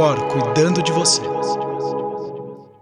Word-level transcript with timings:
Cor 0.00 0.18
cuidando 0.28 0.82
de 0.82 0.92
você. 0.92 1.20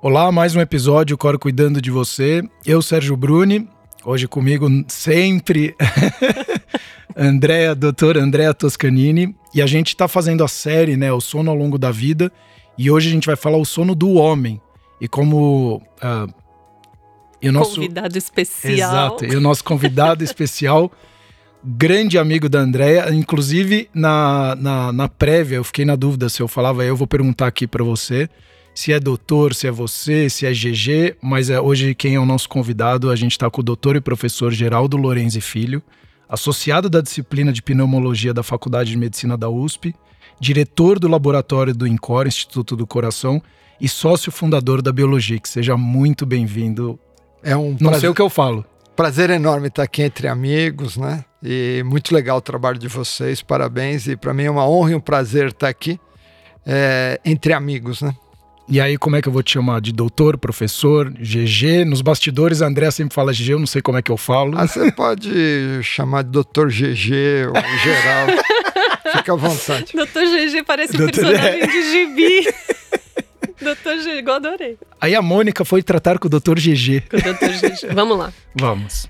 Olá, 0.01 0.31
mais 0.31 0.55
um 0.55 0.61
episódio 0.61 1.19
Cor 1.19 1.37
cuidando 1.37 1.83
de 1.83 1.91
você. 1.91 2.45
Eu, 2.65 2.81
Sérgio 2.81 3.17
Bruni, 3.17 3.69
hoje 4.05 4.29
comigo 4.29 4.69
sempre 4.87 5.75
Andréa, 7.17 7.75
doutora 7.75 8.23
Andréa 8.23 8.55
Toscanini, 8.55 9.35
e 9.53 9.61
a 9.61 9.67
gente 9.67 9.89
está 9.89 10.07
fazendo 10.07 10.45
a 10.45 10.49
série, 10.49 10.97
né, 10.97 11.13
o 11.13 11.21
sono 11.21 11.51
ao 11.51 11.57
longo 11.57 11.77
da 11.77 11.91
vida, 11.91 12.31
e 12.79 12.89
hoje 12.89 13.09
a 13.09 13.13
gente 13.13 13.27
vai 13.27 13.35
falar 13.35 13.57
o 13.57 13.65
sono 13.65 13.97
do 13.97 14.13
homem 14.13 14.61
e 15.01 15.09
como 15.09 15.83
uh, 16.01 16.33
e 17.43 17.49
o 17.49 17.53
nosso 17.53 17.75
convidado 17.75 18.17
especial. 18.17 18.73
Exato, 18.73 19.25
e 19.25 19.35
o 19.35 19.41
nosso 19.41 19.65
convidado 19.65 20.23
especial 20.23 20.89
grande 21.65 22.19
amigo 22.19 22.49
da 22.49 22.61
Andrea. 22.61 23.13
Inclusive, 23.13 23.89
na, 23.95 24.55
na, 24.57 24.93
na, 24.93 25.09
prévia, 25.09 25.57
eu 25.57 25.65
fiquei 25.65 25.85
na 25.85 25.97
dúvida 25.97 26.29
se 26.29 26.41
eu 26.41 26.49
falava, 26.49 26.85
eu 26.85 26.97
vou 26.97 27.07
perguntar 27.07 27.47
aqui 27.47 27.67
para 27.67 27.85
você 27.85 28.29
se 28.79 28.93
é 28.93 29.01
doutor, 29.01 29.57
se 29.57 29.67
é 29.67 29.73
você, 29.73 30.31
se 30.31 30.47
é 30.47 30.53
GG, 30.53 31.17
mas 31.21 31.51
é, 31.51 31.61
hoje 31.61 31.97
quem 31.97 32.15
é 32.15 32.21
o 32.21 32.25
nosso 32.25 32.49
convidado, 32.49 33.11
a 33.11 33.17
gente 33.17 33.33
está 33.33 33.51
com 33.51 33.61
o 33.61 33.65
doutor 33.65 33.97
e 33.97 34.01
professor 34.01 34.53
Geraldo 34.53 34.97
Lorenzi 34.97 35.41
Filho, 35.41 35.83
associado 36.29 36.89
da 36.89 37.01
disciplina 37.01 37.53
de 37.53 37.61
pneumologia 37.61 38.33
da 38.33 38.45
Faculdade 38.45 38.93
de 38.93 38.97
Medicina 38.97 39.37
da 39.37 39.49
USP, 39.49 39.93
diretor 40.41 41.01
do 41.01 41.09
laboratório 41.09 41.75
do 41.75 41.89
INCOR, 41.89 42.29
Instituto 42.29 42.77
do 42.77 42.87
Coração, 42.87 43.43
e 43.81 43.89
sócio 43.89 44.31
fundador 44.31 44.81
da 44.81 44.93
Biologic. 44.93 45.49
Seja 45.49 45.77
muito 45.77 46.25
bem-vindo. 46.25 47.01
É 47.43 47.57
um 47.57 47.71
Não 47.71 47.79
prazer, 47.79 48.01
sei 48.01 48.09
o 48.11 48.15
que 48.15 48.23
eu 48.23 48.31
falo. 48.31 48.65
Prazer 48.95 49.29
enorme 49.29 49.67
estar 49.67 49.83
aqui 49.83 50.03
entre 50.03 50.29
amigos, 50.29 50.97
né? 50.97 51.25
E 51.43 51.83
muito 51.87 52.15
legal 52.15 52.39
o 52.39 52.41
trabalho 52.41 52.79
de 52.79 52.89
vocês, 52.89 53.43
parabéns. 53.43 54.07
E 54.07 54.17
para 54.17 54.35
mim 54.35 54.45
é 54.45 54.51
uma 54.51 54.69
honra 54.69 54.93
e 54.93 54.95
um 54.95 55.01
prazer 55.01 55.49
estar 55.49 55.69
aqui 55.69 56.01
é, 56.67 57.21
entre 57.25 57.53
amigos, 57.53 58.03
né? 58.03 58.15
E 58.71 58.83
aí, 58.83 58.99
como 58.99 59.17
é 59.17 59.23
que 59.23 59.29
eu 59.29 59.33
vou 59.33 59.43
te 59.43 59.53
chamar? 59.53 59.81
De 59.81 59.93
doutor, 59.93 60.37
professor, 60.37 61.11
GG? 61.11 61.87
Nos 61.87 62.03
bastidores, 62.03 62.61
a 62.61 62.67
André 62.67 62.91
sempre 62.91 63.15
fala 63.15 63.33
GG, 63.33 63.53
eu 63.53 63.59
não 63.59 63.67
sei 63.67 63.81
como 63.81 63.97
é 63.97 64.03
que 64.03 64.11
eu 64.11 64.17
falo. 64.19 64.59
Ah, 64.59 64.67
você 64.67 64.93
pode 64.93 65.31
chamar 65.83 66.23
de 66.23 66.31
doutor 66.31 66.69
GG 66.69 67.47
ou 67.49 67.55
geral. 67.83 68.27
Fica 69.17 69.33
à 69.33 69.37
vontade. 69.37 69.95
Doutor 69.95 70.23
GG 70.23 70.65
parece 70.67 70.95
um 70.95 70.99
doutor... 70.99 71.25
personagem 71.25 71.67
de 71.67 71.91
gibi. 71.91 72.55
doutor 73.63 73.97
GG, 73.97 74.31
adorei. 74.31 74.79
Aí 75.01 75.15
a 75.15 75.23
Mônica 75.23 75.65
foi 75.65 75.83
tratar 75.83 76.19
com 76.19 76.27
o 76.27 76.31
doutor 76.31 76.59
GG. 76.59 77.05
Com 77.09 77.17
o 77.17 77.23
doutor 77.23 77.49
GG. 77.49 77.95
Vamos 77.95 78.19
lá. 78.19 78.31
Vamos. 78.55 79.09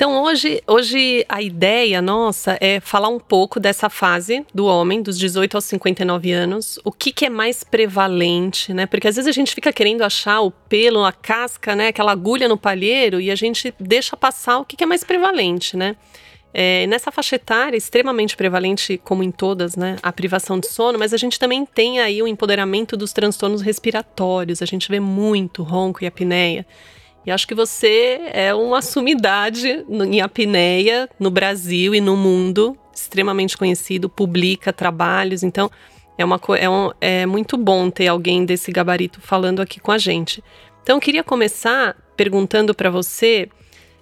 Então, 0.00 0.22
hoje, 0.22 0.62
hoje 0.66 1.26
a 1.28 1.42
ideia 1.42 2.00
nossa 2.00 2.56
é 2.58 2.80
falar 2.80 3.10
um 3.10 3.18
pouco 3.18 3.60
dessa 3.60 3.90
fase 3.90 4.46
do 4.54 4.64
homem, 4.64 5.02
dos 5.02 5.18
18 5.18 5.58
aos 5.58 5.66
59 5.66 6.32
anos, 6.32 6.78
o 6.82 6.90
que, 6.90 7.12
que 7.12 7.26
é 7.26 7.28
mais 7.28 7.62
prevalente, 7.62 8.72
né? 8.72 8.86
Porque 8.86 9.06
às 9.06 9.16
vezes 9.16 9.28
a 9.28 9.32
gente 9.32 9.54
fica 9.54 9.70
querendo 9.70 10.00
achar 10.00 10.40
o 10.40 10.50
pelo, 10.50 11.04
a 11.04 11.12
casca, 11.12 11.76
né? 11.76 11.88
Aquela 11.88 12.12
agulha 12.12 12.48
no 12.48 12.56
palheiro 12.56 13.20
e 13.20 13.30
a 13.30 13.34
gente 13.34 13.74
deixa 13.78 14.16
passar 14.16 14.60
o 14.60 14.64
que, 14.64 14.74
que 14.74 14.84
é 14.84 14.86
mais 14.86 15.04
prevalente, 15.04 15.76
né? 15.76 15.94
É, 16.54 16.86
nessa 16.86 17.12
faixa 17.12 17.36
etária, 17.36 17.76
extremamente 17.76 18.38
prevalente, 18.38 18.98
como 19.04 19.22
em 19.22 19.30
todas, 19.30 19.76
né, 19.76 19.96
a 20.02 20.10
privação 20.10 20.58
de 20.58 20.66
sono, 20.66 20.98
mas 20.98 21.12
a 21.12 21.18
gente 21.18 21.38
também 21.38 21.66
tem 21.66 22.00
aí 22.00 22.22
o 22.22 22.26
empoderamento 22.26 22.96
dos 22.96 23.12
transtornos 23.12 23.60
respiratórios. 23.60 24.62
A 24.62 24.66
gente 24.66 24.88
vê 24.88 24.98
muito 24.98 25.62
ronco 25.62 26.02
e 26.02 26.06
apneia. 26.06 26.66
E 27.24 27.30
acho 27.30 27.46
que 27.46 27.54
você 27.54 28.20
é 28.32 28.54
uma 28.54 28.80
sumidade 28.80 29.84
em 29.88 30.20
apneia 30.20 31.08
no 31.18 31.30
Brasil 31.30 31.94
e 31.94 32.00
no 32.00 32.16
mundo, 32.16 32.76
extremamente 32.94 33.56
conhecido, 33.56 34.08
publica 34.08 34.72
trabalhos, 34.72 35.42
então 35.42 35.70
é, 36.16 36.24
uma, 36.24 36.40
é, 36.58 36.68
um, 36.68 36.90
é 37.00 37.26
muito 37.26 37.56
bom 37.56 37.90
ter 37.90 38.08
alguém 38.08 38.44
desse 38.44 38.72
gabarito 38.72 39.20
falando 39.20 39.60
aqui 39.60 39.80
com 39.80 39.92
a 39.92 39.98
gente. 39.98 40.42
Então 40.82 40.96
eu 40.96 41.00
queria 41.00 41.22
começar 41.22 41.96
perguntando 42.16 42.74
para 42.74 42.90
você 42.90 43.48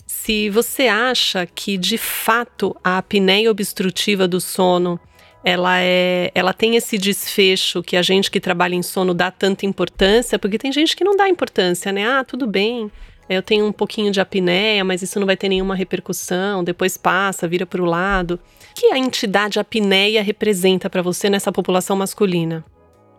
se 0.07 0.49
você 0.49 0.87
acha 0.87 1.47
que 1.47 1.77
de 1.77 1.99
fato 1.99 2.75
a 2.83 2.99
apneia 2.99 3.51
obstrutiva 3.51 4.27
do 4.27 4.41
sono 4.41 4.99
ela 5.45 5.81
é, 5.81 6.31
ela 6.35 6.53
tem 6.53 6.77
esse 6.77 6.99
desfecho 6.99 7.83
que 7.83 7.97
a 7.97 8.03
gente 8.03 8.31
que 8.31 8.41
trabalha 8.41 8.75
em 8.75 8.83
sono 8.83 9.15
dá 9.15 9.31
tanta 9.31 9.65
importância, 9.65 10.39
porque 10.39 10.59
tem 10.59 10.73
gente 10.73 10.97
que 10.97 11.05
não 11.05 11.17
dá 11.17 11.29
importância, 11.29 11.93
né? 11.93 12.07
Ah, 12.07 12.25
tudo 12.25 12.47
bem, 12.47 12.91
eu 13.29 13.43
tenho 13.43 13.67
um 13.67 13.73
pouquinho 13.73 14.11
de 14.11 14.21
apneia, 14.21 14.83
mas 14.85 15.03
isso 15.03 15.21
não 15.21 15.27
vai 15.27 15.37
ter 15.37 15.49
nenhuma 15.49 15.75
repercussão, 15.75 16.65
depois 16.65 16.97
passa, 16.97 17.47
vira 17.47 17.67
para 17.67 17.83
o 17.83 17.85
lado. 17.85 18.41
O 18.71 18.75
que 18.75 18.87
a 18.87 18.99
entidade 18.99 19.59
apneia 19.59 20.23
representa 20.23 20.89
para 20.89 21.03
você 21.03 21.29
nessa 21.29 21.53
população 21.53 21.97
masculina? 21.97 22.65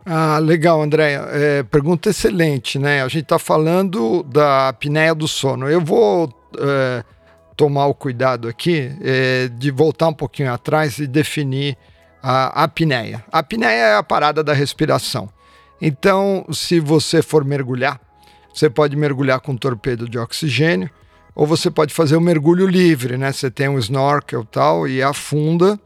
Ah, 0.05 0.39
legal, 0.39 0.81
Andréia. 0.81 1.27
É, 1.31 1.63
pergunta 1.63 2.09
excelente, 2.09 2.79
né? 2.79 3.03
A 3.03 3.07
gente 3.07 3.23
está 3.23 3.37
falando 3.37 4.23
da 4.23 4.69
apneia 4.69 5.13
do 5.13 5.27
sono. 5.27 5.69
Eu 5.69 5.81
vou 5.81 6.33
é, 6.57 7.03
tomar 7.55 7.85
o 7.85 7.93
cuidado 7.93 8.47
aqui 8.47 8.91
é, 9.03 9.49
de 9.49 9.69
voltar 9.69 10.07
um 10.07 10.13
pouquinho 10.13 10.51
atrás 10.51 10.97
e 10.97 11.05
definir 11.05 11.77
a 12.21 12.63
apneia. 12.63 13.23
A 13.31 13.39
apneia 13.39 13.69
é 13.69 13.95
a 13.95 14.03
parada 14.03 14.43
da 14.43 14.53
respiração. 14.53 15.29
Então, 15.81 16.45
se 16.51 16.79
você 16.79 17.21
for 17.21 17.45
mergulhar, 17.45 17.99
você 18.53 18.69
pode 18.69 18.95
mergulhar 18.95 19.39
com 19.39 19.53
um 19.53 19.57
torpedo 19.57 20.09
de 20.09 20.17
oxigênio, 20.17 20.89
ou 21.33 21.47
você 21.47 21.71
pode 21.71 21.93
fazer 21.93 22.15
o 22.15 22.19
um 22.19 22.21
mergulho 22.21 22.67
livre, 22.67 23.17
né? 23.17 23.31
Você 23.31 23.49
tem 23.49 23.69
um 23.69 23.79
snorkel 23.79 24.43
tal 24.43 24.87
e 24.87 25.01
afunda. 25.01 25.79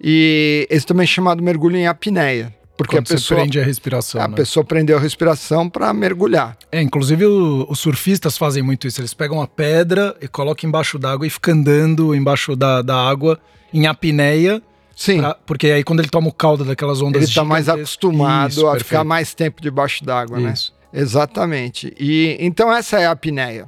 E 0.00 0.66
esse 0.70 0.86
também 0.86 1.04
é 1.04 1.06
chamado 1.06 1.42
mergulho 1.42 1.76
em 1.76 1.86
apneia. 1.86 2.54
Porque 2.76 2.96
Quando 2.96 3.08
a 3.08 3.14
pessoa 3.14 3.40
prende 3.40 3.60
a 3.60 3.64
respiração. 3.64 4.22
A 4.22 4.28
né? 4.28 4.36
pessoa 4.36 4.64
prendeu 4.64 4.96
a 4.96 5.00
respiração 5.00 5.68
para 5.68 5.92
mergulhar. 5.92 6.56
É, 6.72 6.80
inclusive 6.80 7.26
o, 7.26 7.66
os 7.68 7.78
surfistas 7.78 8.38
fazem 8.38 8.62
muito 8.62 8.86
isso. 8.86 9.00
Eles 9.00 9.12
pegam 9.12 9.36
uma 9.36 9.46
pedra 9.46 10.16
e 10.20 10.26
colocam 10.26 10.66
embaixo 10.66 10.98
d'água 10.98 11.26
e 11.26 11.30
ficam 11.30 11.54
andando 11.54 12.14
embaixo 12.14 12.56
da, 12.56 12.80
da 12.80 12.96
água 12.96 13.38
em 13.74 13.86
apneia. 13.86 14.62
Sim. 15.00 15.20
Pra, 15.20 15.34
porque 15.46 15.68
aí 15.68 15.82
quando 15.82 16.00
ele 16.00 16.10
toma 16.10 16.28
o 16.28 16.32
caldo 16.32 16.62
daquelas 16.62 17.00
ondas 17.00 17.22
Ele 17.22 17.30
está 17.30 17.42
mais 17.42 17.70
acostumado 17.70 18.50
isso, 18.50 18.66
a 18.66 18.72
perfeito. 18.72 18.86
ficar 18.86 19.02
mais 19.02 19.32
tempo 19.32 19.62
debaixo 19.62 20.04
d'água, 20.04 20.38
né? 20.38 20.52
Exatamente. 20.92 21.94
E 21.98 22.36
então 22.38 22.70
essa 22.70 23.00
é 23.00 23.06
a 23.06 23.12
apneia. 23.12 23.66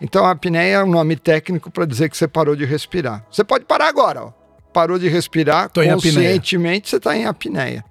Então 0.00 0.24
a 0.24 0.32
apneia 0.32 0.78
é 0.78 0.82
um 0.82 0.90
nome 0.90 1.14
técnico 1.14 1.70
para 1.70 1.84
dizer 1.84 2.08
que 2.08 2.16
você 2.16 2.26
parou 2.26 2.56
de 2.56 2.64
respirar. 2.64 3.24
Você 3.30 3.44
pode 3.44 3.64
parar 3.64 3.86
agora, 3.86 4.24
ó. 4.24 4.32
Parou 4.72 4.98
de 4.98 5.06
respirar, 5.08 5.70
Tô 5.70 5.84
conscientemente 5.84 6.90
você 6.90 6.96
está 6.96 7.16
em 7.16 7.26
apneia. 7.26 7.84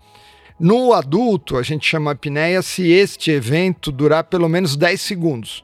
No 0.60 0.92
adulto, 0.92 1.58
a 1.58 1.64
gente 1.64 1.88
chama 1.88 2.12
apneia 2.12 2.62
se 2.62 2.92
este 2.92 3.32
evento 3.32 3.90
durar 3.90 4.26
pelo 4.26 4.50
menos 4.50 4.76
10 4.76 5.00
segundos, 5.00 5.64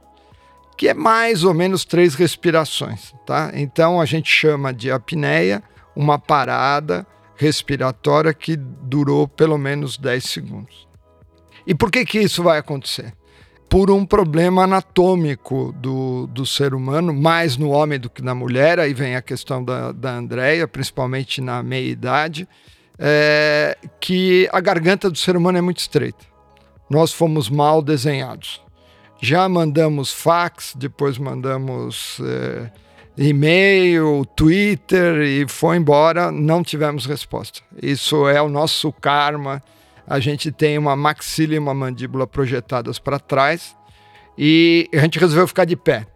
que 0.77 0.87
é 0.87 0.93
mais 0.93 1.43
ou 1.43 1.53
menos 1.53 1.83
três 1.83 2.16
respirações, 2.16 3.13
tá? 3.25 3.51
Então 3.53 3.99
a 3.99 4.05
gente 4.05 4.31
chama 4.31 4.73
de 4.73 4.89
apneia 4.89 5.61
uma 5.93 6.17
parada 6.17 7.05
respiratória 7.37 8.33
que 8.33 8.55
durou 8.55 9.27
pelo 9.27 9.57
menos 9.57 9.97
10 9.97 10.23
segundos. 10.23 10.87
E 11.65 11.75
por 11.75 11.91
que, 11.91 12.03
que 12.03 12.19
isso 12.19 12.41
vai 12.41 12.57
acontecer? 12.57 13.13
Por 13.69 13.91
um 13.91 14.05
problema 14.05 14.63
anatômico 14.63 15.73
do, 15.77 16.25
do 16.27 16.45
ser 16.45 16.73
humano, 16.73 17.13
mais 17.13 17.57
no 17.57 17.69
homem 17.69 17.99
do 17.99 18.09
que 18.09 18.21
na 18.21 18.33
mulher, 18.33 18.79
aí 18.79 18.93
vem 18.93 19.15
a 19.15 19.21
questão 19.21 19.63
da, 19.63 19.91
da 19.91 20.15
Andrea, 20.15 20.67
principalmente 20.67 21.41
na 21.41 21.61
meia-idade, 21.61 22.47
é, 22.97 23.77
que 23.99 24.49
a 24.51 24.59
garganta 24.59 25.09
do 25.09 25.17
ser 25.17 25.35
humano 25.35 25.57
é 25.57 25.61
muito 25.61 25.79
estreita. 25.79 26.25
Nós 26.89 27.11
fomos 27.11 27.49
mal 27.49 27.81
desenhados. 27.81 28.61
Já 29.21 29.47
mandamos 29.49 30.13
fax, 30.13 30.73
depois 30.75 31.17
mandamos 31.17 32.19
é, 32.23 32.71
e-mail, 33.17 34.25
Twitter 34.35 35.22
e 35.22 35.47
foi 35.47 35.78
embora, 35.78 36.31
não 36.31 36.63
tivemos 36.63 37.05
resposta. 37.05 37.61
Isso 37.81 38.28
é 38.28 38.41
o 38.41 38.47
nosso 38.47 38.91
karma 38.93 39.61
a 40.08 40.19
gente 40.19 40.52
tem 40.52 40.78
uma 40.78 40.96
maxila 40.96 41.55
e 41.55 41.59
uma 41.59 41.73
mandíbula 41.73 42.25
projetadas 42.25 42.97
para 42.97 43.19
trás 43.19 43.75
e 44.37 44.90
a 44.93 44.99
gente 44.99 45.19
resolveu 45.19 45.47
ficar 45.47 45.66
de 45.66 45.75
pé. 45.75 46.08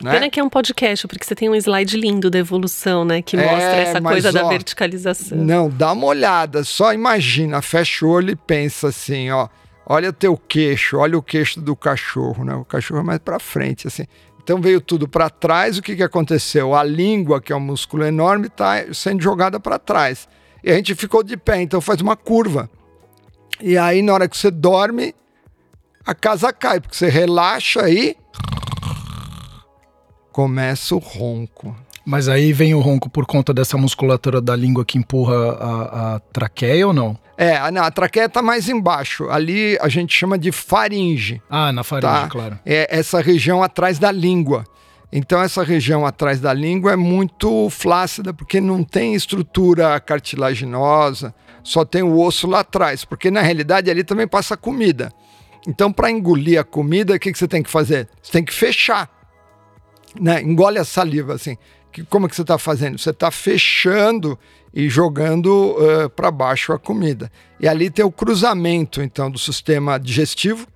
Né? 0.00 0.12
Pena 0.12 0.30
que 0.30 0.40
é 0.40 0.44
um 0.44 0.48
podcast, 0.48 1.06
porque 1.06 1.24
você 1.24 1.34
tem 1.34 1.50
um 1.50 1.54
slide 1.56 1.96
lindo 1.96 2.30
da 2.30 2.38
evolução, 2.38 3.04
né? 3.04 3.20
Que 3.20 3.36
mostra 3.36 3.76
é, 3.76 3.82
essa 3.82 4.00
coisa 4.00 4.28
ó, 4.28 4.32
da 4.32 4.48
verticalização. 4.48 5.36
Não, 5.36 5.68
dá 5.68 5.92
uma 5.92 6.06
olhada, 6.06 6.62
só 6.62 6.94
imagina, 6.94 7.60
fecha 7.60 8.06
o 8.06 8.08
olho 8.08 8.30
e 8.30 8.36
pensa 8.36 8.88
assim, 8.88 9.30
ó. 9.30 9.48
Olha 9.84 10.12
teu 10.12 10.36
queixo, 10.36 10.98
olha 10.98 11.18
o 11.18 11.22
queixo 11.22 11.60
do 11.60 11.74
cachorro, 11.74 12.44
né? 12.44 12.54
O 12.54 12.64
cachorro 12.64 13.00
é 13.00 13.02
mais 13.02 13.18
para 13.18 13.40
frente, 13.40 13.88
assim. 13.88 14.04
Então 14.48 14.62
veio 14.62 14.80
tudo 14.80 15.06
para 15.06 15.28
trás, 15.28 15.76
o 15.76 15.82
que, 15.82 15.94
que 15.94 16.02
aconteceu? 16.02 16.74
A 16.74 16.82
língua, 16.82 17.38
que 17.38 17.52
é 17.52 17.56
um 17.56 17.60
músculo 17.60 18.02
enorme, 18.02 18.46
está 18.46 18.76
sendo 18.94 19.22
jogada 19.22 19.60
para 19.60 19.78
trás. 19.78 20.26
E 20.64 20.70
a 20.70 20.74
gente 20.74 20.94
ficou 20.94 21.22
de 21.22 21.36
pé, 21.36 21.60
então 21.60 21.82
faz 21.82 22.00
uma 22.00 22.16
curva. 22.16 22.70
E 23.60 23.76
aí, 23.76 24.00
na 24.00 24.14
hora 24.14 24.26
que 24.26 24.38
você 24.38 24.50
dorme, 24.50 25.14
a 26.02 26.14
casa 26.14 26.50
cai, 26.50 26.80
porque 26.80 26.96
você 26.96 27.10
relaxa 27.10 27.90
e 27.90 28.16
começa 30.32 30.94
o 30.94 30.98
ronco. 30.98 31.76
Mas 32.08 32.26
aí 32.26 32.54
vem 32.54 32.74
o 32.74 32.80
ronco 32.80 33.10
por 33.10 33.26
conta 33.26 33.52
dessa 33.52 33.76
musculatura 33.76 34.40
da 34.40 34.56
língua 34.56 34.82
que 34.82 34.96
empurra 34.96 35.52
a, 35.52 36.14
a 36.14 36.20
traqueia 36.32 36.86
ou 36.86 36.94
não? 36.94 37.18
É, 37.36 37.54
a 37.58 37.90
traqueia 37.90 38.24
está 38.24 38.40
mais 38.40 38.66
embaixo. 38.66 39.28
Ali 39.28 39.76
a 39.78 39.90
gente 39.90 40.16
chama 40.16 40.38
de 40.38 40.50
faringe. 40.50 41.42
Ah, 41.50 41.70
na 41.70 41.84
faringe, 41.84 42.10
tá? 42.10 42.28
claro. 42.28 42.58
É 42.64 42.88
essa 42.90 43.20
região 43.20 43.62
atrás 43.62 43.98
da 43.98 44.10
língua. 44.10 44.64
Então, 45.12 45.42
essa 45.42 45.62
região 45.62 46.06
atrás 46.06 46.40
da 46.40 46.50
língua 46.50 46.92
é 46.92 46.96
muito 46.96 47.68
flácida, 47.68 48.32
porque 48.32 48.58
não 48.58 48.82
tem 48.82 49.14
estrutura 49.14 50.00
cartilaginosa, 50.00 51.34
só 51.62 51.84
tem 51.84 52.02
o 52.02 52.18
osso 52.18 52.46
lá 52.46 52.60
atrás, 52.60 53.04
porque 53.04 53.30
na 53.30 53.42
realidade 53.42 53.90
ali 53.90 54.02
também 54.02 54.26
passa 54.26 54.56
comida. 54.56 55.12
Então, 55.66 55.92
para 55.92 56.10
engolir 56.10 56.58
a 56.58 56.64
comida, 56.64 57.14
o 57.14 57.18
que, 57.18 57.30
que 57.30 57.38
você 57.38 57.46
tem 57.46 57.62
que 57.62 57.70
fazer? 57.70 58.08
Você 58.22 58.32
tem 58.32 58.42
que 58.42 58.54
fechar. 58.54 59.10
Né? 60.18 60.40
Engole 60.40 60.78
a 60.78 60.84
saliva 60.86 61.34
assim. 61.34 61.58
Que, 61.92 62.04
como 62.04 62.26
é 62.26 62.28
que 62.28 62.36
você 62.36 62.42
está 62.42 62.58
fazendo? 62.58 62.98
Você 62.98 63.10
está 63.10 63.30
fechando 63.30 64.38
e 64.72 64.88
jogando 64.88 65.76
uh, 65.76 66.10
para 66.10 66.30
baixo 66.30 66.72
a 66.72 66.78
comida. 66.78 67.30
E 67.58 67.66
ali 67.66 67.90
tem 67.90 68.04
o 68.04 68.12
cruzamento, 68.12 69.02
então, 69.02 69.30
do 69.30 69.38
sistema 69.38 69.98
digestivo, 69.98 70.66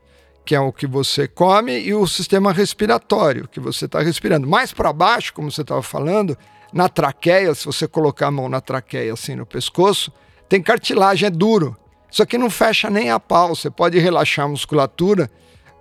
que 0.44 0.54
é 0.54 0.60
o 0.60 0.72
que 0.72 0.86
você 0.86 1.28
come, 1.28 1.78
e 1.78 1.94
o 1.94 2.06
sistema 2.06 2.52
respiratório, 2.52 3.46
que 3.46 3.60
você 3.60 3.84
está 3.84 4.00
respirando. 4.00 4.48
Mais 4.48 4.72
para 4.72 4.92
baixo, 4.92 5.32
como 5.32 5.50
você 5.50 5.62
estava 5.62 5.82
falando, 5.82 6.36
na 6.72 6.88
traqueia, 6.88 7.54
se 7.54 7.64
você 7.66 7.86
colocar 7.86 8.28
a 8.28 8.30
mão 8.30 8.48
na 8.48 8.60
traqueia, 8.60 9.12
assim, 9.12 9.36
no 9.36 9.46
pescoço, 9.46 10.10
tem 10.48 10.62
cartilagem, 10.62 11.26
é 11.26 11.30
duro. 11.30 11.76
Isso 12.10 12.22
aqui 12.22 12.36
não 12.36 12.50
fecha 12.50 12.90
nem 12.90 13.10
a 13.10 13.20
pau, 13.20 13.54
você 13.54 13.70
pode 13.70 13.98
relaxar 13.98 14.44
a 14.44 14.48
musculatura, 14.48 15.30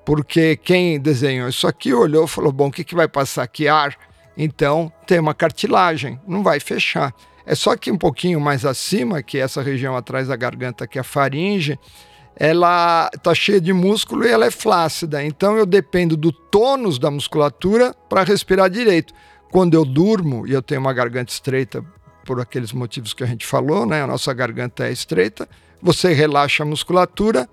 porque 0.06 0.56
quem 0.56 1.00
desenhou 1.00 1.50
isso 1.50 1.68
aqui 1.68 1.94
olhou 1.94 2.25
e 2.25 2.28
falou: 2.28 2.51
bom, 2.51 2.68
o 2.68 2.72
que, 2.72 2.83
que 2.83 2.95
vai 2.95 3.07
passar 3.07 3.44
aqui? 3.44 3.68
Ar. 3.68 3.98
Então 4.44 4.92
tem 5.06 5.20
uma 5.20 5.36
cartilagem, 5.36 6.20
não 6.28 6.42
vai 6.42 6.60
fechar. 6.60 7.14
É 7.46 7.54
só 7.54 7.78
que 7.78 7.92
um 7.92 7.98
pouquinho 7.98 8.42
mais 8.42 8.66
acima, 8.66 9.22
que 9.22 9.38
é 9.38 9.42
essa 9.42 9.62
região 9.62 9.96
atrás 9.96 10.30
da 10.30 10.36
garganta, 10.36 10.88
que 10.88 10.98
é 10.98 11.02
a 11.02 11.04
faringe, 11.04 11.78
ela 12.36 13.08
está 13.14 13.36
cheia 13.36 13.62
de 13.62 13.72
músculo 13.72 14.26
e 14.26 14.30
ela 14.30 14.48
é 14.48 14.50
flácida. 14.50 15.24
Então 15.24 15.56
eu 15.58 15.66
dependo 15.66 16.18
do 16.18 16.32
tônus 16.32 16.98
da 16.98 17.12
musculatura 17.12 17.94
para 18.10 18.24
respirar 18.24 18.68
direito. 18.68 19.14
Quando 19.52 19.76
eu 19.76 19.86
durmo 19.86 20.48
e 20.48 20.54
eu 20.54 20.62
tenho 20.64 20.82
uma 20.82 20.94
garganta 20.94 21.32
estreita, 21.32 21.86
por 22.26 22.40
aqueles 22.40 22.72
motivos 22.72 23.14
que 23.14 23.24
a 23.24 23.28
gente 23.28 23.46
falou, 23.46 23.86
né? 23.86 24.02
A 24.02 24.08
nossa 24.08 24.34
garganta 24.34 24.88
é 24.88 24.92
estreita, 24.92 25.48
você 25.80 26.14
relaxa 26.14 26.64
a 26.64 26.66
musculatura 26.66 27.48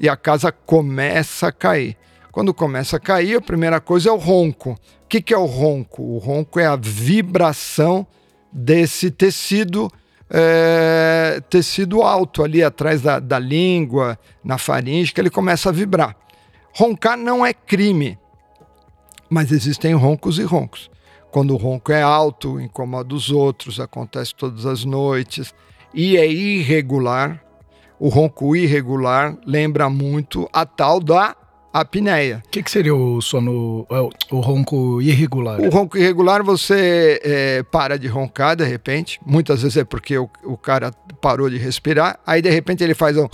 e 0.00 0.08
a 0.08 0.16
casa 0.16 0.50
começa 0.50 1.46
a 1.46 1.52
cair. 1.52 1.96
Quando 2.32 2.54
começa 2.54 2.96
a 2.96 3.00
cair, 3.00 3.36
a 3.36 3.40
primeira 3.40 3.80
coisa 3.80 4.08
é 4.08 4.12
o 4.12 4.16
ronco. 4.16 4.76
Que, 5.12 5.20
que 5.20 5.34
é 5.34 5.36
o 5.36 5.44
ronco? 5.44 6.02
O 6.02 6.16
ronco 6.16 6.58
é 6.58 6.64
a 6.64 6.74
vibração 6.74 8.06
desse 8.50 9.10
tecido 9.10 9.92
é, 10.30 11.42
tecido 11.50 12.00
alto 12.00 12.42
ali 12.42 12.62
atrás 12.64 13.02
da, 13.02 13.18
da 13.18 13.38
língua, 13.38 14.18
na 14.42 14.56
faringe, 14.56 15.12
que 15.12 15.20
ele 15.20 15.28
começa 15.28 15.68
a 15.68 15.72
vibrar. 15.72 16.16
Roncar 16.74 17.18
não 17.18 17.44
é 17.44 17.52
crime, 17.52 18.18
mas 19.28 19.52
existem 19.52 19.92
roncos 19.92 20.38
e 20.38 20.44
roncos. 20.44 20.90
Quando 21.30 21.52
o 21.52 21.58
ronco 21.58 21.92
é 21.92 22.00
alto, 22.00 22.58
incomoda 22.58 23.14
os 23.14 23.30
outros, 23.30 23.78
acontece 23.78 24.34
todas 24.34 24.64
as 24.64 24.82
noites 24.82 25.52
e 25.92 26.16
é 26.16 26.26
irregular, 26.26 27.44
o 28.00 28.08
ronco 28.08 28.56
irregular 28.56 29.36
lembra 29.44 29.90
muito 29.90 30.48
a 30.54 30.64
tal 30.64 31.00
da 31.00 31.36
apneia. 31.72 32.42
O 32.46 32.50
que, 32.50 32.62
que, 32.62 32.70
seria 32.70 32.94
o 32.94 33.20
sono, 33.22 33.86
é, 33.90 34.34
o 34.34 34.40
ronco 34.40 35.00
irregular? 35.00 35.60
O 35.60 35.70
ronco 35.70 35.96
irregular 35.96 36.42
você 36.42 37.20
é, 37.24 37.62
para 37.62 37.98
de 37.98 38.06
roncar 38.06 38.56
de 38.56 38.64
repente, 38.64 39.18
muitas 39.24 39.62
vezes 39.62 39.78
é 39.78 39.84
porque 39.84 40.18
o, 40.18 40.28
o, 40.44 40.56
cara 40.56 40.92
parou 41.20 41.48
de 41.48 41.56
respirar, 41.56 42.20
aí 42.26 42.42
de 42.42 42.50
repente 42.50 42.84
ele 42.84 42.94
faz 42.94 43.16
um, 43.16 43.26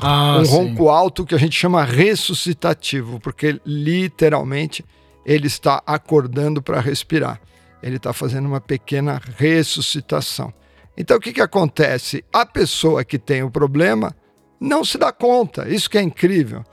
ah, 0.00 0.38
um 0.38 0.46
ronco 0.46 0.88
alto 0.88 1.26
que 1.26 1.34
a 1.34 1.38
gente 1.38 1.58
chama 1.58 1.84
ressuscitativo, 1.84 3.20
porque 3.20 3.60
literalmente 3.66 4.84
ele 5.26 5.46
está 5.46 5.82
acordando 5.86 6.62
para 6.62 6.80
respirar. 6.80 7.40
Ele 7.82 7.96
está 7.96 8.12
fazendo 8.12 8.46
uma 8.46 8.60
pequena 8.60 9.20
ressuscitação. 9.36 10.52
Então 10.96 11.16
o 11.16 11.20
que, 11.20 11.32
que 11.32 11.40
acontece? 11.40 12.24
A 12.32 12.46
pessoa 12.46 13.04
que 13.04 13.18
tem 13.18 13.42
o 13.42 13.50
problema 13.50 14.16
não 14.60 14.84
se 14.84 14.98
dá 14.98 15.12
conta, 15.12 15.68
isso 15.68 15.88
que 15.88 15.98
é 15.98 16.02
incrível. 16.02 16.64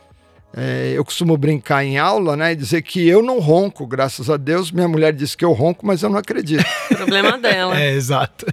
É, 0.58 0.94
eu 0.96 1.04
costumo 1.04 1.36
brincar 1.36 1.84
em 1.84 1.98
aula, 1.98 2.38
né, 2.38 2.54
e 2.54 2.56
dizer 2.56 2.82
que 2.82 3.06
eu 3.06 3.22
não 3.22 3.40
ronco, 3.40 3.86
graças 3.86 4.30
a 4.30 4.38
Deus. 4.38 4.72
Minha 4.72 4.88
mulher 4.88 5.12
disse 5.12 5.36
que 5.36 5.44
eu 5.44 5.52
ronco, 5.52 5.86
mas 5.86 6.02
eu 6.02 6.10
não 6.10 6.18
acredito. 6.18 6.64
Problema 6.96 7.38
dela. 7.38 7.76
É, 7.86 7.92
exato. 7.94 8.46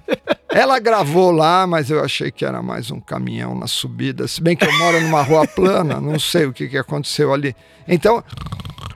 Ela 0.50 0.78
gravou 0.80 1.30
lá, 1.30 1.66
mas 1.66 1.90
eu 1.90 2.02
achei 2.02 2.30
que 2.30 2.44
era 2.44 2.60
mais 2.60 2.90
um 2.90 3.00
caminhão 3.00 3.54
na 3.54 3.68
subida. 3.68 4.26
Se 4.26 4.42
bem 4.42 4.56
que 4.56 4.64
eu 4.64 4.78
moro 4.78 5.00
numa 5.00 5.22
rua 5.22 5.46
plana, 5.46 6.00
não 6.00 6.18
sei 6.18 6.46
o 6.46 6.52
que, 6.52 6.68
que 6.68 6.76
aconteceu 6.76 7.32
ali. 7.32 7.54
Então, 7.86 8.22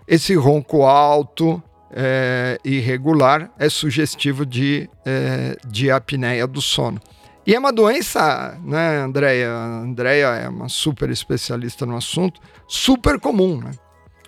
esse 0.08 0.34
ronco 0.34 0.82
alto, 0.82 1.62
é, 1.92 2.58
irregular, 2.64 3.50
é 3.58 3.68
sugestivo 3.68 4.44
de, 4.44 4.90
é, 5.04 5.56
de 5.66 5.90
apneia 5.90 6.46
do 6.46 6.60
sono. 6.60 7.00
E 7.46 7.54
é 7.54 7.58
uma 7.58 7.72
doença, 7.72 8.58
né, 8.64 8.98
Andréia? 8.98 9.52
Andréia 9.52 10.26
é 10.34 10.48
uma 10.48 10.68
super 10.68 11.08
especialista 11.10 11.86
no 11.86 11.96
assunto, 11.96 12.40
super 12.66 13.20
comum, 13.20 13.60
né? 13.60 13.70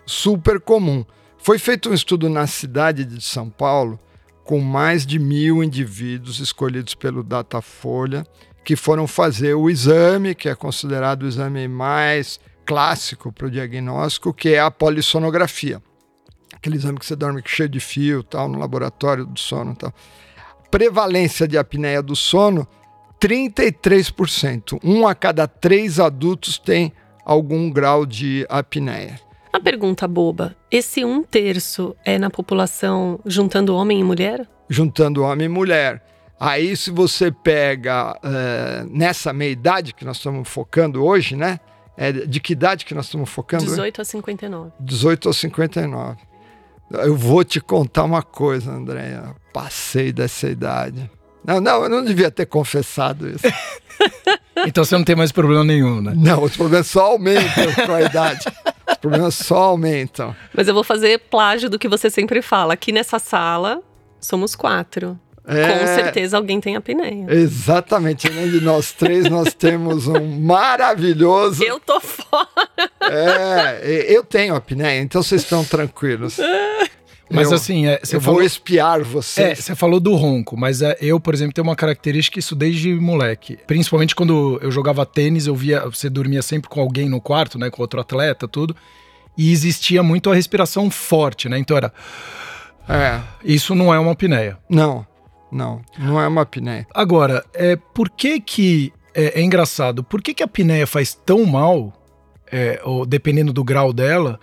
Super 0.06 0.60
comum. 0.60 1.04
Foi 1.36 1.58
feito 1.58 1.90
um 1.90 1.94
estudo 1.94 2.28
na 2.28 2.46
cidade 2.46 3.04
de 3.04 3.20
São 3.20 3.50
Paulo 3.50 3.98
com 4.44 4.60
mais 4.60 5.04
de 5.04 5.18
mil 5.18 5.64
indivíduos 5.64 6.38
escolhidos 6.38 6.94
pelo 6.94 7.24
Datafolha 7.24 8.24
que 8.64 8.76
foram 8.76 9.06
fazer 9.06 9.54
o 9.54 9.68
exame, 9.68 10.34
que 10.34 10.48
é 10.48 10.54
considerado 10.54 11.22
o 11.22 11.26
exame 11.26 11.66
mais 11.66 12.38
clássico 12.64 13.32
para 13.32 13.46
o 13.46 13.50
diagnóstico, 13.50 14.32
que 14.32 14.50
é 14.50 14.60
a 14.60 14.70
polissonografia. 14.70 15.82
Aquele 16.54 16.76
exame 16.76 16.98
que 16.98 17.06
você 17.06 17.16
dorme 17.16 17.42
cheio 17.44 17.68
de 17.68 17.80
fio, 17.80 18.22
tal, 18.22 18.48
no 18.48 18.58
laboratório 18.58 19.24
do 19.26 19.40
sono, 19.40 19.74
tal. 19.74 19.92
Prevalência 20.70 21.48
de 21.48 21.56
apneia 21.56 22.02
do 22.02 22.14
sono 22.14 22.68
33%. 23.20 24.78
Um 24.82 25.06
a 25.06 25.14
cada 25.14 25.46
três 25.46 25.98
adultos 25.98 26.58
tem 26.58 26.92
algum 27.24 27.70
grau 27.70 28.06
de 28.06 28.46
apneia. 28.48 29.20
Uma 29.52 29.60
pergunta 29.60 30.06
boba: 30.06 30.56
esse 30.70 31.04
um 31.04 31.22
terço 31.22 31.96
é 32.04 32.18
na 32.18 32.30
população 32.30 33.20
juntando 33.24 33.74
homem 33.74 34.00
e 34.00 34.04
mulher? 34.04 34.48
Juntando 34.68 35.22
homem 35.22 35.46
e 35.46 35.48
mulher. 35.48 36.04
Aí, 36.40 36.76
se 36.76 36.90
você 36.92 37.32
pega 37.32 38.12
uh, 38.12 38.88
nessa 38.96 39.32
meia 39.32 39.50
idade 39.50 39.92
que 39.92 40.04
nós 40.04 40.18
estamos 40.18 40.48
focando 40.48 41.04
hoje, 41.04 41.34
né? 41.34 41.58
É, 41.96 42.12
de 42.12 42.38
que 42.38 42.52
idade 42.52 42.84
que 42.84 42.94
nós 42.94 43.06
estamos 43.06 43.28
focando? 43.28 43.64
18 43.64 44.00
a 44.00 44.04
59. 44.04 44.70
18 44.78 45.28
a 45.28 45.32
59. 45.32 46.16
Eu 46.92 47.16
vou 47.16 47.42
te 47.42 47.60
contar 47.60 48.04
uma 48.04 48.22
coisa, 48.22 48.70
Andréia. 48.70 49.34
Passei 49.52 50.12
dessa 50.12 50.48
idade. 50.48 51.10
Não, 51.48 51.62
não, 51.62 51.82
eu 51.84 51.88
não 51.88 52.04
devia 52.04 52.30
ter 52.30 52.44
confessado 52.44 53.26
isso. 53.26 53.46
então 54.68 54.84
você 54.84 54.94
não 54.98 55.02
tem 55.02 55.16
mais 55.16 55.32
problema 55.32 55.64
nenhum, 55.64 56.02
né? 56.02 56.12
Não, 56.14 56.42
os 56.42 56.54
problemas 56.54 56.88
só 56.88 57.06
aumentam 57.06 57.72
com 57.86 57.92
a 57.92 58.02
idade. 58.02 58.44
Os 58.88 58.96
problemas 58.96 59.34
só 59.34 59.64
aumentam. 59.64 60.34
Mas 60.54 60.66
eu 60.66 60.72
vou 60.72 60.82
fazer 60.82 61.18
plágio 61.30 61.68
do 61.68 61.78
que 61.78 61.86
você 61.86 62.08
sempre 62.08 62.40
fala. 62.40 62.72
Aqui 62.72 62.90
nessa 62.90 63.18
sala, 63.18 63.82
somos 64.18 64.56
quatro. 64.56 65.18
É, 65.46 65.78
Com 65.78 65.86
certeza 65.86 66.38
alguém 66.38 66.58
tem 66.58 66.74
apneia. 66.74 67.26
Exatamente. 67.28 68.26
Além 68.28 68.50
de 68.50 68.62
nós 68.62 68.92
três, 68.92 69.28
nós 69.28 69.52
temos 69.52 70.06
um 70.06 70.40
maravilhoso. 70.40 71.62
Eu 71.62 71.78
tô 71.78 72.00
fora. 72.00 72.48
É, 73.02 74.06
eu 74.08 74.24
tenho 74.24 74.54
apneia, 74.54 75.00
então 75.00 75.22
vocês 75.22 75.42
estão 75.42 75.62
tranquilos. 75.64 76.38
Mas 77.30 77.50
eu, 77.50 77.56
assim, 77.56 77.86
é, 77.86 78.00
eu 78.10 78.20
falou, 78.20 78.38
vou 78.38 78.46
espiar 78.46 79.02
você. 79.02 79.42
É, 79.42 79.54
você 79.54 79.74
falou 79.74 80.00
do 80.00 80.14
ronco, 80.14 80.56
mas 80.56 80.80
é, 80.82 80.96
eu, 81.00 81.20
por 81.20 81.34
exemplo, 81.34 81.52
tenho 81.52 81.66
uma 81.66 81.76
característica 81.76 82.38
isso 82.38 82.54
desde 82.54 82.94
moleque. 82.94 83.58
Principalmente 83.66 84.14
quando 84.14 84.58
eu 84.62 84.70
jogava 84.70 85.04
tênis, 85.04 85.46
eu 85.46 85.54
via, 85.54 85.84
você 85.84 86.08
dormia 86.08 86.42
sempre 86.42 86.68
com 86.68 86.80
alguém 86.80 87.08
no 87.08 87.20
quarto, 87.20 87.58
né, 87.58 87.70
com 87.70 87.82
outro 87.82 88.00
atleta, 88.00 88.48
tudo. 88.48 88.74
E 89.36 89.52
existia 89.52 90.02
muito 90.02 90.30
a 90.30 90.34
respiração 90.34 90.90
forte, 90.90 91.48
né? 91.48 91.58
Então 91.58 91.76
era 91.76 91.92
É. 92.88 93.20
Isso 93.44 93.74
não 93.74 93.92
é 93.92 93.98
uma 93.98 94.12
apneia. 94.12 94.58
Não. 94.68 95.06
Não, 95.50 95.80
não 95.98 96.20
é 96.20 96.28
uma 96.28 96.42
apneia. 96.42 96.86
Agora, 96.94 97.44
é 97.54 97.76
por 97.76 98.10
que 98.10 98.40
que 98.40 98.92
é, 99.14 99.40
é 99.40 99.42
engraçado? 99.42 100.04
Por 100.04 100.22
que 100.22 100.34
que 100.34 100.42
a 100.42 100.46
apneia 100.46 100.86
faz 100.86 101.14
tão 101.14 101.46
mal, 101.46 101.92
é, 102.50 102.80
ou 102.84 103.06
dependendo 103.06 103.52
do 103.52 103.64
grau 103.64 103.92
dela? 103.92 104.38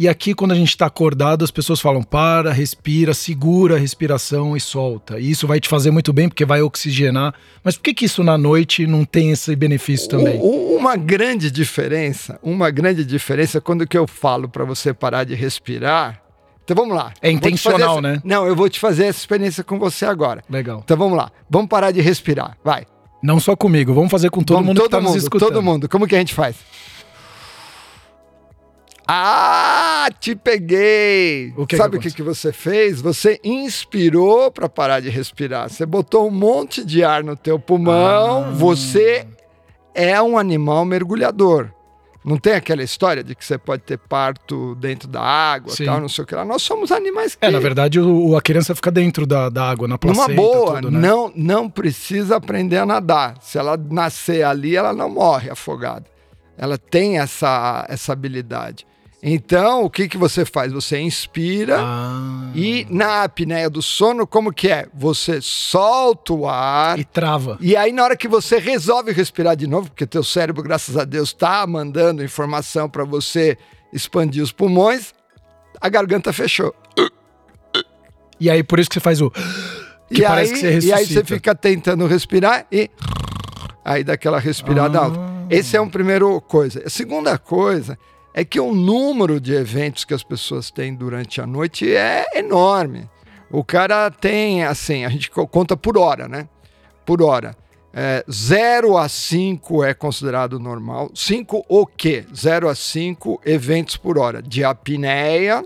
E 0.00 0.08
aqui, 0.08 0.32
quando 0.34 0.52
a 0.52 0.54
gente 0.54 0.70
está 0.70 0.86
acordado, 0.86 1.44
as 1.44 1.50
pessoas 1.50 1.78
falam: 1.78 2.02
para, 2.02 2.50
respira, 2.52 3.12
segura 3.12 3.76
a 3.76 3.78
respiração 3.78 4.56
e 4.56 4.60
solta. 4.60 5.20
E 5.20 5.30
isso 5.30 5.46
vai 5.46 5.60
te 5.60 5.68
fazer 5.68 5.90
muito 5.90 6.10
bem, 6.10 6.26
porque 6.26 6.46
vai 6.46 6.62
oxigenar. 6.62 7.34
Mas 7.62 7.76
por 7.76 7.82
que, 7.82 7.92
que 7.92 8.06
isso 8.06 8.24
na 8.24 8.38
noite 8.38 8.86
não 8.86 9.04
tem 9.04 9.30
esse 9.30 9.54
benefício 9.54 10.08
também? 10.08 10.40
Uma 10.40 10.96
grande 10.96 11.50
diferença, 11.50 12.40
uma 12.42 12.70
grande 12.70 13.04
diferença, 13.04 13.60
quando 13.60 13.86
que 13.86 13.98
eu 13.98 14.06
falo 14.06 14.48
para 14.48 14.64
você 14.64 14.94
parar 14.94 15.24
de 15.24 15.34
respirar, 15.34 16.22
Então 16.64 16.74
vamos 16.74 16.96
lá. 16.96 17.12
É 17.20 17.30
intencional, 17.30 17.98
essa- 17.98 18.00
né? 18.00 18.22
Não, 18.24 18.46
eu 18.46 18.56
vou 18.56 18.70
te 18.70 18.80
fazer 18.80 19.04
essa 19.04 19.18
experiência 19.18 19.62
com 19.62 19.78
você 19.78 20.06
agora. 20.06 20.42
Legal. 20.48 20.80
Então 20.82 20.96
vamos 20.96 21.18
lá. 21.18 21.30
Vamos 21.50 21.68
parar 21.68 21.90
de 21.90 22.00
respirar. 22.00 22.56
Vai. 22.64 22.86
Não 23.22 23.38
só 23.38 23.54
comigo, 23.54 23.92
vamos 23.92 24.10
fazer 24.10 24.30
com 24.30 24.42
todo 24.42 24.54
Vamos, 24.56 24.68
mundo 24.68 24.76
todo 24.78 24.86
que 24.86 24.90
tá 24.92 25.00
mundo, 25.02 25.14
nos 25.14 25.22
escutando. 25.24 25.48
todo 25.52 25.62
mundo. 25.62 25.88
Como 25.90 26.06
que 26.06 26.14
a 26.14 26.18
gente 26.18 26.32
faz? 26.32 26.56
Ah, 29.12 30.08
te 30.20 30.36
peguei! 30.36 31.52
O 31.56 31.66
que 31.66 31.76
Sabe 31.76 31.96
o 31.96 32.00
que, 32.00 32.12
que 32.12 32.22
você 32.22 32.52
fez? 32.52 33.00
Você 33.00 33.40
inspirou 33.42 34.52
para 34.52 34.68
parar 34.68 35.00
de 35.00 35.08
respirar. 35.08 35.68
Você 35.68 35.84
botou 35.84 36.28
um 36.28 36.30
monte 36.30 36.84
de 36.84 37.02
ar 37.02 37.24
no 37.24 37.34
teu 37.34 37.58
pulmão. 37.58 38.44
Ah. 38.44 38.50
Você 38.52 39.26
é 39.96 40.22
um 40.22 40.38
animal 40.38 40.84
mergulhador. 40.84 41.70
Não 42.24 42.36
tem 42.36 42.52
aquela 42.52 42.84
história 42.84 43.24
de 43.24 43.34
que 43.34 43.44
você 43.44 43.58
pode 43.58 43.82
ter 43.82 43.98
parto 43.98 44.76
dentro 44.76 45.08
da 45.08 45.22
água, 45.22 45.72
Sim. 45.74 45.86
tal, 45.86 46.00
não 46.00 46.08
sei 46.08 46.22
o 46.22 46.26
que 46.26 46.34
lá. 46.36 46.44
Nós 46.44 46.62
somos 46.62 46.92
animais 46.92 47.34
que 47.34 47.44
É, 47.44 47.50
na 47.50 47.58
verdade, 47.58 47.98
o, 47.98 48.36
a 48.36 48.40
criança 48.40 48.76
fica 48.76 48.92
dentro 48.92 49.26
da, 49.26 49.48
da 49.48 49.68
água, 49.68 49.88
na 49.88 49.98
placenta. 49.98 50.28
numa 50.28 50.36
boa, 50.36 50.74
tudo, 50.76 50.90
né? 50.92 51.00
não, 51.00 51.32
não 51.34 51.68
precisa 51.68 52.36
aprender 52.36 52.76
a 52.76 52.86
nadar. 52.86 53.38
Se 53.40 53.58
ela 53.58 53.76
nascer 53.76 54.44
ali, 54.44 54.76
ela 54.76 54.92
não 54.92 55.10
morre 55.10 55.50
afogada. 55.50 56.04
Ela 56.56 56.78
tem 56.78 57.18
essa, 57.18 57.84
essa 57.88 58.12
habilidade. 58.12 58.86
Então, 59.22 59.84
o 59.84 59.90
que, 59.90 60.08
que 60.08 60.16
você 60.16 60.46
faz? 60.46 60.72
Você 60.72 60.98
inspira 60.98 61.76
Ah, 61.78 62.50
e 62.54 62.86
na 62.88 63.24
apneia 63.24 63.68
do 63.68 63.82
sono, 63.82 64.26
como 64.26 64.50
que 64.52 64.68
é? 64.70 64.86
Você 64.94 65.40
solta 65.42 66.32
o 66.32 66.48
ar 66.48 66.98
E 66.98 67.04
trava. 67.04 67.58
e 67.60 67.76
aí 67.76 67.92
na 67.92 68.02
hora 68.02 68.16
que 68.16 68.26
você 68.26 68.58
resolve 68.58 69.12
respirar 69.12 69.54
de 69.56 69.66
novo, 69.66 69.90
porque 69.90 70.06
teu 70.06 70.24
cérebro, 70.24 70.62
graças 70.62 70.96
a 70.96 71.04
Deus, 71.04 71.28
está 71.30 71.66
mandando 71.66 72.24
informação 72.24 72.88
para 72.88 73.04
você 73.04 73.58
expandir 73.92 74.42
os 74.42 74.52
pulmões, 74.52 75.12
a 75.80 75.88
garganta 75.90 76.32
fechou. 76.32 76.74
E 78.38 78.48
aí, 78.48 78.62
por 78.62 78.78
isso 78.78 78.88
que 78.88 78.94
você 78.94 79.00
faz 79.00 79.20
o... 79.20 79.30
Que 79.30 80.22
e, 80.22 80.22
parece 80.22 80.52
aí, 80.54 80.60
que 80.60 80.60
você 80.60 80.66
e 80.66 80.70
ressuscita. 80.72 80.96
aí 80.96 81.06
você 81.06 81.24
fica 81.24 81.54
tentando 81.54 82.06
respirar 82.06 82.66
e 82.72 82.90
aí 83.84 84.02
dá 84.02 84.14
aquela 84.14 84.38
respirada 84.40 84.98
Ah. 84.98 85.04
alta. 85.04 85.20
Esse 85.50 85.76
é 85.76 85.80
um 85.80 85.90
primeiro 85.90 86.40
coisa. 86.40 86.82
A 86.86 86.90
segunda 86.90 87.36
coisa 87.36 87.98
é 88.40 88.44
que 88.44 88.58
o 88.58 88.74
número 88.74 89.38
de 89.38 89.52
eventos 89.52 90.02
que 90.04 90.14
as 90.14 90.22
pessoas 90.22 90.70
têm 90.70 90.94
durante 90.94 91.42
a 91.42 91.46
noite 91.46 91.94
é 91.94 92.24
enorme. 92.38 93.06
O 93.50 93.62
cara 93.62 94.10
tem, 94.10 94.64
assim, 94.64 95.04
a 95.04 95.10
gente 95.10 95.30
co- 95.30 95.46
conta 95.46 95.76
por 95.76 95.98
hora, 95.98 96.26
né? 96.26 96.48
Por 97.04 97.20
hora. 97.20 97.54
É, 97.92 98.24
0 98.30 98.96
a 98.96 99.08
5 99.10 99.84
é 99.84 99.92
considerado 99.92 100.58
normal. 100.58 101.10
5 101.14 101.66
o 101.68 101.84
quê? 101.86 102.24
0 102.34 102.68
a 102.70 102.74
5 102.74 103.42
eventos 103.44 103.98
por 103.98 104.16
hora 104.16 104.40
de 104.40 104.64
apneia 104.64 105.62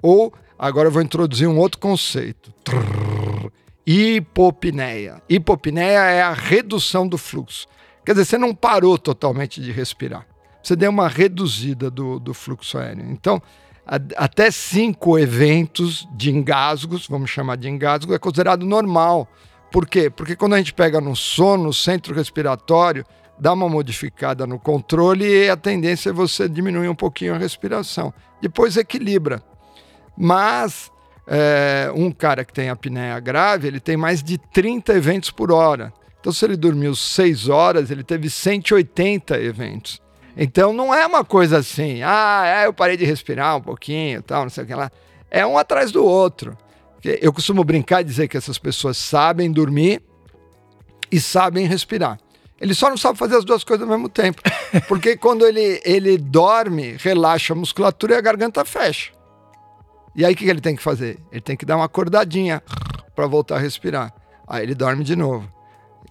ou, 0.00 0.32
agora 0.58 0.88
eu 0.88 0.92
vou 0.92 1.02
introduzir 1.02 1.46
um 1.46 1.58
outro 1.58 1.78
conceito. 1.78 2.50
Trrr, 2.64 3.50
hipopneia. 3.86 5.20
Hipopneia 5.28 5.98
é 6.10 6.22
a 6.22 6.32
redução 6.32 7.06
do 7.06 7.18
fluxo. 7.18 7.66
Quer 8.06 8.12
dizer, 8.12 8.24
você 8.24 8.38
não 8.38 8.54
parou 8.54 8.96
totalmente 8.96 9.60
de 9.60 9.72
respirar. 9.72 10.26
Você 10.68 10.76
deu 10.76 10.90
uma 10.90 11.08
reduzida 11.08 11.90
do, 11.90 12.20
do 12.20 12.34
fluxo 12.34 12.76
aéreo. 12.76 13.06
Então, 13.10 13.40
a- 13.86 13.98
até 14.22 14.50
cinco 14.50 15.18
eventos 15.18 16.06
de 16.14 16.30
engasgos, 16.30 17.06
vamos 17.08 17.30
chamar 17.30 17.56
de 17.56 17.70
engasgo, 17.70 18.12
é 18.12 18.18
considerado 18.18 18.66
normal. 18.66 19.26
Por 19.72 19.86
quê? 19.86 20.10
Porque 20.10 20.36
quando 20.36 20.52
a 20.52 20.58
gente 20.58 20.74
pega 20.74 21.00
no 21.00 21.16
sono, 21.16 21.72
centro 21.72 22.14
respiratório 22.14 23.02
dá 23.40 23.54
uma 23.54 23.66
modificada 23.66 24.46
no 24.46 24.58
controle 24.58 25.24
e 25.24 25.48
a 25.48 25.56
tendência 25.56 26.10
é 26.10 26.12
você 26.12 26.46
diminuir 26.46 26.88
um 26.90 26.94
pouquinho 26.94 27.34
a 27.34 27.38
respiração. 27.38 28.12
Depois 28.42 28.76
equilibra. 28.76 29.42
Mas 30.14 30.92
é, 31.26 31.90
um 31.94 32.12
cara 32.12 32.44
que 32.44 32.52
tem 32.52 32.68
apneia 32.68 33.18
grave, 33.20 33.66
ele 33.68 33.80
tem 33.80 33.96
mais 33.96 34.22
de 34.22 34.36
30 34.36 34.92
eventos 34.92 35.30
por 35.30 35.50
hora. 35.50 35.94
Então, 36.20 36.30
se 36.30 36.44
ele 36.44 36.58
dormiu 36.58 36.94
6 36.94 37.48
horas, 37.48 37.90
ele 37.90 38.04
teve 38.04 38.28
180 38.28 39.40
eventos. 39.40 40.06
Então, 40.40 40.72
não 40.72 40.94
é 40.94 41.04
uma 41.04 41.24
coisa 41.24 41.58
assim, 41.58 42.00
ah, 42.04 42.44
é, 42.46 42.66
eu 42.66 42.72
parei 42.72 42.96
de 42.96 43.04
respirar 43.04 43.56
um 43.56 43.60
pouquinho, 43.60 44.22
tal, 44.22 44.42
não 44.44 44.50
sei 44.50 44.62
o 44.62 44.66
que 44.68 44.74
lá. 44.74 44.88
É 45.28 45.44
um 45.44 45.58
atrás 45.58 45.90
do 45.90 46.04
outro. 46.04 46.56
Eu 47.02 47.32
costumo 47.32 47.64
brincar 47.64 48.02
e 48.02 48.04
dizer 48.04 48.28
que 48.28 48.36
essas 48.36 48.56
pessoas 48.56 48.96
sabem 48.96 49.50
dormir 49.50 50.00
e 51.10 51.20
sabem 51.20 51.66
respirar. 51.66 52.20
Ele 52.60 52.72
só 52.72 52.88
não 52.88 52.96
sabe 52.96 53.18
fazer 53.18 53.36
as 53.36 53.44
duas 53.44 53.64
coisas 53.64 53.84
ao 53.84 53.92
mesmo 53.92 54.08
tempo. 54.08 54.40
Porque 54.86 55.16
quando 55.16 55.44
ele, 55.44 55.80
ele 55.84 56.16
dorme, 56.16 56.96
relaxa 56.98 57.52
a 57.52 57.56
musculatura 57.56 58.14
e 58.14 58.16
a 58.16 58.20
garganta 58.20 58.64
fecha. 58.64 59.12
E 60.14 60.24
aí 60.24 60.34
o 60.34 60.36
que 60.36 60.44
que 60.44 60.50
ele 60.50 60.60
tem 60.60 60.76
que 60.76 60.82
fazer? 60.82 61.18
Ele 61.32 61.40
tem 61.40 61.56
que 61.56 61.66
dar 61.66 61.76
uma 61.76 61.84
acordadinha 61.84 62.62
para 63.14 63.26
voltar 63.26 63.56
a 63.56 63.58
respirar. 63.58 64.14
Aí 64.46 64.62
ele 64.62 64.74
dorme 64.74 65.02
de 65.02 65.16
novo. 65.16 65.52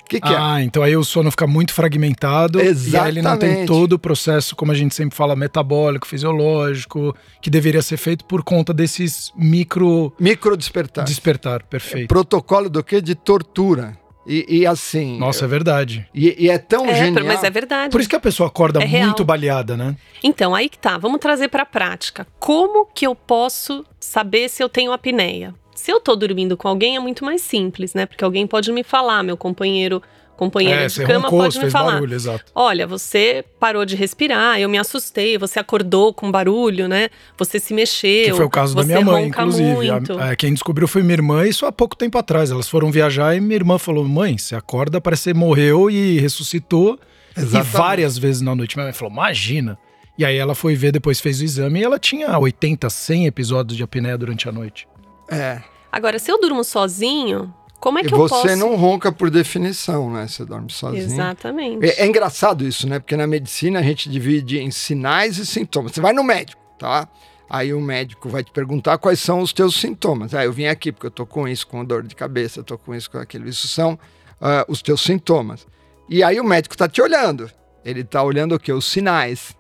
O 0.04 0.10
que, 0.10 0.22
que 0.22 0.28
é? 0.34 0.38
Ah, 0.38 0.62
então 0.64 0.82
aí 0.84 0.96
o 0.96 1.04
sono 1.04 1.30
fica 1.30 1.46
muito 1.46 1.74
fragmentado. 1.74 2.60
E 2.62 2.96
aí 2.96 3.10
ele 3.10 3.22
não 3.22 3.38
tem 3.38 3.50
Exatamente. 3.50 3.68
todo 3.68 3.94
o 3.94 4.00
processo, 4.00 4.56
como 4.56 4.72
a 4.72 4.76
gente 4.76 4.96
sempre 4.96 5.16
fala, 5.18 5.36
metabólico, 5.36 6.08
fisiológico, 6.08 7.16
que 7.42 7.50
deveria 7.50 7.82
ser 7.82 7.98
feito 7.98 8.24
por 8.26 8.44
conta 8.44 8.74
desses 8.74 9.32
micro 9.36 10.14
Micro 10.20 10.56
despertar. 10.56 11.04
despertar. 11.06 11.64
Perfeito. 11.64 12.08
Protocolo 12.08 12.70
do 12.70 12.84
que? 12.84 13.02
De 13.02 13.16
tortura. 13.16 13.98
E, 14.26 14.46
e 14.60 14.66
assim. 14.68 15.18
Nossa, 15.18 15.46
é 15.46 15.48
verdade. 15.48 16.06
E, 16.14 16.36
e 16.46 16.50
é 16.50 16.58
tão 16.58 16.86
É, 16.86 16.96
genial. 16.96 17.26
mas 17.26 17.44
é 17.44 17.50
verdade. 17.50 17.92
Por 17.92 18.02
isso 18.02 18.10
que 18.10 18.16
a 18.16 18.20
pessoa 18.20 18.48
acorda 18.48 18.84
É 18.84 18.86
muito 19.06 19.24
baleada, 19.24 19.78
né? 19.78 19.96
Então, 20.22 20.54
aí 20.54 20.68
que 20.68 20.78
tá. 20.78 20.98
Vamos 20.98 21.20
trazer 21.20 21.48
pra 21.48 21.66
prática. 21.66 22.28
Como 22.40 22.86
que 22.94 23.08
eu 23.08 23.16
posso 23.16 23.86
saber 24.00 24.50
se 24.50 24.62
eu 24.62 24.68
tenho 24.68 24.92
apneia? 24.92 25.56
Se 25.78 25.92
eu 25.92 26.00
tô 26.00 26.16
dormindo 26.16 26.58
com 26.58 26.68
alguém 26.68 26.96
é 26.96 27.00
muito 27.00 27.24
mais 27.24 27.42
simples, 27.42 27.94
né? 27.94 28.06
Porque 28.06 28.24
alguém 28.24 28.48
pode 28.48 28.72
me 28.72 28.84
falar, 28.84 29.22
meu 29.24 29.38
companheiro, 29.38 30.02
companheira 30.36 30.82
é, 30.84 30.88
de 30.88 31.04
cama 31.06 31.26
roncou, 31.30 31.40
pode 31.40 31.60
me 31.60 31.70
falar. 31.70 31.94
barulho, 31.94 32.14
exato. 32.16 32.46
Olha, 32.54 32.86
você 32.88 33.46
parou 33.60 33.86
de 33.86 33.96
respirar, 33.96 34.60
eu 34.60 34.68
me 34.70 34.78
assustei, 34.78 35.38
você 35.38 35.60
acordou 35.60 36.14
com 36.14 36.32
barulho, 36.32 36.88
né? 36.88 37.10
Você 37.38 37.60
se 37.60 37.74
mexeu. 37.74 38.26
Que 38.26 38.34
foi 38.34 38.46
o 38.46 38.50
caso 38.50 38.76
da 38.76 38.84
minha 38.84 39.02
mãe, 39.02 39.28
inclusive. 39.28 39.90
A- 39.90 39.94
Muito. 39.94 40.18
a- 40.20 40.36
quem 40.36 40.52
descobriu 40.52 40.88
foi 40.88 41.02
minha 41.04 41.14
irmã, 41.16 41.46
isso 41.48 41.66
há 41.66 41.72
pouco 41.72 41.96
tempo 41.96 42.18
atrás. 42.18 42.50
Elas 42.52 42.68
foram 42.68 42.92
viajar 42.92 43.36
e 43.36 43.40
minha 43.40 43.56
irmã 43.56 43.78
falou: 43.78 44.04
Mãe, 44.04 44.38
você 44.38 44.56
acorda, 44.56 45.00
parece 45.00 45.22
que 45.24 45.30
você 45.30 45.34
morreu 45.34 45.90
e 45.92 46.20
ressuscitou. 46.20 47.00
Exatamente. 47.36 47.68
E 47.70 47.78
várias 47.78 48.18
vezes 48.18 48.42
na 48.42 48.56
noite. 48.56 48.76
Minha 48.76 48.86
mãe 48.86 48.94
falou: 48.94 49.14
Imagina. 49.14 49.78
E 50.18 50.26
aí 50.26 50.36
ela 50.38 50.56
foi 50.56 50.74
ver, 50.76 50.92
depois 50.92 51.20
fez 51.20 51.40
o 51.40 51.44
exame 51.44 51.80
e 51.80 51.84
ela 51.84 52.00
tinha 52.00 52.36
80, 52.40 52.90
100 52.90 53.28
episódios 53.28 53.78
de 53.78 53.84
apneia 53.84 54.18
durante 54.18 54.50
a 54.50 54.52
noite. 54.52 54.88
É. 55.30 55.62
Agora, 55.92 56.20
se 56.20 56.32
eu 56.32 56.40
durmo 56.40 56.64
sozinho, 56.64 57.54
como 57.80 58.00
é 58.00 58.02
e 58.02 58.06
que 58.08 58.14
eu 58.14 58.18
você 58.18 58.50
posso? 58.50 58.56
não 58.56 58.76
ronca 58.76 59.12
por 59.12 59.30
definição, 59.30 60.12
né? 60.12 60.28
Você 60.28 60.44
dorme 60.44 60.72
sozinho. 60.72 61.04
Exatamente. 61.04 61.86
É, 61.86 62.04
é 62.04 62.06
engraçado 62.06 62.66
isso, 62.66 62.88
né? 62.88 63.00
Porque 63.00 63.16
na 63.16 63.28
medicina 63.28 63.80
a 63.80 63.84
gente 63.84 64.10
divide 64.10 64.60
em 64.60 64.72
sinais 64.72 65.38
e 65.38 65.46
sintomas. 65.46 65.92
Você 65.92 66.02
vai 66.02 66.14
no 66.14 66.24
médico, 66.24 66.62
tá? 66.78 67.08
Aí 67.50 67.74
o 67.74 67.80
médico 67.80 68.28
vai 68.28 68.44
te 68.44 68.52
perguntar 68.52 68.98
quais 68.98 69.20
são 69.20 69.40
os 69.40 69.54
teus 69.54 69.80
sintomas. 69.80 70.34
Ah, 70.34 70.44
eu 70.44 70.52
vim 70.52 70.66
aqui 70.66 70.92
porque 70.92 71.08
eu 71.08 71.12
tô 71.12 71.26
com 71.26 71.48
isso, 71.48 71.66
com 71.66 71.84
dor 71.86 72.04
de 72.04 72.16
cabeça, 72.16 72.60
eu 72.60 72.64
tô 72.64 72.78
com 72.78 72.94
isso, 72.94 73.10
com 73.10 73.18
aquilo. 73.18 73.48
Isso 73.48 73.68
são 73.68 73.98
ah, 74.42 74.66
os 74.68 74.82
teus 74.82 75.02
sintomas. 75.02 75.66
E 76.10 76.24
aí 76.24 76.40
o 76.40 76.44
médico 76.44 76.76
tá 76.76 76.88
te 76.88 77.02
olhando. 77.02 77.50
Ele 77.86 78.04
tá 78.04 78.22
olhando 78.22 78.56
o 78.56 78.60
quê? 78.60 78.74
Os 78.74 78.86
sinais. 78.86 79.56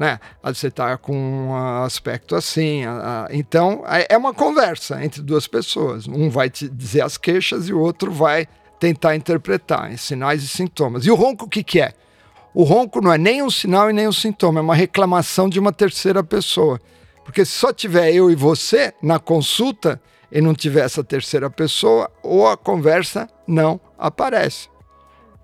Né? 0.00 0.18
Você 0.42 0.70
tá 0.70 0.96
com 0.96 1.14
um 1.14 1.54
aspecto 1.84 2.34
assim. 2.34 2.86
ah, 2.86 3.26
ah, 3.26 3.28
então, 3.30 3.84
é 3.86 4.06
é 4.08 4.16
uma 4.16 4.32
conversa 4.32 5.04
entre 5.04 5.20
duas 5.20 5.46
pessoas. 5.46 6.08
Um 6.08 6.30
vai 6.30 6.48
te 6.48 6.70
dizer 6.70 7.02
as 7.02 7.18
queixas 7.18 7.68
e 7.68 7.72
o 7.74 7.78
outro 7.78 8.10
vai 8.10 8.48
tentar 8.78 9.14
interpretar 9.14 9.92
em 9.92 9.98
sinais 9.98 10.42
e 10.42 10.48
sintomas. 10.48 11.04
E 11.04 11.10
o 11.10 11.14
ronco, 11.14 11.44
o 11.44 11.48
que, 11.48 11.62
que 11.62 11.82
é? 11.82 11.92
O 12.54 12.62
ronco 12.62 13.02
não 13.02 13.12
é 13.12 13.18
nem 13.18 13.42
um 13.42 13.50
sinal 13.50 13.90
e 13.90 13.92
nem 13.92 14.08
um 14.08 14.12
sintoma, 14.12 14.60
é 14.60 14.62
uma 14.62 14.74
reclamação 14.74 15.50
de 15.50 15.60
uma 15.60 15.70
terceira 15.70 16.24
pessoa. 16.24 16.80
Porque 17.22 17.44
se 17.44 17.52
só 17.52 17.70
tiver 17.70 18.10
eu 18.14 18.30
e 18.30 18.34
você 18.34 18.94
na 19.02 19.18
consulta 19.18 20.00
e 20.32 20.40
não 20.40 20.54
tiver 20.54 20.80
essa 20.80 21.04
terceira 21.04 21.50
pessoa, 21.50 22.10
ou 22.22 22.48
a 22.48 22.56
conversa 22.56 23.28
não 23.46 23.78
aparece. 23.98 24.70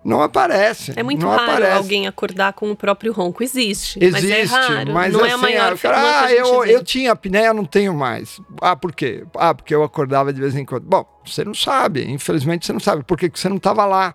Não 0.07 0.23
aparece. 0.23 0.93
É 0.95 1.03
muito 1.03 1.21
não 1.21 1.31
raro 1.31 1.43
aparece. 1.43 1.77
alguém 1.79 2.07
acordar 2.07 2.53
com 2.53 2.71
o 2.71 2.77
próprio 2.77 3.13
ronco. 3.13 3.43
Existe, 3.43 3.99
Existe, 4.01 4.29
mas 4.29 4.31
é 4.31 4.43
raro. 4.75 4.93
mas 4.93 5.13
não 5.13 5.21
assim, 5.21 5.31
é 5.31 5.33
a 5.35 5.39
maior 5.39 5.73
ah, 5.73 5.77
cara, 5.77 5.97
é 5.99 6.01
ah, 6.01 6.33
eu, 6.33 6.61
vê. 6.63 6.75
eu 6.77 6.85
tinha 6.85 7.13
apneia, 7.13 7.53
não 7.53 7.65
tenho 7.65 7.93
mais. 7.95 8.41
Ah, 8.61 8.77
por 8.77 8.95
quê? 8.95 9.25
Ah, 9.37 9.53
porque 9.53 9.75
eu 9.75 9.83
acordava 9.83 10.33
de 10.33 10.41
vez 10.41 10.55
em 10.55 10.65
quando. 10.65 10.85
Bom, 10.85 11.05
você 11.25 11.45
não 11.45 11.55
sabe, 11.55 12.09
infelizmente 12.11 12.65
você 12.65 12.73
não 12.73 12.81
sabe, 12.81 13.03
porque 13.05 13.31
você 13.35 13.49
não 13.49 13.57
estava 13.57 13.85
lá. 13.85 14.15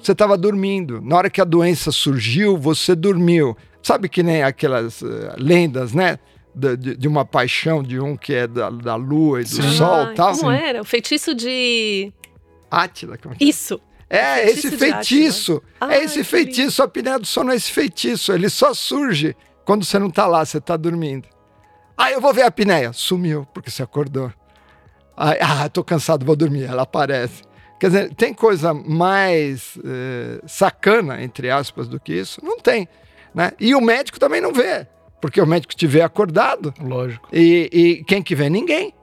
Você 0.00 0.12
estava 0.12 0.36
dormindo. 0.36 1.00
Na 1.00 1.16
hora 1.16 1.30
que 1.30 1.40
a 1.40 1.44
doença 1.44 1.90
surgiu, 1.90 2.58
você 2.58 2.94
dormiu. 2.94 3.56
Sabe 3.82 4.08
que 4.08 4.22
nem 4.22 4.42
aquelas 4.42 5.02
eh, 5.02 5.34
lendas, 5.38 5.94
né? 5.94 6.18
De, 6.54 6.76
de- 6.76 6.96
de 6.96 7.08
uma 7.08 7.24
paixão 7.24 7.82
de 7.82 7.98
um 7.98 8.14
que 8.16 8.34
é 8.34 8.46
da, 8.46 8.68
da 8.68 8.94
lua 8.96 9.40
e 9.40 9.44
do 9.44 9.48
Sim. 9.48 9.62
sol 9.72 10.12
e 10.12 10.14
tal. 10.14 10.36
Como 10.36 10.50
era? 10.50 10.82
O 10.82 10.84
feitiço 10.84 11.34
de. 11.34 12.12
Átila, 12.70 13.16
como 13.16 13.34
é 13.34 13.38
que 13.38 13.44
é? 13.44 13.48
Isso. 13.48 13.74
É, 13.74 13.93
Feitiço 14.08 14.58
esse 14.58 14.70
de 14.70 14.76
feitiço. 14.76 15.62
Átila. 15.80 15.94
é 15.94 16.04
esse 16.04 16.24
feitiço. 16.24 16.82
A 16.82 16.84
apneia 16.84 17.18
do 17.18 17.26
sono 17.26 17.52
é 17.52 17.56
esse 17.56 17.70
feitiço. 17.70 18.32
Ele 18.32 18.48
só 18.48 18.74
surge 18.74 19.36
quando 19.64 19.84
você 19.84 19.98
não 19.98 20.08
está 20.08 20.26
lá, 20.26 20.44
você 20.44 20.58
está 20.58 20.76
dormindo. 20.76 21.28
Ah, 21.96 22.10
eu 22.10 22.20
vou 22.20 22.32
ver 22.32 22.42
a 22.42 22.48
apneia. 22.48 22.92
Sumiu, 22.92 23.46
porque 23.54 23.70
você 23.70 23.82
acordou. 23.82 24.32
Ah, 25.16 25.68
tô 25.68 25.84
cansado, 25.84 26.26
vou 26.26 26.36
dormir. 26.36 26.64
Ela 26.64 26.82
aparece. 26.82 27.42
Quer 27.78 27.86
dizer, 27.88 28.14
tem 28.14 28.32
coisa 28.32 28.72
mais 28.72 29.78
eh, 29.84 30.40
sacana, 30.46 31.22
entre 31.22 31.50
aspas, 31.50 31.88
do 31.88 32.00
que 32.00 32.14
isso? 32.14 32.40
Não 32.42 32.58
tem. 32.58 32.88
Né? 33.34 33.52
E 33.60 33.74
o 33.74 33.80
médico 33.80 34.18
também 34.18 34.40
não 34.40 34.52
vê, 34.52 34.86
porque 35.20 35.40
o 35.40 35.46
médico 35.46 35.74
te 35.74 35.86
vê 35.86 36.00
acordado. 36.00 36.72
Lógico. 36.80 37.28
E, 37.32 37.68
e 37.72 38.04
quem 38.04 38.22
que 38.22 38.34
vê? 38.34 38.48
Ninguém. 38.48 38.94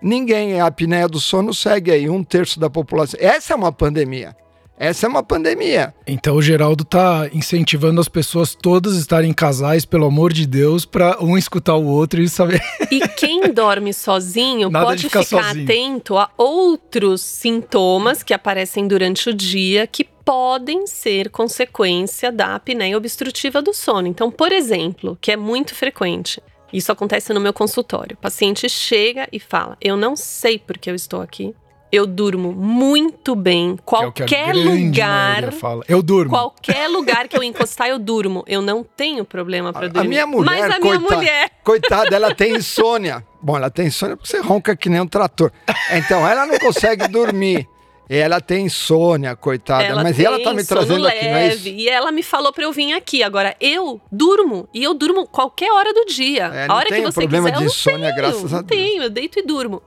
Ninguém. 0.00 0.60
A 0.60 0.66
apneia 0.66 1.08
do 1.08 1.20
sono 1.20 1.52
segue 1.52 1.90
aí, 1.90 2.08
um 2.08 2.22
terço 2.22 2.58
da 2.60 2.70
população. 2.70 3.18
Essa 3.20 3.52
é 3.52 3.56
uma 3.56 3.72
pandemia. 3.72 4.36
Essa 4.80 5.06
é 5.06 5.08
uma 5.08 5.24
pandemia. 5.24 5.92
Então 6.06 6.36
o 6.36 6.42
Geraldo 6.42 6.84
tá 6.84 7.28
incentivando 7.32 8.00
as 8.00 8.08
pessoas 8.08 8.54
todas 8.54 8.96
a 8.96 9.00
estarem 9.00 9.30
em 9.30 9.34
casais, 9.34 9.84
pelo 9.84 10.06
amor 10.06 10.32
de 10.32 10.46
Deus, 10.46 10.84
para 10.84 11.20
um 11.20 11.36
escutar 11.36 11.74
o 11.74 11.84
outro 11.84 12.22
e 12.22 12.28
saber. 12.28 12.62
E 12.88 13.00
quem 13.08 13.40
dorme 13.52 13.92
sozinho 13.92 14.70
Nada 14.70 14.86
pode 14.86 15.00
de 15.00 15.08
ficar 15.08 15.24
ficar 15.24 15.42
sozinho. 15.42 15.64
atento 15.64 16.16
a 16.16 16.30
outros 16.36 17.22
sintomas 17.22 18.22
que 18.22 18.32
aparecem 18.32 18.86
durante 18.86 19.28
o 19.28 19.34
dia 19.34 19.84
que 19.84 20.04
podem 20.04 20.86
ser 20.86 21.30
consequência 21.30 22.30
da 22.30 22.54
apneia 22.54 22.96
obstrutiva 22.96 23.60
do 23.60 23.74
sono. 23.74 24.06
Então, 24.06 24.30
por 24.30 24.52
exemplo, 24.52 25.18
que 25.20 25.32
é 25.32 25.36
muito 25.36 25.74
frequente, 25.74 26.40
isso 26.72 26.92
acontece 26.92 27.32
no 27.32 27.40
meu 27.40 27.52
consultório. 27.52 28.14
O 28.14 28.20
paciente 28.20 28.68
chega 28.68 29.28
e 29.32 29.38
fala: 29.40 29.76
Eu 29.80 29.96
não 29.96 30.16
sei 30.16 30.58
por 30.58 30.76
que 30.78 30.90
eu 30.90 30.94
estou 30.94 31.20
aqui. 31.20 31.54
Eu 31.90 32.06
durmo 32.06 32.52
muito 32.52 33.34
bem. 33.34 33.70
é 33.70 33.72
a 33.72 33.82
Qualquer 33.82 34.26
grande 34.52 34.84
lugar. 34.86 35.52
Fala. 35.52 35.82
Eu 35.88 36.02
durmo. 36.02 36.30
Qualquer 36.30 36.86
lugar 36.88 37.26
que 37.28 37.34
eu 37.36 37.42
encostar, 37.44 37.88
eu 37.88 37.98
durmo. 37.98 38.44
Eu 38.46 38.60
não 38.60 38.84
tenho 38.84 39.24
problema 39.24 39.72
para 39.72 39.86
A 39.86 39.88
dormir. 39.88 40.08
minha 40.08 40.26
mulher, 40.26 40.44
Mas 40.44 40.74
a 40.74 40.78
minha 40.78 40.98
coitada, 40.98 41.16
mulher. 41.16 41.50
coitada, 41.64 42.14
ela 42.14 42.34
tem 42.34 42.56
insônia. 42.56 43.24
Bom, 43.40 43.56
ela 43.56 43.70
tem 43.70 43.86
insônia 43.86 44.16
porque 44.18 44.28
você 44.30 44.38
ronca 44.40 44.76
que 44.76 44.90
nem 44.90 45.00
um 45.00 45.06
trator. 45.06 45.50
Então, 45.92 46.28
ela 46.28 46.44
não 46.44 46.58
consegue 46.58 47.08
dormir. 47.08 47.66
Ela 48.08 48.40
tem 48.40 48.66
insônia, 48.66 49.36
coitada. 49.36 49.84
Ela 49.84 50.02
Mas 50.02 50.16
tem 50.16 50.24
ela 50.24 50.42
tá 50.42 50.54
me 50.54 50.64
trazendo 50.64 51.06
aqui, 51.06 51.24
não 51.28 51.36
é 51.36 51.48
isso? 51.48 51.64
leve, 51.64 51.76
E 51.82 51.88
ela 51.88 52.10
me 52.10 52.22
falou 52.22 52.52
pra 52.52 52.64
eu 52.64 52.72
vir 52.72 52.94
aqui. 52.94 53.22
Agora, 53.22 53.54
eu 53.60 54.00
durmo. 54.10 54.66
E 54.72 54.82
eu 54.82 54.94
durmo 54.94 55.26
qualquer 55.26 55.70
hora 55.70 55.92
do 55.92 56.06
dia. 56.06 56.44
É, 56.54 56.66
a 56.68 56.74
hora 56.74 56.86
que 56.86 57.02
você 57.02 57.20
problema 57.20 57.48
quiser, 57.48 57.58
de 57.58 57.64
eu 57.64 57.66
insônia, 57.66 57.98
tenho, 58.08 58.16
graças 58.16 58.54
a 58.54 58.62
Deus. 58.62 58.80
tenho, 58.82 59.02
eu 59.02 59.10
deito 59.10 59.38
e 59.38 59.42
durmo. 59.42 59.82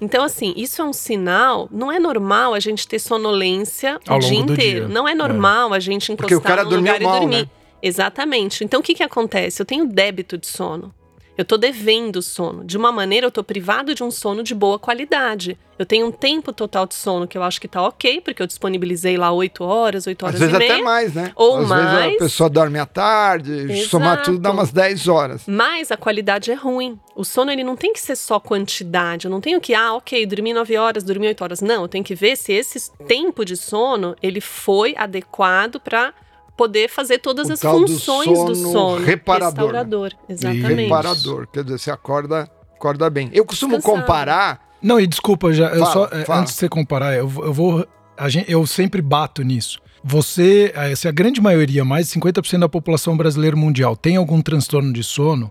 Então, 0.00 0.22
assim, 0.22 0.52
isso 0.56 0.80
é 0.82 0.84
um 0.84 0.92
sinal. 0.92 1.68
Não 1.70 1.90
é 1.90 1.98
normal 1.98 2.54
a 2.54 2.60
gente 2.60 2.86
ter 2.86 2.98
sonolência 2.98 3.98
Ao 4.06 4.18
o 4.18 4.20
dia 4.20 4.38
inteiro. 4.38 4.86
dia. 4.86 4.88
Não 4.88 5.08
é 5.08 5.14
normal 5.14 5.72
a 5.72 5.80
gente 5.80 6.12
encostar 6.12 6.28
Porque 6.28 6.34
o 6.34 6.40
cara 6.40 6.62
dormiu 6.62 6.92
lugar 6.92 7.00
mal, 7.00 7.16
e 7.16 7.20
dormir. 7.20 7.36
né? 7.42 7.48
Exatamente. 7.82 8.62
Então, 8.64 8.80
o 8.80 8.82
que, 8.82 8.94
que 8.94 9.02
acontece? 9.02 9.60
Eu 9.60 9.66
tenho 9.66 9.86
débito 9.86 10.38
de 10.38 10.46
sono. 10.46 10.94
Eu 11.36 11.44
tô 11.44 11.56
devendo 11.56 12.22
sono. 12.22 12.64
De 12.64 12.76
uma 12.76 12.92
maneira, 12.92 13.26
eu 13.26 13.30
tô 13.30 13.42
privado 13.42 13.94
de 13.94 14.04
um 14.04 14.10
sono 14.10 14.42
de 14.42 14.54
boa 14.54 14.78
qualidade. 14.78 15.58
Eu 15.76 15.84
tenho 15.84 16.06
um 16.06 16.12
tempo 16.12 16.52
total 16.52 16.86
de 16.86 16.94
sono 16.94 17.26
que 17.26 17.36
eu 17.36 17.42
acho 17.42 17.60
que 17.60 17.66
tá 17.66 17.82
ok, 17.82 18.20
porque 18.20 18.40
eu 18.40 18.46
disponibilizei 18.46 19.16
lá 19.16 19.32
8 19.32 19.64
horas, 19.64 20.06
8 20.06 20.24
horas 20.24 20.34
Às 20.36 20.40
vezes 20.48 20.54
e 20.54 20.58
meia. 20.58 20.74
até 20.74 20.82
mais, 20.82 21.12
né? 21.14 21.32
Ou 21.34 21.54
Às 21.56 21.68
vezes 21.68 21.84
mais. 21.92 22.14
a 22.14 22.18
pessoa 22.18 22.48
dorme 22.48 22.78
à 22.78 22.86
tarde, 22.86 23.52
Exato. 23.52 23.88
somar 23.88 24.22
tudo 24.22 24.38
dá 24.38 24.52
umas 24.52 24.70
10 24.70 25.08
horas. 25.08 25.42
Mas 25.48 25.90
a 25.90 25.96
qualidade 25.96 26.52
é 26.52 26.54
ruim. 26.54 26.96
O 27.16 27.24
sono 27.24 27.50
ele 27.50 27.64
não 27.64 27.74
tem 27.74 27.92
que 27.92 28.00
ser 28.00 28.14
só 28.14 28.38
quantidade. 28.38 29.24
Eu 29.26 29.30
não 29.32 29.40
tenho 29.40 29.60
que, 29.60 29.74
ah, 29.74 29.94
ok, 29.94 30.24
dormi 30.26 30.54
9 30.54 30.76
horas, 30.76 31.02
dormi 31.02 31.26
8 31.26 31.42
horas. 31.42 31.60
Não, 31.60 31.82
eu 31.82 31.88
tenho 31.88 32.04
que 32.04 32.14
ver 32.14 32.36
se 32.36 32.52
esse 32.52 32.92
tempo 33.08 33.44
de 33.44 33.56
sono 33.56 34.14
ele 34.22 34.40
foi 34.40 34.94
adequado 34.96 35.80
para 35.80 36.14
poder 36.56 36.88
fazer 36.88 37.18
todas 37.18 37.48
O 37.48 37.52
as 37.52 37.60
tal 37.60 37.80
do 37.80 37.88
funções 37.88 38.28
do 38.28 38.54
sono 38.54 38.72
sono. 38.72 39.04
reparador? 39.04 39.50
Restaurador. 39.66 40.12
Exatamente. 40.28 40.82
Reparador. 40.82 41.46
Quer 41.52 41.64
dizer, 41.64 41.78
você 41.78 41.90
acorda, 41.90 42.48
acorda 42.76 43.08
bem. 43.10 43.28
Eu 43.32 43.44
costumo 43.44 43.76
Descansado. 43.76 44.00
comparar. 44.02 44.60
Não, 44.82 45.00
e 45.00 45.06
desculpa, 45.06 45.52
já, 45.52 45.68
eu 45.70 45.80
Fala, 45.80 45.92
só, 45.92 46.04
é, 46.12 46.24
fala. 46.24 46.40
antes 46.40 46.52
de 46.54 46.58
você 46.60 46.68
comparar, 46.68 47.14
eu, 47.14 47.26
vou- 47.26 47.44
eu 47.46 47.52
vou. 47.52 47.86
A 48.16 48.28
gente, 48.28 48.50
eu 48.50 48.64
sempre 48.66 49.00
bato 49.02 49.42
nisso. 49.42 49.80
Você, 50.06 50.70
eh, 50.76 50.94
se 50.94 51.08
a 51.08 51.10
grande 51.10 51.40
maioria, 51.40 51.82
mais 51.84 52.06
de 52.06 52.12
50% 52.12 52.60
da 52.60 52.68
população 52.68 53.16
brasileira 53.16 53.56
mundial, 53.56 53.96
tem 53.96 54.16
algum 54.16 54.42
transtorno 54.42 54.92
de 54.92 55.02
sono, 55.02 55.50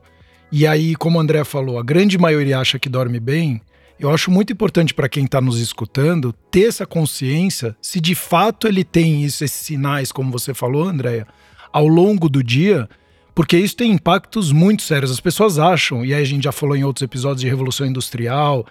e 0.51 0.67
aí, 0.67 0.95
como 0.95 1.17
o 1.17 1.21
André 1.21 1.43
falou, 1.43 1.79
a 1.79 1.83
grande 1.83 2.17
maioria 2.19 2.59
acha 2.59 2.77
que 2.77 2.87
dorme 2.87 3.19
bem, 3.19 3.59
eu 3.99 4.09
acho 4.11 4.29
muito 4.31 4.51
importante 4.51 4.93
para 4.93 5.07
quem 5.07 5.25
está 5.25 5.39
nos 5.39 5.59
escutando 5.59 6.33
ter 6.51 6.67
essa 6.67 6.85
consciência 6.85 7.75
se 7.81 7.99
de 8.01 8.15
fato 8.15 8.67
ele 8.67 8.83
tem 8.83 9.23
isso, 9.23 9.43
esses 9.43 9.65
sinais, 9.65 10.11
como 10.11 10.31
você 10.31 10.53
falou, 10.53 10.83
Andréia, 10.87 11.27
ao 11.71 11.87
longo 11.87 12.27
do 12.27 12.43
dia, 12.43 12.89
porque 13.33 13.57
isso 13.57 13.75
tem 13.75 13.91
impactos 13.91 14.51
muito 14.51 14.83
sérios. 14.83 15.09
As 15.11 15.19
pessoas 15.19 15.57
acham, 15.57 16.05
e 16.05 16.13
aí 16.13 16.21
a 16.21 16.25
gente 16.25 16.43
já 16.43 16.51
falou 16.51 16.75
em 16.75 16.83
outros 16.83 17.03
episódios 17.03 17.41
de 17.41 17.47
Revolução 17.47 17.87
Industrial, 17.87 18.65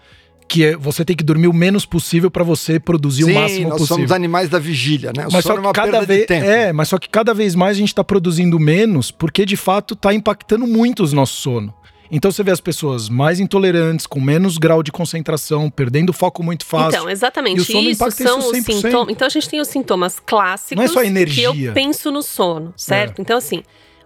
que 0.49 0.65
é- 0.65 0.77
você 0.77 1.05
tem 1.05 1.17
que 1.17 1.25
dormir 1.25 1.49
o 1.49 1.53
menos 1.53 1.87
possível 1.87 2.31
para 2.31 2.45
você 2.45 2.79
produzir 2.79 3.25
Sim, 3.25 3.31
o 3.31 3.35
máximo 3.35 3.69
nós 3.71 3.79
possível. 3.79 3.97
somos 3.97 4.13
animais 4.13 4.49
da 4.51 4.59
vigília, 4.59 5.13
né? 5.17 5.27
O 5.27 5.33
Mas 5.33 5.45
só 5.45 5.55
é 5.57 5.59
uma 5.61 5.73
que 5.73 5.81
cada 5.81 5.91
perda 6.05 6.07
vez 6.07 6.31
é, 6.31 6.73
mas 6.73 6.89
só 6.89 6.99
que 6.99 7.09
cada 7.09 7.33
vez 7.33 7.55
mais 7.55 7.77
a 7.77 7.81
gente 7.81 7.89
está 7.89 8.05
produzindo 8.05 8.59
menos, 8.61 9.11
porque 9.11 9.47
de 9.47 9.57
fato 9.57 9.95
está 9.95 10.13
impactando 10.13 10.67
muito 10.67 11.05
o 11.05 11.15
nosso 11.15 11.35
sono. 11.41 11.73
Então 12.15 12.31
você 12.31 12.43
vê 12.43 12.51
as 12.51 12.61
pessoas 12.61 13.09
mais 13.09 13.41
intolerantes, 13.41 14.07
com 14.07 14.21
menos 14.21 14.59
grau 14.59 14.83
de 14.83 14.93
concentração, 14.93 15.71
perdendo 15.71 16.13
foco 16.13 16.43
muito 16.43 16.67
fácil. 16.67 16.99
Então, 16.99 17.11
exatamente. 17.11 17.57
E 17.57 17.61
o 17.63 17.65
sono 17.65 17.89
isso 17.89 18.03
impacta 18.05 18.25
são 18.25 18.39
isso 18.39 18.49
os 18.51 18.59
100%. 18.59 18.83
sintomas. 18.83 19.09
Então, 19.09 19.27
a 19.27 19.31
gente 19.31 19.49
tem 19.49 19.61
os 19.63 19.69
sintomas 19.69 20.21
clássicos 20.21 20.77
Não 20.77 20.85
é 20.85 20.89
só 20.89 21.01
que 21.01 21.07
energia. 21.07 21.47
eu 21.47 21.73
penso 21.73 22.11
no 22.11 22.23
sono, 22.23 22.75
certo? 22.77 23.19
É. 23.19 23.23
Então, 23.23 23.39
assim, 23.39 23.63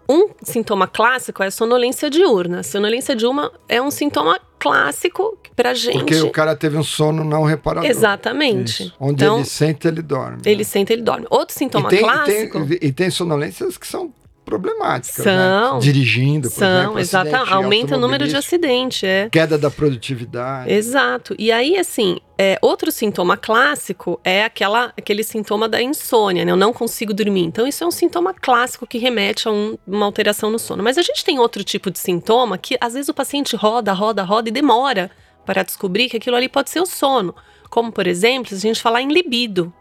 um 0.09 0.29
sintoma 0.41 0.87
clássico 0.87 1.43
é 1.43 1.47
a 1.49 1.51
sonolência 1.51 2.09
diurna. 2.09 2.61
A 2.61 2.63
sonolência 2.63 3.17
diurna 3.17 3.51
é 3.69 3.83
um 3.83 3.91
sintoma 3.91 4.39
clássico 4.57 5.37
pra 5.57 5.75
gente. 5.75 5.99
Porque 5.99 6.21
o 6.21 6.31
cara 6.31 6.55
teve 6.55 6.77
um 6.77 6.85
sono 6.85 7.25
não 7.25 7.43
reparador. 7.43 7.91
Exatamente. 7.91 8.85
Isso. 8.85 8.95
Onde 9.01 9.25
então, 9.25 9.37
ele 9.39 9.45
sente, 9.45 9.89
ele 9.89 10.03
dorme. 10.03 10.39
ele 10.45 10.59
né? 10.59 10.65
senta, 10.65 10.93
ele 10.93 11.03
dorme. 11.03 11.27
Outro 11.29 11.57
sintoma 11.57 11.89
e 11.89 11.91
tem, 11.91 11.99
clássico. 11.99 12.59
E 12.59 12.67
tem, 12.67 12.89
e 12.89 12.93
tem 12.93 13.11
sonolências 13.11 13.77
que 13.77 13.87
são 13.87 14.13
problemáticas. 14.47 15.25
São. 15.25 15.75
Né? 15.75 15.81
Dirigindo, 15.81 16.49
por 16.49 16.57
são, 16.57 16.69
exemplo. 16.79 16.99
exatamente. 17.01 17.35
acidente 17.35 17.53
Aumenta 17.55 17.97
o 17.97 18.01
número 18.01 18.27
de 18.29 18.37
acidentes, 18.37 19.03
é. 19.03 19.29
Queda 19.29 19.59
da 19.59 19.71
produtividade. 19.71 20.73
Exato. 20.73 21.35
E 21.39 21.51
aí, 21.51 21.77
assim, 21.77 22.19
é, 22.39 22.57
outro 22.63 22.91
sintoma 22.93 23.37
clássico 23.37 24.19
é 24.25 24.45
aquela, 24.45 24.93
aquele 24.97 25.25
sintoma 25.25 25.69
da 25.69 25.83
insônia, 25.83 26.45
né? 26.45 26.53
Eu 26.53 26.57
não 26.57 26.73
consigo 26.73 27.13
dormir. 27.13 27.43
Então, 27.43 27.67
isso 27.67 27.83
é 27.83 27.87
um 27.87 27.91
sintoma 27.91 28.33
clássico 28.33 28.87
que 28.87 28.97
remete 28.99 29.49
a 29.49 29.51
um- 29.51 29.77
uma 29.87 30.07
alteração 30.07 30.49
no 30.51 30.59
sono. 30.59 30.83
Mas 30.83 30.97
a 30.97 31.03
gente 31.03 31.25
tem 31.25 31.39
outro 31.39 31.65
tipo 31.65 31.91
de 31.91 31.99
sintoma 31.99 32.57
que, 32.57 32.79
às 32.81 32.95
vezes, 32.95 33.09
o 33.09 33.15
paciente 33.15 33.57
roda, 33.57 33.93
roda, 33.93 34.23
roda 34.23 34.49
e 34.49 34.53
demora 34.53 35.11
para 35.45 35.65
descobrir 35.65 36.09
que 36.09 36.17
aquilo 36.17 36.37
ali 36.37 36.49
pode 36.49 36.71
ser 36.71 36.81
o 36.81 36.87
sono. 36.87 37.35
Como, 37.69 37.91
por 37.91 38.07
exemplo, 38.07 38.51
se 38.51 38.55
a 38.55 38.59
gente 38.59 38.81
falar 38.81 39.03
em 39.03 39.09
libido. 39.09 39.73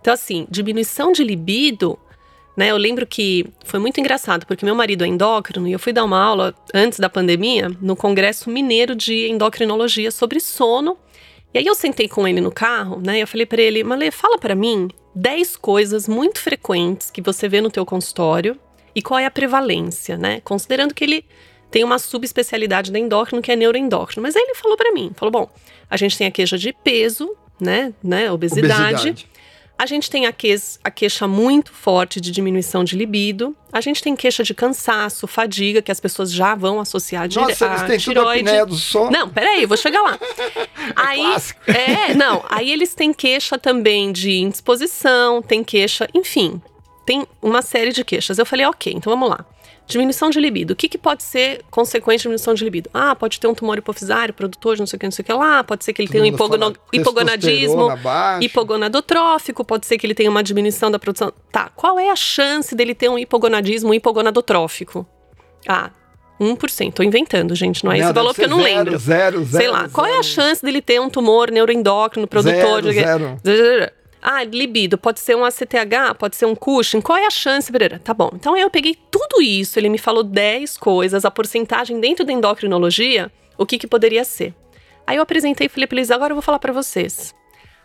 Então, 0.00 0.12
assim, 0.12 0.44
diminuição 0.50 1.12
de 1.12 1.22
libido 1.22 1.96
né, 2.56 2.70
eu 2.70 2.76
lembro 2.76 3.06
que 3.06 3.46
foi 3.64 3.80
muito 3.80 3.98
engraçado, 3.98 4.46
porque 4.46 4.64
meu 4.64 4.74
marido 4.74 5.04
é 5.04 5.06
endócrino 5.06 5.66
e 5.66 5.72
eu 5.72 5.78
fui 5.78 5.92
dar 5.92 6.04
uma 6.04 6.22
aula 6.22 6.54
antes 6.74 6.98
da 6.98 7.08
pandemia 7.08 7.70
no 7.80 7.96
Congresso 7.96 8.50
Mineiro 8.50 8.94
de 8.94 9.28
Endocrinologia 9.28 10.10
sobre 10.10 10.38
sono. 10.38 10.98
E 11.54 11.58
aí 11.58 11.66
eu 11.66 11.74
sentei 11.74 12.08
com 12.08 12.26
ele 12.26 12.40
no 12.40 12.50
carro, 12.50 13.00
né? 13.04 13.18
e 13.18 13.20
Eu 13.20 13.26
falei 13.26 13.46
pra 13.46 13.60
ele, 13.60 13.82
Malê, 13.82 14.10
fala 14.10 14.38
pra 14.38 14.54
mim 14.54 14.88
10 15.14 15.56
coisas 15.56 16.08
muito 16.08 16.40
frequentes 16.40 17.10
que 17.10 17.22
você 17.22 17.48
vê 17.48 17.60
no 17.60 17.70
teu 17.70 17.84
consultório 17.84 18.58
e 18.94 19.02
qual 19.02 19.18
é 19.18 19.26
a 19.26 19.30
prevalência, 19.30 20.16
né? 20.16 20.40
Considerando 20.42 20.94
que 20.94 21.04
ele 21.04 21.24
tem 21.70 21.82
uma 21.84 21.98
subespecialidade 21.98 22.92
da 22.92 22.98
endócrino 22.98 23.40
que 23.40 23.50
é 23.50 23.56
neuroendócrino. 23.56 24.22
Mas 24.22 24.36
aí 24.36 24.42
ele 24.42 24.54
falou 24.54 24.76
pra 24.76 24.92
mim, 24.92 25.10
falou: 25.14 25.32
"Bom, 25.32 25.50
a 25.88 25.96
gente 25.96 26.16
tem 26.16 26.26
a 26.26 26.30
queixa 26.30 26.58
de 26.58 26.72
peso, 26.72 27.34
né, 27.60 27.92
né, 28.02 28.30
obesidade. 28.30 29.26
A 29.78 29.86
gente 29.86 30.08
tem 30.08 30.26
a, 30.26 30.32
ques- 30.32 30.78
a 30.84 30.90
queixa 30.90 31.26
muito 31.26 31.72
forte 31.72 32.20
de 32.20 32.30
diminuição 32.30 32.84
de 32.84 32.94
libido. 32.96 33.56
A 33.72 33.80
gente 33.80 34.00
tem 34.00 34.14
queixa 34.14 34.44
de 34.44 34.54
cansaço, 34.54 35.26
fadiga, 35.26 35.82
que 35.82 35.90
as 35.90 35.98
pessoas 35.98 36.30
já 36.32 36.54
vão 36.54 36.78
associar 36.78 37.26
dire- 37.26 37.40
Nossa, 37.44 37.66
eles 37.66 37.82
têm 37.82 37.98
tudo 37.98 38.20
a 38.28 38.34
tiroide. 38.36 38.66
do 38.66 38.76
sono. 38.76 39.10
Não, 39.10 39.28
peraí, 39.28 39.62
eu 39.62 39.68
vou 39.68 39.76
chegar 39.76 40.02
lá. 40.02 40.18
aí, 40.94 41.18
clássico. 41.20 41.60
é, 41.68 42.14
não, 42.14 42.44
aí 42.48 42.70
eles 42.70 42.94
têm 42.94 43.12
queixa 43.12 43.58
também 43.58 44.12
de 44.12 44.30
indisposição, 44.38 45.42
tem 45.42 45.64
queixa, 45.64 46.08
enfim, 46.14 46.60
tem 47.04 47.26
uma 47.40 47.60
série 47.62 47.92
de 47.92 48.04
queixas. 48.04 48.38
Eu 48.38 48.46
falei, 48.46 48.64
ok, 48.66 48.92
então 48.94 49.10
vamos 49.12 49.28
lá. 49.30 49.44
Diminuição 49.86 50.30
de 50.30 50.40
libido. 50.40 50.72
O 50.72 50.76
que, 50.76 50.88
que 50.88 50.96
pode 50.96 51.22
ser 51.22 51.62
consequente 51.70 52.18
de 52.18 52.22
diminuição 52.22 52.54
de 52.54 52.64
libido? 52.64 52.88
Ah, 52.94 53.14
pode 53.14 53.38
ter 53.38 53.46
um 53.48 53.54
tumor 53.54 53.76
hipofisário, 53.78 54.32
produtor 54.32 54.74
de 54.76 54.80
não 54.80 54.86
sei 54.86 54.96
o 54.96 55.00
que, 55.00 55.06
não 55.06 55.10
sei 55.10 55.22
o 55.22 55.26
que 55.26 55.32
lá. 55.32 55.62
Pode 55.64 55.84
ser 55.84 55.92
que 55.92 56.00
ele 56.00 56.08
Todo 56.08 56.12
tenha 56.20 56.24
um 56.24 56.34
hipogono- 56.34 56.76
hipogonadismo, 56.92 57.88
hipogonadotrófico, 58.40 59.64
pode 59.64 59.86
ser 59.86 59.98
que 59.98 60.06
ele 60.06 60.14
tenha 60.14 60.30
uma 60.30 60.42
diminuição 60.42 60.90
da 60.90 60.98
produção. 60.98 61.32
Tá, 61.50 61.70
qual 61.74 61.98
é 61.98 62.10
a 62.10 62.16
chance 62.16 62.74
dele 62.74 62.94
ter 62.94 63.08
um 63.10 63.18
hipogonadismo, 63.18 63.90
um 63.90 63.94
hipogonadotrófico? 63.94 65.06
Ah, 65.68 65.90
1%. 66.40 66.92
Tô 66.92 67.02
inventando, 67.02 67.54
gente, 67.54 67.84
não 67.84 67.92
é 67.92 67.98
esse 67.98 68.06
Não, 68.06 68.14
valor 68.14 68.32
deve 68.34 68.42
porque 68.48 68.52
eu 68.52 68.56
não 68.56 68.62
zero, 68.64 68.76
lembro. 68.84 68.98
Zero, 68.98 69.44
zero, 69.44 69.56
Sei 69.64 69.68
lá, 69.68 69.88
qual 69.88 70.06
é 70.06 70.10
a 70.18 70.22
zero. 70.22 70.24
chance 70.24 70.62
dele 70.64 70.80
ter 70.82 71.00
um 71.00 71.08
tumor 71.10 71.50
neuroendócrino, 71.50 72.26
produtor 72.26 72.82
Zero, 72.82 72.82
de. 72.82 72.92
zero. 72.94 73.38
Ah, 74.22 74.44
libido, 74.44 74.96
pode 74.96 75.18
ser 75.18 75.36
um 75.36 75.44
ACTH, 75.44 76.14
pode 76.16 76.36
ser 76.36 76.46
um 76.46 76.54
Cushing, 76.54 77.00
qual 77.00 77.18
é 77.18 77.26
a 77.26 77.30
chance? 77.30 77.72
Tá 78.04 78.14
bom. 78.14 78.30
Então 78.34 78.56
eu 78.56 78.70
peguei 78.70 78.96
tudo 79.10 79.42
isso, 79.42 79.78
ele 79.80 79.88
me 79.88 79.98
falou 79.98 80.22
10 80.22 80.76
coisas, 80.78 81.24
a 81.24 81.30
porcentagem 81.30 81.98
dentro 81.98 82.24
da 82.24 82.32
endocrinologia, 82.32 83.32
o 83.58 83.66
que 83.66 83.78
que 83.78 83.86
poderia 83.88 84.22
ser. 84.24 84.54
Aí 85.04 85.16
eu 85.16 85.22
apresentei 85.22 85.66
e 85.66 85.68
falei 85.68 85.88
pra 85.88 85.98
eles, 85.98 86.10
agora 86.12 86.30
eu 86.30 86.36
vou 86.36 86.42
falar 86.42 86.60
para 86.60 86.72
vocês. 86.72 87.34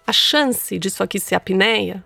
A 0.05 0.13
chance 0.13 0.77
disso 0.77 1.01
aqui 1.01 1.19
ser 1.19 1.33
apneia 1.35 2.05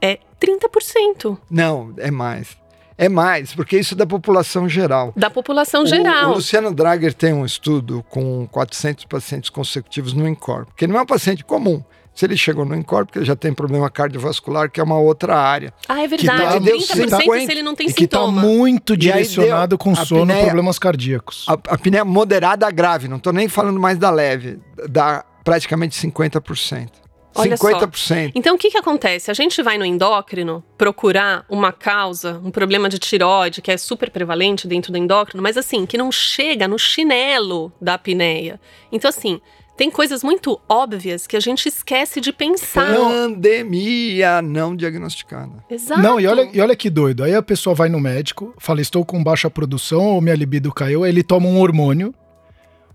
é 0.00 0.18
30%. 0.38 1.38
Não, 1.50 1.94
é 1.96 2.10
mais. 2.10 2.56
É 2.96 3.08
mais, 3.08 3.52
porque 3.54 3.76
isso 3.78 3.94
é 3.94 3.96
da 3.96 4.06
população 4.06 4.68
geral. 4.68 5.12
Da 5.16 5.28
população 5.30 5.82
O- 5.82 5.86
geral. 5.86 6.30
O, 6.30 6.34
Luciano 6.34 6.72
Drager 6.72 7.12
tem 7.12 7.32
um 7.32 7.44
estudo 7.44 8.04
com 8.08 8.46
400 8.48 9.04
pacientes 9.06 9.50
consecutivos 9.50 10.12
no 10.12 10.28
INCOR, 10.28 10.66
porque 10.66 10.86
não 10.86 10.96
é 10.98 11.02
um 11.02 11.06
paciente 11.06 11.42
comum. 11.44 11.82
Se 12.14 12.24
ele 12.24 12.36
chegou 12.36 12.64
no 12.64 12.76
INCOR, 12.76 13.06
porque 13.06 13.18
ele 13.18 13.26
já 13.26 13.34
tem 13.34 13.52
problema 13.52 13.90
cardiovascular, 13.90 14.70
que 14.70 14.78
é 14.80 14.84
uma 14.84 14.98
outra 14.98 15.36
área. 15.36 15.74
Ah, 15.88 16.00
é 16.00 16.02
que 16.08 16.16
verdade. 16.16 16.42
tá- 16.42 16.58
deu 16.60 16.76
30% 16.78 17.20
50 17.22 17.46
se 17.46 17.50
ele 17.52 17.62
não 17.62 17.74
tem 17.74 17.88
E 17.88 17.92
que 17.92 18.06
tá 18.06 18.18
sintoma. 18.18 18.40
muito 18.42 18.92
E 18.92 18.94
aí 18.94 18.98
direcionado 18.98 19.76
com 19.76 19.90
a 19.92 19.96
sono, 19.96 20.22
apneia- 20.22 20.44
problemas 20.44 20.78
cardíacos. 20.78 21.44
A, 21.48 21.54
a 21.54 21.74
apneia 21.74 22.04
moderada 22.04 22.66
a 22.66 22.70
grave, 22.70 23.08
não 23.08 23.16
estou 23.16 23.32
nem 23.32 23.48
falando 23.48 23.80
mais 23.80 23.98
da 23.98 24.10
leve, 24.10 24.60
dá 24.88 25.24
praticamente 25.42 25.96
50%. 25.98 26.88
Olha 27.36 27.56
só. 27.56 27.66
50%. 27.68 28.30
Então, 28.36 28.54
o 28.54 28.58
que, 28.58 28.70
que 28.70 28.78
acontece? 28.78 29.28
A 29.28 29.34
gente 29.34 29.60
vai 29.60 29.76
no 29.76 29.84
endócrino 29.84 30.62
procurar 30.78 31.44
uma 31.48 31.72
causa, 31.72 32.40
um 32.44 32.50
problema 32.52 32.88
de 32.88 32.96
tireoide, 32.96 33.60
que 33.60 33.72
é 33.72 33.76
super 33.76 34.08
prevalente 34.08 34.68
dentro 34.68 34.92
do 34.92 34.98
endócrino, 34.98 35.42
mas 35.42 35.56
assim, 35.56 35.84
que 35.84 35.98
não 35.98 36.12
chega 36.12 36.68
no 36.68 36.78
chinelo 36.78 37.72
da 37.80 37.94
apneia. 37.94 38.60
Então, 38.92 39.08
assim, 39.08 39.40
tem 39.76 39.90
coisas 39.90 40.22
muito 40.22 40.60
óbvias 40.68 41.26
que 41.26 41.36
a 41.36 41.40
gente 41.40 41.68
esquece 41.68 42.20
de 42.20 42.32
pensar. 42.32 42.94
Pandemia 42.94 44.40
não 44.40 44.74
diagnosticada. 44.76 45.52
Exato. 45.70 46.00
Não, 46.00 46.20
e 46.20 46.26
olha, 46.26 46.48
e 46.52 46.60
olha 46.60 46.76
que 46.76 46.88
doido. 46.88 47.24
Aí 47.24 47.34
a 47.34 47.42
pessoa 47.42 47.74
vai 47.74 47.88
no 47.88 47.98
médico, 48.00 48.54
fala, 48.58 48.80
estou 48.80 49.04
com 49.04 49.22
baixa 49.22 49.50
produção 49.50 50.02
ou 50.04 50.20
minha 50.20 50.34
libido 50.36 50.72
caiu, 50.72 51.04
aí 51.04 51.10
ele 51.10 51.22
toma 51.22 51.46
um 51.48 51.58
hormônio, 51.58 52.14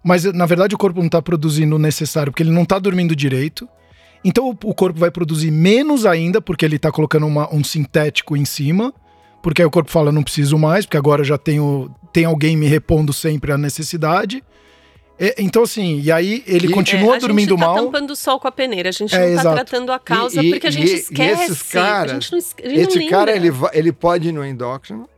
mas 0.04 0.24
na 0.26 0.46
verdade 0.46 0.74
o 0.74 0.78
corpo 0.78 1.00
não 1.00 1.08
está 1.08 1.22
produzindo 1.22 1.76
o 1.76 1.80
necessário, 1.80 2.32
porque 2.32 2.44
ele 2.44 2.52
não 2.52 2.64
está 2.64 2.80
dormindo 2.80 3.16
direito. 3.16 3.68
Então 4.24 4.50
o, 4.50 4.52
o 4.70 4.74
corpo 4.74 5.00
vai 5.00 5.12
produzir 5.12 5.52
menos 5.52 6.06
ainda, 6.06 6.42
porque 6.42 6.64
ele 6.66 6.76
está 6.78 6.92
colocando 6.92 7.26
uma- 7.26 7.54
um 7.54 7.64
sintético 7.64 8.36
em 8.38 8.46
cima, 8.46 8.94
porque 9.44 9.62
aí 9.62 9.66
o 9.66 9.72
corpo 9.72 9.92
fala, 9.92 10.12
não 10.12 10.24
preciso 10.24 10.58
mais, 10.58 10.86
porque 10.86 10.98
agora 10.98 11.24
já 11.24 11.38
tenho, 11.38 11.94
tem 12.14 12.26
alguém 12.26 12.56
me 12.58 12.68
repondo 12.68 13.12
sempre 13.14 13.52
a 13.52 13.58
necessidade. 13.58 14.44
É, 15.20 15.36
então 15.38 15.64
assim, 15.64 16.00
e 16.00 16.12
aí 16.12 16.44
ele 16.48 16.68
E- 16.68 16.72
continua 16.72 17.16
É, 17.16 17.18
a 17.18 17.20
dormindo 17.20 17.50
gente 17.50 17.60
tá 17.60 17.66
mal. 17.66 17.76
tampando 17.76 18.12
o 18.12 18.16
sol 18.16 18.40
com 18.40 18.48
a 18.48 18.52
peneira, 18.52 18.88
a 18.90 18.92
gente 18.92 19.14
É, 19.14 19.18
não 19.20 19.26
tá 19.26 19.42
exato. 19.42 19.56
tratando 19.56 19.92
a 19.92 20.00
causa 20.00 20.42
E- 20.42 20.50
porque 20.52 20.68
a 20.68 20.72
gente 20.72 20.94
esquece. 20.94 21.44
esses 21.44 21.62
caras- 21.64 22.12
a 22.12 22.14
gente 22.16 22.32
não, 22.32 22.40
a 22.40 22.70
gente 22.70 22.90
Esse 22.90 23.06
cara, 23.10 23.36
ele, 23.36 23.50
ele 23.74 23.92
pode 23.92 24.30
ir 24.30 24.32
no 24.32 24.46
endócrino, 24.46 25.10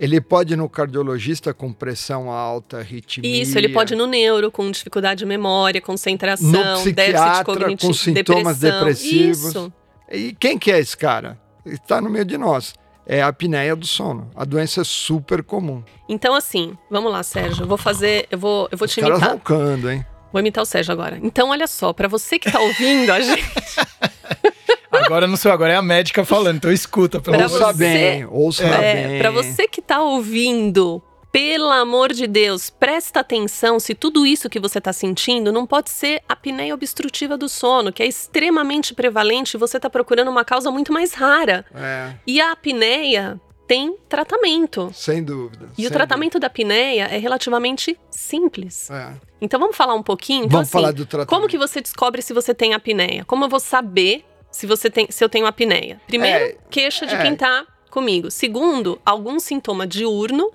ele 0.00 0.20
pode 0.22 0.54
ir 0.54 0.56
no 0.56 0.68
cardiologista 0.70 1.52
com 1.52 1.70
pressão 1.72 2.30
alta, 2.30 2.78
arritmia. 2.78 3.42
Isso, 3.42 3.58
ele 3.58 3.68
pode 3.68 3.92
ir 3.92 3.96
no 3.96 4.06
neuro 4.06 4.50
com 4.50 4.70
dificuldade 4.70 5.18
de 5.18 5.26
memória, 5.26 5.80
concentração, 5.82 6.46
No 6.48 6.52
déficit 6.84 6.94
psiquiatra, 6.94 7.44
cognitivo, 7.44 7.92
com 7.92 7.92
sintomas 7.98 8.58
depressão. 8.58 8.78
depressivos. 8.86 9.44
Isso. 9.50 9.72
E 10.10 10.34
quem 10.40 10.58
que 10.58 10.72
é 10.72 10.78
esse 10.78 10.96
cara? 10.96 11.38
Está 11.64 12.00
no 12.00 12.08
meio 12.10 12.24
de 12.24 12.36
nós. 12.38 12.74
É 13.06 13.20
a 13.22 13.28
apneia 13.28 13.74
do 13.74 13.86
sono. 13.86 14.30
A 14.34 14.44
doença 14.44 14.80
é 14.82 14.84
super 14.84 15.42
comum. 15.42 15.82
Então, 16.08 16.34
assim, 16.34 16.76
vamos 16.90 17.10
lá, 17.12 17.22
Sérgio. 17.22 17.64
Eu 17.64 17.66
vou 17.68 17.76
fazer. 17.78 18.26
Eu 18.30 18.38
vou, 18.38 18.68
eu 18.70 18.78
vou 18.78 18.86
Os 18.86 18.92
te 18.94 19.00
caras 19.00 19.18
imitar. 19.18 19.34
roncando, 19.34 19.90
hein? 19.90 20.06
Vou 20.32 20.40
imitar 20.40 20.62
o 20.62 20.66
Sérgio 20.66 20.92
agora. 20.92 21.18
Então, 21.22 21.50
olha 21.50 21.66
só, 21.66 21.92
pra 21.92 22.06
você 22.08 22.38
que 22.38 22.50
tá 22.50 22.60
ouvindo 22.60 23.10
a 23.10 23.20
gente. 23.20 23.42
Agora 24.90 25.26
não 25.26 25.36
sei, 25.36 25.50
agora 25.50 25.72
é 25.72 25.76
a 25.76 25.82
médica 25.82 26.22
falando, 26.24 26.56
então 26.56 26.70
escuta, 26.70 27.18
pelo 27.20 27.36
Pra 27.36 27.46
amor 27.46 27.58
de 27.58 27.64
ouça 27.64 27.72
você- 27.72 27.78
bem, 27.78 28.26
ouça 28.30 28.64
É, 28.64 29.06
bem. 29.08 29.18
pra 29.18 29.30
você 29.30 29.66
que 29.66 29.80
tá 29.80 30.00
ouvindo, 30.02 31.02
pelo 31.32 31.70
amor 31.70 32.12
de 32.12 32.26
Deus, 32.26 32.68
presta 32.68 33.20
atenção 33.20 33.80
se 33.80 33.94
tudo 33.94 34.26
isso 34.26 34.50
que 34.50 34.60
você 34.60 34.78
tá 34.80 34.92
sentindo 34.92 35.50
não 35.50 35.66
pode 35.66 35.88
ser 35.88 36.22
a 36.28 36.34
apneia 36.34 36.74
obstrutiva 36.74 37.38
do 37.38 37.48
sono, 37.48 37.90
que 37.90 38.02
é 38.02 38.06
extremamente 38.06 38.94
prevalente 38.94 39.54
e 39.54 39.58
você 39.58 39.80
tá 39.80 39.88
procurando 39.88 40.30
uma 40.30 40.44
causa 40.44 40.70
muito 40.70 40.92
mais 40.92 41.14
rara. 41.14 41.64
É, 41.74 42.12
E 42.26 42.38
a 42.38 42.52
apneia 42.52 43.40
tem 43.66 43.96
tratamento. 44.10 44.90
sem 44.92 45.24
dúvida. 45.24 45.70
E 45.72 45.76
sem 45.76 45.86
o 45.86 45.90
tratamento 45.90 46.38
da 46.38 46.48
apneia 46.48 47.04
é 47.04 47.16
relativamente 47.16 47.98
simples. 48.10 48.88
dúvida. 48.90 49.12
É. 49.16 49.26
Então 49.40 49.58
vamos 49.58 49.74
falar 49.76 49.94
um 49.94 50.02
pouquinho? 50.02 50.40
Então, 50.44 50.50
Vamos 50.58 50.68
assim, 50.68 50.72
falar 50.72 50.92
do 50.92 51.06
tratamento. 51.06 51.30
Como 51.30 51.48
que 51.48 51.56
você 51.56 51.80
descobre 51.80 52.20
se 52.20 52.34
você 52.34 52.52
tem 52.52 52.74
apneia? 52.74 53.24
Como 53.24 53.44
eu 53.44 53.48
vou 53.48 53.58
saber 53.60 54.22
se 54.50 54.66
você 54.66 54.90
tem, 54.90 55.06
se 55.10 55.24
eu 55.24 55.30
tenho 55.30 55.46
apneia? 55.46 55.98
Primeiro, 56.06 56.44
É, 56.44 56.56
queixa 56.68 57.06
de 57.06 57.14
é. 57.14 57.22
quem 57.22 57.34
tá 57.34 57.64
comigo. 57.90 58.30
Segundo, 58.30 59.00
algum 59.06 59.40
sintoma 59.40 59.86
diurno 59.86 60.50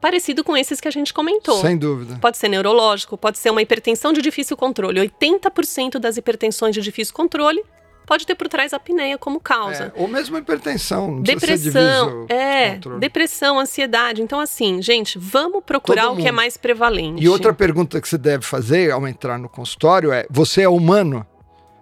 parecido 0.00 0.44
com 0.44 0.56
esses 0.56 0.80
que 0.80 0.88
a 0.88 0.90
gente 0.90 1.12
comentou. 1.12 1.60
Sem 1.60 1.76
dúvida. 1.76 2.18
Pode 2.20 2.36
ser 2.36 2.48
neurológico, 2.48 3.16
pode 3.16 3.38
ser 3.38 3.50
uma 3.50 3.62
hipertensão 3.62 4.12
de 4.12 4.22
difícil 4.22 4.56
controle. 4.56 5.00
80% 5.00 5.98
das 5.98 6.16
hipertensões 6.16 6.74
de 6.74 6.80
difícil 6.80 7.14
controle 7.14 7.62
pode 8.06 8.26
ter 8.26 8.34
por 8.34 8.48
trás 8.48 8.72
apneia 8.72 9.18
como 9.18 9.38
causa. 9.38 9.92
É, 9.94 10.00
ou 10.00 10.08
mesmo 10.08 10.38
hipertensão. 10.38 11.20
Depressão, 11.20 12.26
é, 12.28 12.74
controle. 12.76 13.00
depressão, 13.00 13.60
ansiedade. 13.60 14.22
Então, 14.22 14.40
assim, 14.40 14.80
gente, 14.80 15.18
vamos 15.18 15.62
procurar 15.62 16.06
Todo 16.06 16.18
o 16.18 16.22
que 16.22 16.28
é 16.28 16.32
mais 16.32 16.56
prevalente. 16.56 17.22
E 17.22 17.28
outra 17.28 17.52
pergunta 17.52 18.00
que 18.00 18.08
você 18.08 18.16
deve 18.16 18.44
fazer 18.44 18.90
ao 18.90 19.06
entrar 19.06 19.38
no 19.38 19.48
consultório 19.48 20.10
é: 20.10 20.26
você 20.30 20.62
é 20.62 20.68
humano? 20.68 21.26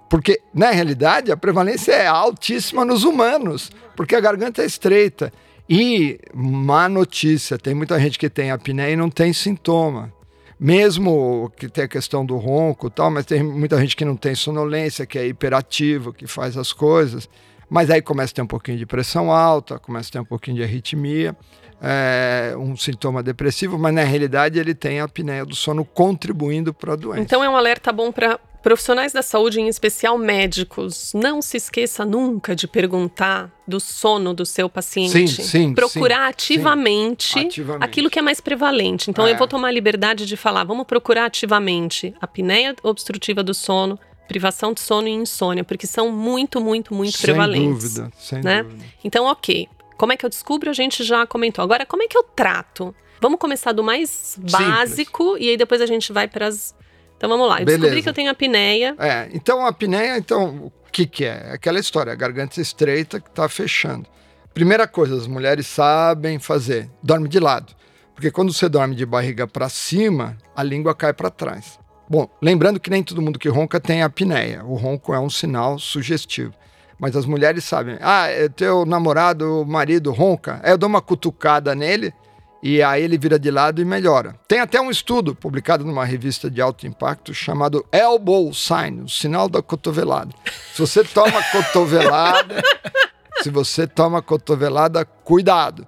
Porque, 0.08 0.40
na 0.54 0.70
realidade, 0.70 1.30
a 1.30 1.36
prevalência 1.36 1.92
é 1.92 2.06
altíssima 2.06 2.84
nos 2.84 3.04
humanos, 3.04 3.70
porque 3.96 4.14
a 4.14 4.20
garganta 4.20 4.62
é 4.62 4.66
estreita. 4.66 5.32
E, 5.68 6.20
má 6.32 6.88
notícia, 6.88 7.58
tem 7.58 7.74
muita 7.74 7.98
gente 7.98 8.18
que 8.18 8.30
tem 8.30 8.50
apneia 8.50 8.92
e 8.92 8.96
não 8.96 9.10
tem 9.10 9.32
sintoma. 9.32 10.12
Mesmo 10.58 11.52
que 11.56 11.68
tem 11.68 11.84
a 11.84 11.88
questão 11.88 12.24
do 12.24 12.36
ronco 12.36 12.86
e 12.86 12.90
tal, 12.90 13.10
mas 13.10 13.26
tem 13.26 13.42
muita 13.42 13.78
gente 13.80 13.94
que 13.94 14.04
não 14.04 14.16
tem 14.16 14.34
sonolência, 14.34 15.04
que 15.04 15.18
é 15.18 15.26
hiperativo, 15.26 16.12
que 16.12 16.26
faz 16.26 16.56
as 16.56 16.72
coisas. 16.72 17.28
Mas 17.68 17.90
aí 17.90 18.00
começa 18.00 18.32
a 18.32 18.36
ter 18.36 18.42
um 18.42 18.46
pouquinho 18.46 18.78
de 18.78 18.86
pressão 18.86 19.30
alta, 19.30 19.78
começa 19.78 20.08
a 20.08 20.12
ter 20.12 20.20
um 20.20 20.24
pouquinho 20.24 20.56
de 20.56 20.62
arritmia, 20.62 21.36
é, 21.80 22.54
um 22.56 22.76
sintoma 22.76 23.22
depressivo, 23.22 23.78
mas 23.78 23.92
na 23.94 24.02
realidade 24.02 24.58
ele 24.58 24.74
tem 24.74 25.00
a 25.00 25.04
apneia 25.04 25.44
do 25.44 25.54
sono 25.54 25.84
contribuindo 25.84 26.72
para 26.72 26.94
a 26.94 26.96
doença. 26.96 27.20
Então 27.20 27.42
é 27.44 27.48
um 27.48 27.56
alerta 27.56 27.92
bom 27.92 28.10
para 28.10 28.38
profissionais 28.62 29.12
da 29.12 29.22
saúde, 29.22 29.60
em 29.60 29.68
especial 29.68 30.18
médicos. 30.18 31.12
Não 31.14 31.40
se 31.40 31.56
esqueça 31.56 32.04
nunca 32.04 32.56
de 32.56 32.66
perguntar 32.66 33.48
do 33.66 33.78
sono 33.78 34.34
do 34.34 34.44
seu 34.44 34.68
paciente. 34.68 35.12
Sim, 35.12 35.26
sim, 35.28 35.74
Procurar 35.74 36.22
sim, 36.22 36.30
ativamente, 36.30 37.38
Ativamente. 37.38 37.84
aquilo 37.84 38.10
que 38.10 38.18
é 38.18 38.22
mais 38.22 38.40
prevalente. 38.40 39.08
Então 39.08 39.24
É. 39.26 39.32
eu 39.32 39.36
vou 39.36 39.46
tomar 39.46 39.68
a 39.68 39.70
liberdade 39.70 40.26
de 40.26 40.36
falar, 40.36 40.64
vamos 40.64 40.84
procurar 40.84 41.26
ativamente 41.26 42.12
apneia 42.20 42.74
obstrutiva 42.82 43.42
do 43.44 43.54
sono, 43.54 43.98
privação 44.26 44.72
de 44.72 44.80
sono 44.80 45.06
e 45.06 45.12
insônia, 45.12 45.62
porque 45.62 45.86
são 45.86 46.10
muito, 46.10 46.60
muito, 46.60 46.92
muito 46.92 47.16
sem 47.16 47.22
prevalentes. 47.22 47.94
dúvida, 47.94 48.10
sem 48.18 48.42
né? 48.42 48.64
dúvida. 48.64 48.84
Então, 49.04 49.26
ok. 49.26 49.68
Como 49.96 50.12
é 50.12 50.16
que 50.16 50.24
eu 50.24 50.30
descubro? 50.30 50.70
A 50.70 50.72
gente 50.72 51.02
já 51.04 51.26
comentou. 51.26 51.62
Agora, 51.62 51.86
como 51.86 52.02
é 52.02 52.06
que 52.06 52.16
eu 52.16 52.22
trato? 52.22 52.94
Vamos 53.20 53.38
começar 53.38 53.72
do 53.72 53.82
mais 53.82 54.38
básico 54.50 55.36
e 55.38 55.50
aí 55.50 55.56
depois 55.56 55.80
a 55.80 55.86
gente 55.86 56.12
vai 56.12 56.28
para 56.28 56.46
as. 56.46 56.74
Então 57.16 57.28
vamos 57.30 57.48
lá. 57.48 57.60
Eu 57.60 57.64
Beleza. 57.64 57.80
descobri 57.80 58.02
que 58.02 58.08
eu 58.08 58.12
tenho 58.12 58.30
apneia. 58.30 58.94
É, 58.98 59.28
então 59.32 59.64
a 59.64 59.68
apneia, 59.68 60.18
então, 60.18 60.66
o 60.66 60.72
que 60.92 61.06
que 61.06 61.24
é? 61.24 61.46
É 61.48 61.52
Aquela 61.52 61.78
história, 61.78 62.12
a 62.12 62.16
garganta 62.16 62.60
estreita 62.60 63.18
que 63.18 63.28
está 63.28 63.48
fechando. 63.48 64.06
Primeira 64.52 64.86
coisa, 64.86 65.16
as 65.16 65.26
mulheres 65.26 65.66
sabem 65.66 66.38
fazer, 66.38 66.90
dorme 67.02 67.28
de 67.28 67.40
lado. 67.40 67.74
Porque 68.14 68.30
quando 68.30 68.52
você 68.52 68.68
dorme 68.68 68.94
de 68.94 69.04
barriga 69.04 69.46
para 69.46 69.68
cima, 69.68 70.38
a 70.54 70.62
língua 70.62 70.94
cai 70.94 71.12
para 71.12 71.30
trás. 71.30 71.78
Bom, 72.08 72.28
lembrando 72.40 72.80
que 72.80 72.88
nem 72.88 73.02
todo 73.02 73.20
mundo 73.20 73.38
que 73.38 73.48
ronca 73.48 73.80
tem 73.80 74.02
apneia. 74.02 74.64
O 74.64 74.74
ronco 74.74 75.12
é 75.12 75.20
um 75.20 75.28
sinal 75.28 75.78
sugestivo. 75.78 76.54
Mas 76.98 77.16
as 77.16 77.26
mulheres 77.26 77.64
sabem. 77.64 77.98
Ah, 78.00 78.26
é 78.26 78.48
teu 78.48 78.86
namorado, 78.86 79.64
marido 79.66 80.12
ronca. 80.12 80.60
Aí 80.62 80.70
eu 80.70 80.78
dou 80.78 80.88
uma 80.88 81.02
cutucada 81.02 81.74
nele 81.74 82.12
e 82.62 82.82
aí 82.82 83.02
ele 83.02 83.18
vira 83.18 83.38
de 83.38 83.50
lado 83.50 83.80
e 83.80 83.84
melhora. 83.84 84.34
Tem 84.48 84.60
até 84.60 84.80
um 84.80 84.90
estudo 84.90 85.34
publicado 85.34 85.84
numa 85.84 86.04
revista 86.04 86.50
de 86.50 86.60
alto 86.60 86.86
impacto 86.86 87.34
chamado 87.34 87.84
Elbow 87.92 88.52
Sign, 88.52 89.02
o 89.02 89.08
sinal 89.08 89.48
da 89.48 89.62
cotovelada. 89.62 90.30
Se 90.72 90.80
você 90.80 91.04
toma 91.04 91.42
cotovelada, 91.52 92.62
se 93.42 93.50
você 93.50 93.86
toma 93.86 94.20
cotovelada, 94.22 95.04
cuidado, 95.04 95.86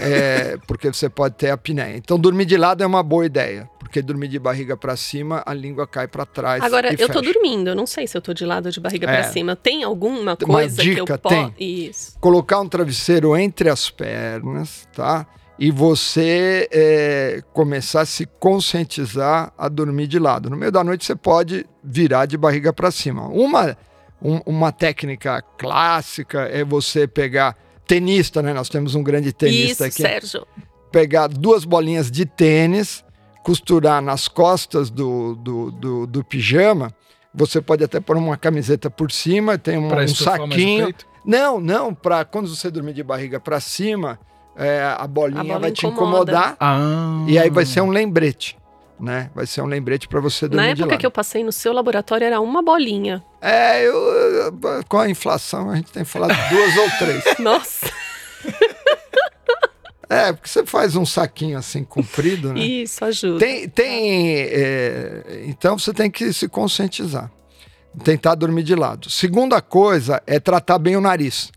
É, 0.00 0.56
porque 0.66 0.92
você 0.92 1.08
pode 1.08 1.34
ter 1.34 1.50
apneia. 1.50 1.96
Então 1.96 2.18
dormir 2.18 2.44
de 2.44 2.56
lado 2.56 2.82
é 2.82 2.86
uma 2.86 3.02
boa 3.02 3.26
ideia, 3.26 3.68
porque 3.78 4.00
dormir 4.00 4.28
de 4.28 4.38
barriga 4.38 4.76
para 4.76 4.96
cima, 4.96 5.42
a 5.44 5.52
língua 5.52 5.86
cai 5.86 6.06
para 6.06 6.24
trás. 6.24 6.62
Agora, 6.62 6.92
eu 6.92 7.08
tô 7.08 7.20
fecha. 7.20 7.32
dormindo. 7.32 7.68
Eu 7.70 7.74
não 7.74 7.86
sei 7.86 8.06
se 8.06 8.16
eu 8.16 8.22
tô 8.22 8.32
de 8.32 8.44
lado 8.44 8.66
ou 8.66 8.72
de 8.72 8.80
barriga 8.80 9.08
É. 9.10 9.20
pra 9.20 9.24
cima. 9.32 9.56
Tem 9.56 9.82
alguma 9.82 10.20
Uma 10.20 10.36
coisa 10.36 10.82
que 10.82 10.90
eu 10.90 11.04
dica, 11.04 11.18
posso. 11.18 11.52
Isso. 11.58 12.16
colocar 12.20 12.60
um 12.60 12.68
travesseiro 12.68 13.36
entre 13.36 13.68
as 13.68 13.90
pernas, 13.90 14.86
tá? 14.94 15.26
E 15.58 15.72
você 15.72 16.68
é, 16.70 17.42
começar 17.52 18.02
a 18.02 18.06
se 18.06 18.26
conscientizar 18.38 19.52
a 19.58 19.68
dormir 19.68 20.06
de 20.06 20.18
lado. 20.18 20.48
No 20.48 20.56
meio 20.56 20.70
da 20.70 20.84
noite 20.84 21.04
você 21.04 21.16
pode 21.16 21.66
virar 21.82 22.26
de 22.26 22.36
barriga 22.36 22.72
para 22.72 22.90
cima. 22.92 23.26
Uma, 23.26 23.76
Um, 24.22 24.40
uma 24.46 24.72
técnica 24.72 25.42
clássica 25.56 26.40
é 26.42 26.64
você 26.64 27.06
pegar 27.06 27.56
tenista, 27.86 28.42
né? 28.42 28.52
Nós 28.52 28.68
temos 28.68 28.94
um 28.94 29.02
grande 29.02 29.32
tenista 29.32 29.86
Isso, 29.86 30.00
aqui. 30.02 30.02
Sérgio. 30.02 30.46
Pegar 30.90 31.28
duas 31.28 31.64
bolinhas 31.64 32.10
de 32.10 32.24
tênis, 32.26 33.04
costurar 33.44 34.02
nas 34.02 34.26
costas 34.28 34.90
do, 34.90 35.34
do, 35.36 35.70
do, 35.70 36.06
do 36.06 36.24
pijama. 36.24 36.92
Você 37.34 37.60
pode 37.60 37.84
até 37.84 38.00
pôr 38.00 38.16
uma 38.16 38.36
camiseta 38.36 38.90
por 38.90 39.12
cima, 39.12 39.56
tem 39.58 39.78
um, 39.78 39.88
Pra 39.88 40.00
um 40.00 40.02
estufar 40.02 40.38
mais 40.38 40.50
o 40.50 40.52
saquinho. 40.52 40.84
peito? 40.86 41.06
Não, 41.24 41.60
não, 41.60 41.94
para 41.94 42.24
quando 42.24 42.48
você 42.48 42.70
dormir 42.70 42.94
de 42.94 43.02
barriga 43.02 43.38
para 43.38 43.60
cima, 43.60 44.18
é, 44.56 44.82
a 44.98 45.06
bolinha 45.06 45.42
A 45.42 45.44
bola 45.44 45.58
vai 45.60 45.70
te 45.70 45.86
incomoda. 45.86 46.32
incomodar 46.32 46.56
Ah. 46.58 47.24
e 47.28 47.38
aí 47.38 47.50
vai 47.50 47.66
ser 47.66 47.82
um 47.82 47.90
lembrete, 47.90 48.56
né? 49.00 49.30
Vai 49.34 49.46
ser 49.46 49.62
um 49.62 49.66
lembrete 49.66 50.08
para 50.08 50.20
você 50.20 50.46
Na 50.46 50.50
dormir 50.50 50.74
de 50.74 50.82
época 50.82 50.96
que 50.98 51.06
eu 51.06 51.10
passei 51.10 51.44
no 51.44 51.52
seu 51.52 51.72
laboratório 51.72 52.24
era 52.24 52.40
uma 52.40 52.62
bolinha. 52.62 53.22
É, 53.40 53.82
eu, 53.86 53.94
eu- 53.94 54.52
com 54.88 54.98
a 54.98 55.08
inflação 55.08 55.70
a 55.70 55.76
gente 55.76 55.90
tem 55.92 56.04
falado 56.04 56.34
duas 56.50 56.76
ou 56.76 56.90
três. 56.98 57.24
Nossa, 57.38 57.86
É, 60.10 60.32
porque 60.32 60.48
você 60.48 60.64
faz 60.64 60.96
um 60.96 61.04
saquinho 61.04 61.58
assim 61.58 61.84
comprido, 61.84 62.54
né? 62.54 62.60
isso 62.60 63.04
ajuda. 63.04 63.38
Tem, 63.40 63.68
tem 63.68 64.30
é, 64.38 65.42
então 65.46 65.78
você 65.78 65.92
tem 65.92 66.10
que 66.10 66.32
se 66.32 66.48
conscientizar, 66.48 67.30
tentar 68.02 68.34
dormir 68.34 68.62
de 68.62 68.74
lado. 68.74 69.10
Segunda 69.10 69.60
coisa 69.60 70.22
é 70.26 70.40
tratar 70.40 70.78
bem 70.78 70.96
o 70.96 71.00
nariz, 71.02 71.52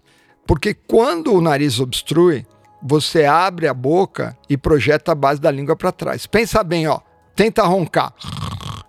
porque 0.45 0.73
quando 0.73 1.33
o 1.33 1.39
nariz 1.39 1.79
obstrui, 1.79 2.45
você 2.83 3.23
abre 3.23 3.69
a 3.69 3.73
boca 3.73 4.37
e 4.49 4.57
projeta 4.57 5.13
a 5.13 5.15
base 5.15 5.39
da 5.39 5.49
língua 5.49 5.77
para 5.77 5.93
trás. 5.93 6.25
Pensa 6.27 6.61
bem, 6.61 6.87
ó, 6.89 6.99
tenta 7.35 7.63
roncar. 7.63 8.13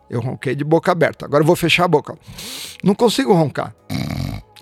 Eu 0.09 0.20
ronquei 0.20 0.55
de 0.55 0.64
boca 0.64 0.92
aberta. 0.92 1.24
Agora 1.24 1.42
eu 1.42 1.46
vou 1.46 1.57
fechar 1.57 1.85
a 1.85 1.88
boca. 1.88 2.16
Não 2.85 2.94
consigo 2.94 3.33
roncar. 3.33 3.74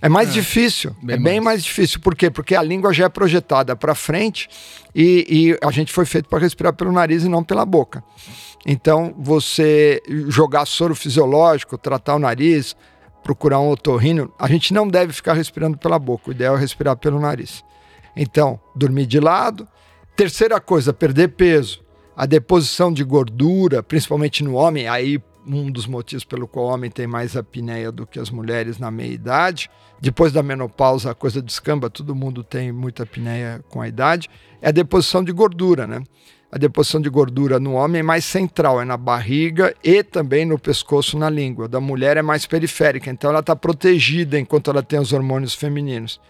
É 0.03 0.09
mais 0.09 0.33
difícil, 0.33 0.97
bem 1.03 1.17
é 1.17 1.19
bem 1.19 1.35
mais. 1.35 1.45
mais. 1.45 1.65
difícil. 1.65 2.01
Por 2.01 2.15
quê? 2.15 2.31
Porque 2.31 2.55
a 2.55 2.63
língua 2.63 2.93
já 2.93 3.05
é 3.05 3.09
projetada 3.09 3.77
para 3.77 3.95
frente 3.95 4.49
e, 4.95 5.27
e 5.29 5.67
a 5.67 5.71
gente 5.71 5.93
foi 5.93 6.07
feito 6.07 6.29
para 6.29 6.39
respirar 6.39 6.73
pelo 6.73 6.91
nariz 6.91 7.23
e 7.23 7.29
não 7.29 7.45
pela 7.45 7.67
boca. 7.67 8.03
Então, 8.65 9.15
você 9.19 10.03
jogar 10.29 10.67
soro 10.67 10.95
fisiológico, 10.95 11.77
tratar 11.77 12.15
o 12.15 12.19
nariz, 12.19 12.75
procurar 13.23 13.61
um 13.61 13.71
otorrino, 13.71 14.33
a 14.39 14.49
gente 14.49 14.73
não 14.73 14.89
deve 14.89 15.13
ficar 15.13 15.35
respirando 15.35 15.77
pela 15.77 15.99
boca. 15.99 16.31
O 16.31 16.33
ideal 16.33 16.57
é 16.57 16.61
respirar 16.61 16.97
pelo 16.97 17.21
nariz. 17.21 17.63
Então, 18.17 18.59
dormir 18.75 19.07
de 19.07 19.21
lado. 19.21 19.69
Terceira 20.17 20.61
coisa, 20.61 20.93
perder 20.93 21.29
peso. 21.29 21.83
A 22.21 22.27
deposição 22.27 22.93
de 22.93 23.03
gordura, 23.03 23.83
principalmente 23.83 24.45
no 24.45 24.53
homem, 24.53 24.87
aí 24.87 25.19
um 25.47 25.71
dos 25.71 25.87
motivos 25.87 26.23
pelo 26.23 26.47
qual 26.47 26.67
o 26.67 26.69
homem 26.69 26.91
tem 26.91 27.07
mais 27.07 27.35
apneia 27.35 27.91
do 27.91 28.07
que 28.07 28.19
as 28.19 28.29
mulheres 28.29 28.79
na 28.79 28.91
meia 28.91 29.11
idade. 29.11 29.71
Depois 29.99 30.31
da 30.31 30.43
menopausa, 30.43 31.11
a 31.13 31.15
coisa 31.15 31.41
descamba, 31.41 31.89
todo 31.89 32.15
mundo 32.15 32.45
tem 32.45 32.71
muita 32.73 33.05
apneia 33.05 33.65
com 33.71 33.81
a 33.81 33.89
idade. 33.89 34.29
É 34.61 34.69
a 34.69 34.71
deposição 34.71 35.25
de 35.25 35.33
gordura, 35.33 35.87
né? 35.87 36.03
A 36.53 36.59
deposição 36.59 37.01
de 37.01 37.09
gordura 37.09 37.59
no 37.59 37.73
homem 37.73 38.01
é 38.01 38.03
mais 38.03 38.27
central, 38.27 38.83
é 38.83 38.85
na 38.85 38.99
barriga 38.99 39.75
e 39.83 40.03
também 40.03 40.45
no 40.45 40.59
pescoço, 40.59 41.17
na 41.17 41.31
língua. 41.31 41.69
Da 41.69 41.81
mulher 41.81 42.19
é 42.19 42.23
mais 42.23 42.45
periférica, 42.45 43.11
então 43.11 43.31
ela 43.31 43.41
está 43.41 43.57
protegida 43.57 44.39
enquanto 44.39 44.71
ela 44.71 44.83
tem 44.83 45.01
os 45.01 45.15
hormônios 45.15 45.55
femininos. 45.55 46.21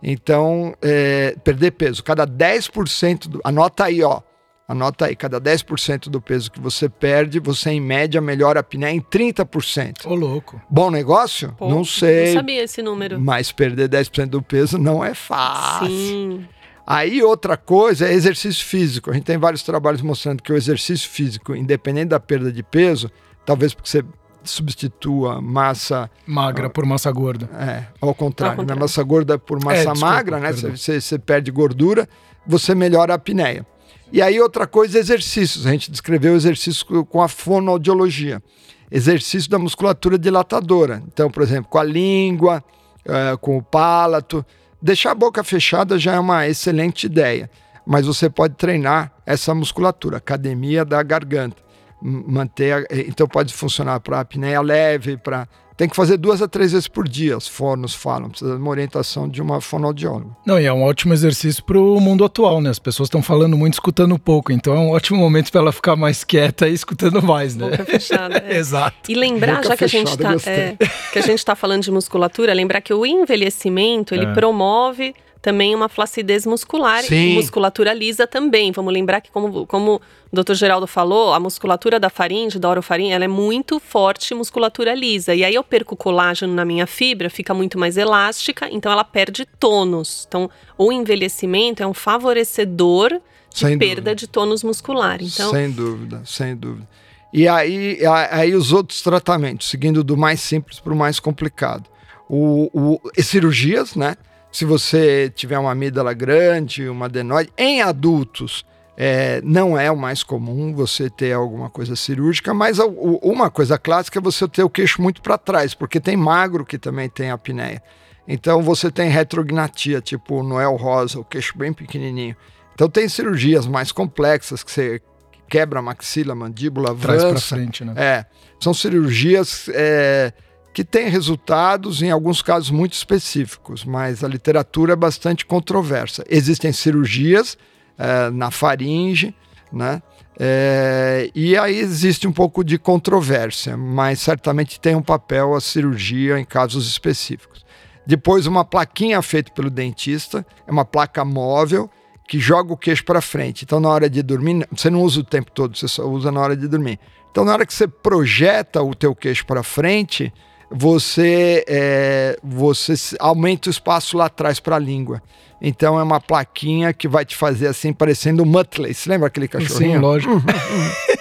Então, 0.00 0.76
é, 0.80 1.34
perder 1.42 1.72
peso. 1.72 2.04
Cada 2.04 2.24
10% 2.24 3.26
do. 3.26 3.40
Anota 3.42 3.86
aí, 3.86 4.00
ó. 4.00 4.22
Anota 4.70 5.06
aí, 5.06 5.16
cada 5.16 5.40
10% 5.40 6.08
do 6.08 6.20
peso 6.20 6.48
que 6.48 6.60
você 6.60 6.88
perde, 6.88 7.40
você 7.40 7.70
em 7.70 7.80
média 7.80 8.20
melhora 8.20 8.58
a 8.58 8.62
apneia 8.62 8.92
em 8.92 9.00
30%. 9.00 10.06
Ô, 10.06 10.14
louco. 10.14 10.62
Bom 10.70 10.92
negócio? 10.92 11.52
Pô, 11.58 11.68
não 11.68 11.84
sei. 11.84 12.26
Não 12.28 12.34
sabia 12.34 12.62
esse 12.62 12.80
número. 12.80 13.20
Mas 13.20 13.50
perder 13.50 13.88
10% 13.88 14.26
do 14.26 14.40
peso 14.40 14.78
não 14.78 15.04
é 15.04 15.12
fácil. 15.12 15.88
Sim. 15.88 16.46
Aí 16.86 17.20
outra 17.20 17.56
coisa 17.56 18.06
é 18.08 18.12
exercício 18.12 18.64
físico. 18.64 19.10
A 19.10 19.14
gente 19.14 19.24
tem 19.24 19.38
vários 19.38 19.64
trabalhos 19.64 20.02
mostrando 20.02 20.40
que 20.40 20.52
o 20.52 20.56
exercício 20.56 21.08
físico, 21.10 21.52
independente 21.54 22.10
da 22.10 22.20
perda 22.20 22.52
de 22.52 22.62
peso, 22.62 23.10
talvez 23.44 23.74
porque 23.74 23.88
você 23.90 24.04
substitua 24.44 25.40
massa, 25.40 26.10
Magra 26.26 26.70
por 26.70 26.86
massa 26.86 27.10
gorda. 27.10 27.48
é, 27.54 27.86
ao 28.00 28.14
contrário, 28.14 28.52
Ao 28.52 28.56
contrário. 28.58 28.66
né? 28.66 28.74
massa 28.84 29.02
gorda 29.02 29.38
por 29.38 29.62
massa 29.64 29.76
desculpa, 29.78 30.00
magra, 30.00 30.38
né? 30.38 30.52
Você, 30.52 31.00
você 31.00 31.18
perde 31.18 31.50
gordura, 31.50 32.08
você 32.46 32.74
melhora 32.74 33.12
a 33.12 33.16
apneia. 33.16 33.66
E 34.12 34.20
aí 34.20 34.40
outra 34.40 34.66
coisa 34.66 34.98
exercícios. 34.98 35.66
A 35.66 35.70
gente 35.70 35.90
descreveu 35.90 36.34
exercícios 36.34 36.82
co- 36.82 37.04
com 37.04 37.22
a 37.22 37.28
fonoaudiologia. 37.28 38.42
Exercício 38.90 39.48
da 39.50 39.58
musculatura 39.58 40.18
dilatadora. 40.18 41.02
Então, 41.06 41.30
por 41.30 41.42
exemplo, 41.42 41.70
com 41.70 41.78
a 41.78 41.84
língua, 41.84 42.62
eh, 43.04 43.36
com 43.40 43.56
o 43.56 43.62
palato. 43.62 44.44
Deixar 44.82 45.12
a 45.12 45.14
boca 45.14 45.44
fechada 45.44 45.98
já 45.98 46.14
é 46.14 46.18
uma 46.18 46.48
excelente 46.48 47.04
ideia. 47.04 47.48
Mas 47.86 48.06
você 48.06 48.28
pode 48.28 48.54
treinar 48.54 49.12
essa 49.24 49.54
musculatura, 49.54 50.16
academia 50.16 50.84
da 50.84 51.02
garganta. 51.02 51.62
Manter, 52.02 52.86
eh, 52.90 53.04
então 53.06 53.28
pode 53.28 53.54
funcionar 53.54 54.00
para 54.00 54.20
apneia 54.20 54.60
leve, 54.60 55.16
para 55.16 55.46
tem 55.80 55.88
que 55.88 55.96
fazer 55.96 56.18
duas 56.18 56.42
a 56.42 56.46
três 56.46 56.72
vezes 56.72 56.86
por 56.86 57.08
dia, 57.08 57.38
os 57.38 57.48
fonos 57.48 57.94
falam, 57.94 58.28
precisa 58.28 58.52
de 58.54 58.60
uma 58.60 58.68
orientação 58.70 59.26
de 59.26 59.40
uma 59.40 59.62
fonoaudióloga. 59.62 60.26
Não, 60.44 60.60
e 60.60 60.66
é 60.66 60.72
um 60.72 60.82
ótimo 60.82 61.14
exercício 61.14 61.64
pro 61.64 61.98
mundo 61.98 62.22
atual, 62.22 62.60
né? 62.60 62.68
As 62.68 62.78
pessoas 62.78 63.06
estão 63.06 63.22
falando 63.22 63.56
muito, 63.56 63.72
escutando 63.72 64.18
pouco. 64.18 64.52
Então 64.52 64.74
é 64.74 64.78
um 64.78 64.90
ótimo 64.90 65.18
momento 65.18 65.50
para 65.50 65.62
ela 65.62 65.72
ficar 65.72 65.96
mais 65.96 66.22
quieta 66.22 66.68
e 66.68 66.74
escutando 66.74 67.22
mais, 67.22 67.56
né? 67.56 67.70
Boca 67.70 67.86
fechada. 67.86 68.44
é. 68.46 68.58
Exato. 68.58 69.10
E 69.10 69.14
lembrar, 69.14 69.56
Boca 69.56 69.68
já 69.68 69.76
que 69.78 69.84
a 69.84 69.86
gente 69.86 70.18
tá, 70.18 70.34
gostei. 70.34 70.52
é, 70.52 70.76
que 71.14 71.18
a 71.18 71.22
gente 71.22 71.38
está 71.38 71.54
falando 71.56 71.82
de 71.82 71.90
musculatura, 71.90 72.52
lembrar 72.52 72.82
que 72.82 72.92
o 72.92 73.06
envelhecimento 73.06 74.14
ele 74.14 74.26
É. 74.26 74.34
promove 74.34 75.14
também 75.42 75.74
uma 75.74 75.88
flacidez 75.88 76.44
muscular 76.44 77.02
Sim. 77.02 77.30
e 77.30 77.34
musculatura 77.34 77.92
lisa 77.92 78.26
também. 78.26 78.72
Vamos 78.72 78.92
lembrar 78.92 79.20
que, 79.20 79.30
como, 79.30 79.66
como 79.66 80.00
o 80.30 80.42
Dr. 80.42 80.54
Geraldo 80.54 80.86
falou, 80.86 81.32
a 81.32 81.40
musculatura 81.40 81.98
da 81.98 82.10
faringe, 82.10 82.58
da 82.58 82.68
orofaringe, 82.68 83.12
ela 83.12 83.24
é 83.24 83.28
muito 83.28 83.80
forte 83.80 84.34
musculatura 84.34 84.94
lisa. 84.94 85.34
E 85.34 85.42
aí 85.44 85.54
eu 85.54 85.64
perco 85.64 85.96
colágeno 85.96 86.52
na 86.52 86.64
minha 86.64 86.86
fibra, 86.86 87.30
fica 87.30 87.54
muito 87.54 87.78
mais 87.78 87.96
elástica, 87.96 88.68
então 88.70 88.92
ela 88.92 89.04
perde 89.04 89.46
tônus. 89.58 90.26
Então, 90.28 90.50
o 90.76 90.92
envelhecimento 90.92 91.82
é 91.82 91.86
um 91.86 91.94
favorecedor 91.94 93.10
de 93.52 93.58
Sem 93.58 93.78
perda 93.78 93.94
dúvida. 93.94 94.14
de 94.14 94.28
tônus 94.28 94.62
muscular. 94.62 95.20
Então, 95.22 95.50
Sem 95.50 95.70
dúvida, 95.70 96.22
sem 96.24 96.54
dúvida. 96.54 96.86
E 97.32 97.46
aí, 97.48 97.98
aí 98.30 98.54
os 98.54 98.72
outros 98.72 99.02
tratamentos, 99.02 99.68
seguindo 99.68 100.02
do 100.02 100.16
mais 100.16 100.40
simples 100.40 100.80
para 100.80 100.92
o 100.92 100.96
mais 100.96 101.20
complicado. 101.20 101.88
O, 102.28 102.70
o, 102.72 103.22
cirurgias, 103.22 103.94
né? 103.94 104.16
Se 104.52 104.64
você 104.64 105.30
tiver 105.34 105.58
uma 105.58 105.72
amígdala 105.72 106.12
grande, 106.12 106.88
uma 106.88 107.06
adenoide, 107.06 107.52
em 107.56 107.82
adultos, 107.82 108.64
é, 108.96 109.40
não 109.44 109.78
é 109.78 109.90
o 109.90 109.96
mais 109.96 110.22
comum 110.22 110.74
você 110.74 111.08
ter 111.08 111.32
alguma 111.32 111.70
coisa 111.70 111.94
cirúrgica, 111.96 112.52
mas 112.52 112.78
o- 112.78 112.88
o- 112.88 113.18
uma 113.30 113.48
coisa 113.50 113.78
clássica 113.78 114.18
é 114.18 114.22
você 114.22 114.46
ter 114.48 114.62
o 114.64 114.68
queixo 114.70 115.00
muito 115.00 115.22
para 115.22 115.38
trás, 115.38 115.72
porque 115.72 116.00
tem 116.00 116.16
magro 116.16 116.64
que 116.66 116.78
também 116.78 117.08
tem 117.08 117.30
apneia. 117.30 117.82
Então 118.26 118.60
você 118.62 118.90
tem 118.90 119.08
retrognatia, 119.08 120.00
tipo 120.00 120.40
o 120.40 120.42
Noel 120.42 120.76
Rosa, 120.76 121.18
o 121.20 121.24
queixo 121.24 121.56
bem 121.56 121.72
pequenininho. 121.72 122.36
Então 122.74 122.88
tem 122.88 123.08
cirurgias 123.08 123.66
mais 123.66 123.92
complexas 123.92 124.62
que 124.62 124.70
você 124.70 125.00
quebra 125.48 125.78
a 125.78 125.82
maxila, 125.82 126.34
mandíbula, 126.34 126.94
Traz 126.94 127.20
pra 127.22 127.30
avança. 127.30 127.56
frente, 127.56 127.84
né? 127.84 127.92
É, 127.96 128.26
são 128.60 128.72
cirurgias 128.74 129.68
é, 129.72 130.32
que 130.80 130.84
têm 130.84 131.10
resultados, 131.10 132.00
em 132.00 132.10
alguns 132.10 132.40
casos, 132.40 132.70
muito 132.70 132.94
específicos, 132.94 133.84
mas 133.84 134.24
a 134.24 134.28
literatura 134.28 134.94
é 134.94 134.96
bastante 134.96 135.44
controversa. 135.44 136.24
Existem 136.26 136.72
cirurgias 136.72 137.58
é, 137.98 138.30
na 138.30 138.50
faringe, 138.50 139.34
né? 139.70 140.02
É, 140.38 141.30
e 141.34 141.54
aí 141.54 141.76
existe 141.76 142.26
um 142.26 142.32
pouco 142.32 142.64
de 142.64 142.78
controvérsia, 142.78 143.76
mas 143.76 144.20
certamente 144.20 144.80
tem 144.80 144.94
um 144.94 145.02
papel 145.02 145.54
a 145.54 145.60
cirurgia 145.60 146.40
em 146.40 146.46
casos 146.46 146.88
específicos. 146.88 147.62
Depois, 148.06 148.46
uma 148.46 148.64
plaquinha 148.64 149.20
feita 149.20 149.52
pelo 149.52 149.68
dentista, 149.68 150.46
é 150.66 150.70
uma 150.72 150.86
placa 150.86 151.26
móvel 151.26 151.90
que 152.26 152.40
joga 152.40 152.72
o 152.72 152.76
queixo 152.76 153.04
para 153.04 153.20
frente. 153.20 153.66
Então, 153.66 153.80
na 153.80 153.90
hora 153.90 154.08
de 154.08 154.22
dormir, 154.22 154.66
você 154.74 154.88
não 154.88 155.02
usa 155.02 155.20
o 155.20 155.24
tempo 155.24 155.50
todo, 155.50 155.76
você 155.76 155.86
só 155.86 156.08
usa 156.08 156.32
na 156.32 156.40
hora 156.40 156.56
de 156.56 156.66
dormir. 156.66 156.98
Então, 157.30 157.44
na 157.44 157.52
hora 157.52 157.66
que 157.66 157.74
você 157.74 157.86
projeta 157.86 158.82
o 158.82 158.94
teu 158.94 159.14
queixo 159.14 159.44
para 159.44 159.62
frente, 159.62 160.32
você, 160.70 161.64
é, 161.66 162.38
você 162.42 162.94
aumenta 163.18 163.68
o 163.68 163.70
espaço 163.70 164.16
lá 164.16 164.26
atrás 164.26 164.60
para 164.60 164.76
a 164.76 164.78
língua. 164.78 165.22
Então, 165.60 165.98
é 165.98 166.02
uma 166.02 166.20
plaquinha 166.20 166.92
que 166.92 167.06
vai 167.06 167.24
te 167.24 167.36
fazer 167.36 167.66
assim, 167.66 167.92
parecendo 167.92 168.42
um 168.42 168.46
Muttley. 168.46 168.94
Você 168.94 169.10
lembra 169.10 169.26
aquele 169.26 169.46
Sim, 169.46 169.52
cachorrinho? 169.52 170.00
lógico. 170.00 170.42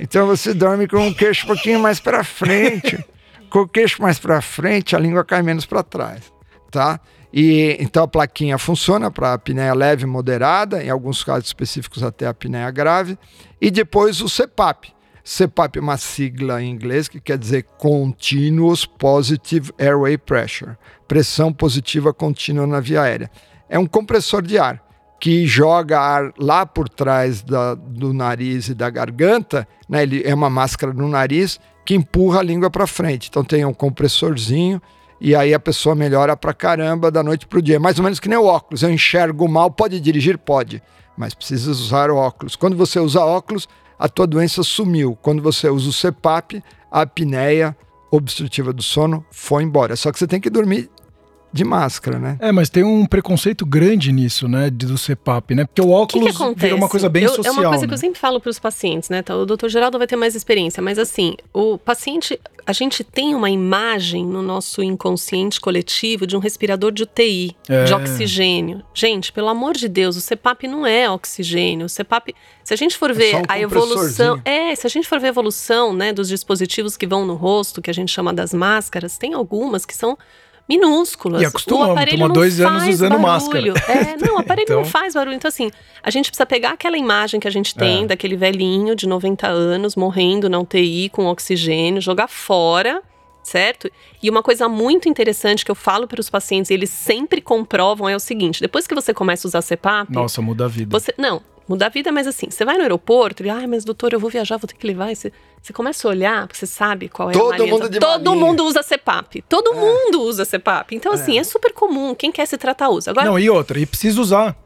Então 0.00 0.26
você 0.26 0.54
dorme 0.54 0.86
com 0.86 1.08
o 1.08 1.14
queixo 1.14 1.44
um 1.44 1.48
pouquinho 1.48 1.80
mais 1.80 2.00
para 2.00 2.22
frente. 2.22 3.04
Com 3.50 3.60
o 3.60 3.68
queixo 3.68 4.00
mais 4.00 4.18
para 4.18 4.40
frente, 4.40 4.94
a 4.94 4.98
língua 4.98 5.24
cai 5.24 5.42
menos 5.42 5.66
para 5.66 5.82
trás, 5.82 6.32
tá? 6.70 7.00
E 7.32 7.76
então 7.80 8.04
a 8.04 8.08
plaquinha 8.08 8.58
funciona 8.58 9.10
para 9.10 9.34
apneia 9.34 9.74
leve 9.74 10.04
e 10.04 10.06
moderada, 10.06 10.82
em 10.82 10.88
alguns 10.88 11.24
casos 11.24 11.46
específicos 11.46 12.02
até 12.02 12.26
apneia 12.26 12.70
grave. 12.70 13.18
E 13.60 13.70
depois 13.70 14.20
o 14.20 14.28
CPAP. 14.28 14.92
CPAP 15.28 15.76
é 15.76 15.80
uma 15.82 15.98
sigla 15.98 16.62
em 16.62 16.70
inglês 16.70 17.06
que 17.06 17.20
quer 17.20 17.36
dizer 17.36 17.66
Continuous 17.76 18.86
Positive 18.86 19.70
Airway 19.78 20.16
Pressure, 20.16 20.78
pressão 21.06 21.52
positiva 21.52 22.14
contínua 22.14 22.66
na 22.66 22.80
via 22.80 23.02
aérea. 23.02 23.30
É 23.68 23.78
um 23.78 23.84
compressor 23.84 24.40
de 24.40 24.58
ar 24.58 24.82
que 25.20 25.46
joga 25.46 26.00
ar 26.00 26.32
lá 26.38 26.64
por 26.64 26.88
trás 26.88 27.42
da, 27.42 27.74
do 27.74 28.14
nariz 28.14 28.68
e 28.68 28.74
da 28.74 28.88
garganta, 28.88 29.68
né? 29.86 30.02
Ele 30.02 30.22
é 30.24 30.34
uma 30.34 30.48
máscara 30.48 30.94
no 30.94 31.06
nariz 31.06 31.60
que 31.84 31.94
empurra 31.94 32.40
a 32.40 32.42
língua 32.42 32.70
para 32.70 32.86
frente. 32.86 33.28
Então 33.28 33.44
tem 33.44 33.66
um 33.66 33.74
compressorzinho 33.74 34.80
e 35.20 35.36
aí 35.36 35.52
a 35.52 35.60
pessoa 35.60 35.94
melhora 35.94 36.38
pra 36.38 36.54
caramba 36.54 37.10
da 37.10 37.22
noite 37.22 37.46
pro 37.46 37.60
dia. 37.60 37.76
É 37.76 37.78
mais 37.78 37.98
ou 37.98 38.02
menos 38.02 38.18
que 38.18 38.30
nem 38.30 38.38
o 38.38 38.46
óculos. 38.46 38.82
Eu 38.82 38.90
enxergo 38.90 39.46
mal, 39.46 39.70
pode 39.70 40.00
dirigir? 40.00 40.38
Pode, 40.38 40.82
mas 41.18 41.34
precisa 41.34 41.70
usar 41.70 42.10
o 42.10 42.16
óculos. 42.16 42.56
Quando 42.56 42.78
você 42.78 42.98
usa 42.98 43.20
óculos, 43.20 43.68
a 43.98 44.08
tua 44.08 44.26
doença 44.26 44.62
sumiu. 44.62 45.16
Quando 45.20 45.42
você 45.42 45.68
usa 45.68 45.88
o 45.90 46.12
CPAP, 46.12 46.62
a 46.90 47.02
apneia 47.02 47.76
obstrutiva 48.10 48.72
do 48.72 48.82
sono 48.82 49.24
foi 49.30 49.62
embora. 49.62 49.96
Só 49.96 50.12
que 50.12 50.18
você 50.18 50.26
tem 50.26 50.40
que 50.40 50.48
dormir 50.48 50.90
de 51.52 51.64
máscara, 51.64 52.18
né? 52.18 52.36
É, 52.40 52.52
mas 52.52 52.68
tem 52.68 52.84
um 52.84 53.06
preconceito 53.06 53.64
grande 53.64 54.12
nisso, 54.12 54.46
né, 54.48 54.70
do 54.70 54.96
CPAP, 54.96 55.54
né? 55.54 55.64
Porque 55.64 55.80
o 55.80 55.90
óculos 55.90 56.36
que 56.36 56.54
que 56.54 56.72
uma 56.72 56.88
coisa 56.88 57.08
bem 57.08 57.24
eu, 57.24 57.30
social, 57.30 57.54
É 57.54 57.58
uma 57.58 57.68
coisa 57.68 57.82
né? 57.82 57.88
que 57.88 57.94
eu 57.94 57.98
sempre 57.98 58.20
falo 58.20 58.40
para 58.40 58.50
os 58.50 58.58
pacientes, 58.58 59.08
né? 59.08 59.18
Então, 59.18 59.42
o 59.42 59.46
doutor 59.46 59.68
Geraldo 59.68 59.98
vai 59.98 60.06
ter 60.06 60.16
mais 60.16 60.34
experiência, 60.34 60.82
mas 60.82 60.98
assim, 60.98 61.36
o 61.52 61.78
paciente, 61.78 62.38
a 62.66 62.72
gente 62.72 63.02
tem 63.02 63.34
uma 63.34 63.48
imagem 63.48 64.26
no 64.26 64.42
nosso 64.42 64.82
inconsciente 64.82 65.60
coletivo 65.60 66.26
de 66.26 66.36
um 66.36 66.38
respirador 66.38 66.92
de 66.92 67.02
UTI, 67.04 67.56
É. 67.68 67.84
de 67.84 67.94
oxigênio. 67.94 68.82
Gente, 68.92 69.32
pelo 69.32 69.48
amor 69.48 69.74
de 69.74 69.88
Deus, 69.88 70.16
o 70.16 70.20
CPAP 70.20 70.64
não 70.68 70.86
é 70.86 71.10
oxigênio. 71.10 71.86
O 71.86 71.88
CPAP, 71.88 72.34
se 72.62 72.74
a 72.74 72.76
gente 72.76 72.96
for 72.96 73.12
ver 73.14 73.30
só 73.30 73.38
um 73.38 73.42
a 73.48 73.58
evolução, 73.58 74.40
é, 74.44 74.74
se 74.74 74.86
a 74.86 74.90
gente 74.90 75.08
for 75.08 75.18
ver 75.18 75.28
a 75.28 75.30
evolução, 75.30 75.92
né, 75.92 76.12
dos 76.12 76.28
dispositivos 76.28 76.96
que 76.96 77.06
vão 77.06 77.24
no 77.24 77.34
rosto, 77.34 77.80
que 77.80 77.90
a 77.90 77.94
gente 77.94 78.12
chama 78.12 78.32
das 78.34 78.52
máscaras, 78.52 79.16
tem 79.16 79.32
algumas 79.32 79.86
que 79.86 79.94
são 79.94 80.18
minúsculas. 80.68 81.42
E 81.42 81.46
acostumamos, 81.46 81.88
o 81.88 81.92
aparelho 81.92 82.18
toma 82.18 82.28
não 82.28 82.34
dois 82.34 82.60
anos 82.60 82.86
usando 82.88 83.18
barulho. 83.18 83.74
É, 83.88 84.16
não, 84.24 84.34
o 84.36 84.38
aparelho 84.40 84.66
não 84.68 84.80
Então- 84.80 84.90
faz 84.90 85.14
barulho. 85.14 85.34
Então, 85.36 85.48
assim, 85.48 85.70
a 86.02 86.10
gente 86.10 86.30
precisa 86.30 86.44
pegar 86.46 86.70
aquela 86.70 86.98
imagem 86.98 87.40
que 87.40 87.48
a 87.48 87.50
gente 87.50 87.74
tem 87.74 88.04
É. 88.04 88.06
daquele 88.08 88.36
velhinho 88.36 88.94
de 88.94 89.06
90 89.06 89.46
anos 89.46 89.96
morrendo 89.96 90.48
na 90.48 90.58
UTI 90.58 91.08
com 91.08 91.26
oxigênio, 91.26 92.00
jogar 92.02 92.28
fora, 92.28 93.02
certo? 93.42 93.90
E 94.22 94.28
uma 94.28 94.42
coisa 94.42 94.68
muito 94.68 95.08
interessante 95.08 95.64
que 95.64 95.70
eu 95.70 95.74
falo 95.74 96.06
para 96.06 96.20
os 96.20 96.28
pacientes, 96.28 96.70
e 96.70 96.74
eles 96.74 96.90
sempre 96.90 97.40
comprovam, 97.40 98.08
é 98.08 98.14
o 98.14 98.20
seguinte: 98.20 98.60
depois 98.60 98.86
que 98.86 98.94
você 98.94 99.14
começa 99.14 99.46
a 99.46 99.48
usar 99.48 99.62
CPAP, 99.62 100.12
Nossa, 100.12 100.42
muda 100.42 100.66
a 100.66 100.68
vida. 100.68 100.98
você. 100.98 101.14
Não, 101.16 101.40
muda 101.68 101.86
a 101.86 101.88
vida, 101.88 102.10
mas 102.10 102.26
assim, 102.26 102.48
você 102.50 102.64
vai 102.64 102.76
no 102.76 102.82
aeroporto 102.82 103.44
e, 103.44 103.50
ai, 103.50 103.66
mas 103.66 103.84
doutor, 103.84 104.12
eu 104.12 104.18
vou 104.20 104.30
viajar, 104.30 104.56
vou 104.56 104.66
ter 104.66 104.74
que 104.76 104.86
levar 104.86 105.12
esse. 105.12 105.32
Você 105.62 105.72
começa 105.72 106.06
a 106.06 106.10
olhar, 106.10 106.46
porque 106.46 106.58
você 106.58 106.66
sabe 106.66 107.08
qual 107.08 107.30
é 107.30 107.32
Todo 107.32 107.46
a 107.52 107.58
maleta. 107.58 107.66
mundo 107.72 107.88
de 107.90 107.98
Todo 108.00 108.24
malinha. 108.30 108.46
mundo 108.46 108.64
usa 108.64 108.82
CPAP. 108.82 109.42
Todo 109.48 109.74
mundo 109.74 110.22
usa 110.22 110.44
CPAP. 110.44 110.92
Então, 110.94 111.12
assim, 111.12 111.38
é 111.38 111.44
super 111.44 111.72
comum. 111.72 112.14
Quem 112.14 112.32
quer 112.32 112.46
se 112.46 112.56
tratar, 112.56 112.88
usa. 112.88 113.10
Agora, 113.10 113.26
Não, 113.26 113.38
e 113.38 113.50
outra, 113.50 113.78
e 113.78 113.84
precisa 113.86 114.20
usar. 114.20 114.56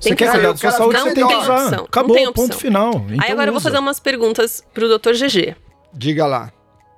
Você 0.00 0.08
Tem 0.10 0.16
quer 0.16 0.26
que 0.26 0.30
cuidar 0.32 0.52
usar. 0.52 0.52
da 0.52 0.56
sua 0.58 0.70
Não 0.70 0.76
saúde, 0.78 0.94
tem 0.94 1.04
você 1.04 1.14
tem 1.14 1.26
que 1.28 1.34
opção. 1.34 1.54
usar. 1.66 1.76
Não 1.76 1.84
Acabou, 1.84 2.16
tem 2.16 2.26
opção. 2.26 2.48
ponto 2.48 2.58
final. 2.58 2.92
aí 3.08 3.16
Então 3.16 3.30
agora 3.32 3.48
eu 3.48 3.52
vou 3.52 3.58
usa. 3.60 3.70
fazer 3.70 3.78
umas 3.80 4.00
perguntas 4.00 4.62
pro 4.72 4.88
Dr. 4.88 5.12
GG. 5.12 5.56
Diga 5.92 6.26
lá. 6.26 6.52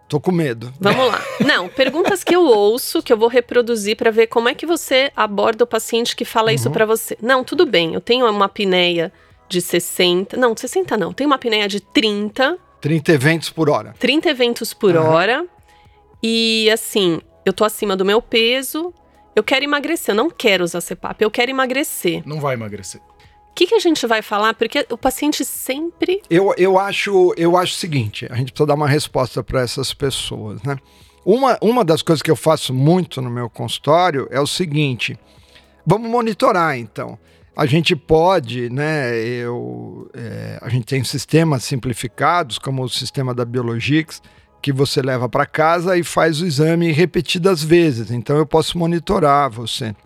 Tô 0.09 0.21
com 0.21 0.31
medo. 0.31 0.73
Vamos 0.81 1.05
lá. 1.09 1.21
Não, 1.45 1.69
perguntas 1.69 2.23
que 2.23 2.35
eu 2.35 2.43
ouço, 2.45 3.03
que 3.03 3.13
eu 3.13 3.17
vou 3.17 3.29
reproduzir 3.29 3.97
pra 3.97 4.11
ver 4.13 4.29
como 4.29 4.49
é 4.49 4.55
que 4.55 4.65
você 4.65 5.11
aborda 5.17 5.65
o 5.65 5.67
paciente 5.67 6.15
que 6.15 6.25
fala 6.25 6.53
isso 6.53 6.71
pra 6.71 6.87
você. 6.87 7.19
Não, 7.21 7.43
tudo 7.43 7.67
bem, 7.67 7.93
eu 7.95 8.01
tenho 8.01 8.25
uma 8.31 8.45
apneia 8.45 9.13
de 9.49 9.61
60, 9.61 10.37
não, 10.37 10.57
60 10.57 10.97
não, 10.97 11.13
tenho 11.13 11.29
uma 11.29 11.37
apneia 11.37 11.69
de 11.69 11.81
30, 11.81 12.59
30 12.81 13.13
eventos 13.13 13.51
por 13.51 13.69
hora. 13.69 13.95
30 13.99 14.29
eventos 14.29 14.73
por 14.73 14.97
Aham. 14.97 15.09
hora. 15.09 15.47
E 16.23 16.71
assim, 16.71 17.21
eu 17.45 17.53
tô 17.53 17.65
acima 17.65 17.97
do 17.97 18.05
meu 18.05 18.21
peso, 18.23 18.93
eu 19.35 19.43
quero 19.43 19.65
emagrecer, 19.65 20.13
eu 20.13 20.17
não 20.17 20.31
quero 20.31 20.65
usar 20.65 20.81
CPAP, 20.81 21.23
eu 21.23 21.31
quero 21.31 21.51
emagrecer. 21.51 22.23
Não 22.27 22.41
vai 22.41 22.55
emagrecer. 22.55 23.01
O 23.51 23.55
que, 23.55 23.67
que 23.67 23.75
a 23.75 23.79
gente 23.79 24.07
vai 24.07 24.21
falar? 24.21 24.55
Porque 24.55 24.87
o 24.91 24.99
paciente 24.99 25.45
sempre 25.45 26.21
Eu, 26.29 26.55
eu, 26.59 26.79
acho, 26.79 27.33
eu 27.37 27.57
acho 27.57 27.73
o 27.73 27.77
seguinte: 27.77 28.27
a 28.31 28.35
gente 28.35 28.53
precisa 28.53 28.67
dar 28.67 28.75
uma 28.75 28.89
resposta 28.89 29.43
para 29.43 29.63
essas 29.63 29.95
pessoas, 29.95 30.63
né? 30.63 30.77
Uma, 31.25 31.59
uma 31.61 31.85
das 31.85 32.03
coisas 32.03 32.23
que 32.23 32.31
eu 32.31 32.37
faço 32.37 32.73
muito 32.73 33.21
no 33.21 33.31
meu 33.31 33.49
consultório 33.49 34.29
é 34.31 34.41
o 34.41 34.47
seguinte: 34.47 35.19
vamos 35.87 36.11
monitorar 36.11 36.79
então. 36.79 37.19
A 37.57 37.65
gente 37.65 37.97
pode, 37.97 38.69
né? 38.69 39.17
Eu, 39.19 40.11
é, 40.13 40.59
a 40.61 40.69
gente 40.69 40.85
tem 40.85 41.03
sistemas 41.03 41.65
simplificados, 41.65 42.59
como 42.59 42.83
o 42.85 42.89
sistema 42.89 43.35
da 43.35 43.47
Biologix, 43.47 44.21
que 44.61 44.71
você 44.71 45.01
leva 45.01 45.27
para 45.27 45.47
casa 45.47 45.97
e 45.97 46.05
faz 46.05 46.43
o 46.43 46.47
exame 46.47 46.93
repetidas 46.93 47.63
vezes. 47.63 48.11
Então 48.11 48.37
eu 48.37 48.45
posso 48.45 48.77
monitorar 48.77 49.49
você. 49.49 49.97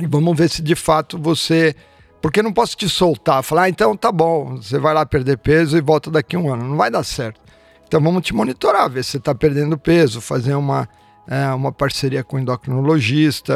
E 0.00 0.06
vamos 0.06 0.38
ver 0.38 0.48
se 0.48 0.62
de 0.62 0.76
fato 0.76 1.18
você. 1.18 1.74
Porque 2.22 2.42
não 2.42 2.52
posso 2.52 2.76
te 2.76 2.88
soltar, 2.88 3.42
falar, 3.42 3.62
ah, 3.62 3.68
então 3.68 3.96
tá 3.96 4.10
bom, 4.10 4.56
você 4.56 4.76
vai 4.76 4.92
lá 4.92 5.06
perder 5.06 5.38
peso 5.38 5.76
e 5.76 5.80
volta 5.80 6.10
daqui 6.10 6.36
um 6.36 6.52
ano. 6.52 6.64
Não 6.64 6.76
vai 6.76 6.90
dar 6.90 7.02
certo. 7.02 7.40
Então 7.86 8.00
vamos 8.00 8.22
te 8.22 8.34
monitorar, 8.34 8.88
ver 8.90 9.04
se 9.04 9.12
você 9.12 9.16
está 9.18 9.34
perdendo 9.34 9.78
peso, 9.78 10.20
fazer 10.20 10.54
uma, 10.54 10.88
é, 11.28 11.46
uma 11.54 11.70
parceria 11.70 12.24
com 12.24 12.36
o 12.36 12.40
endocrinologista 12.40 13.54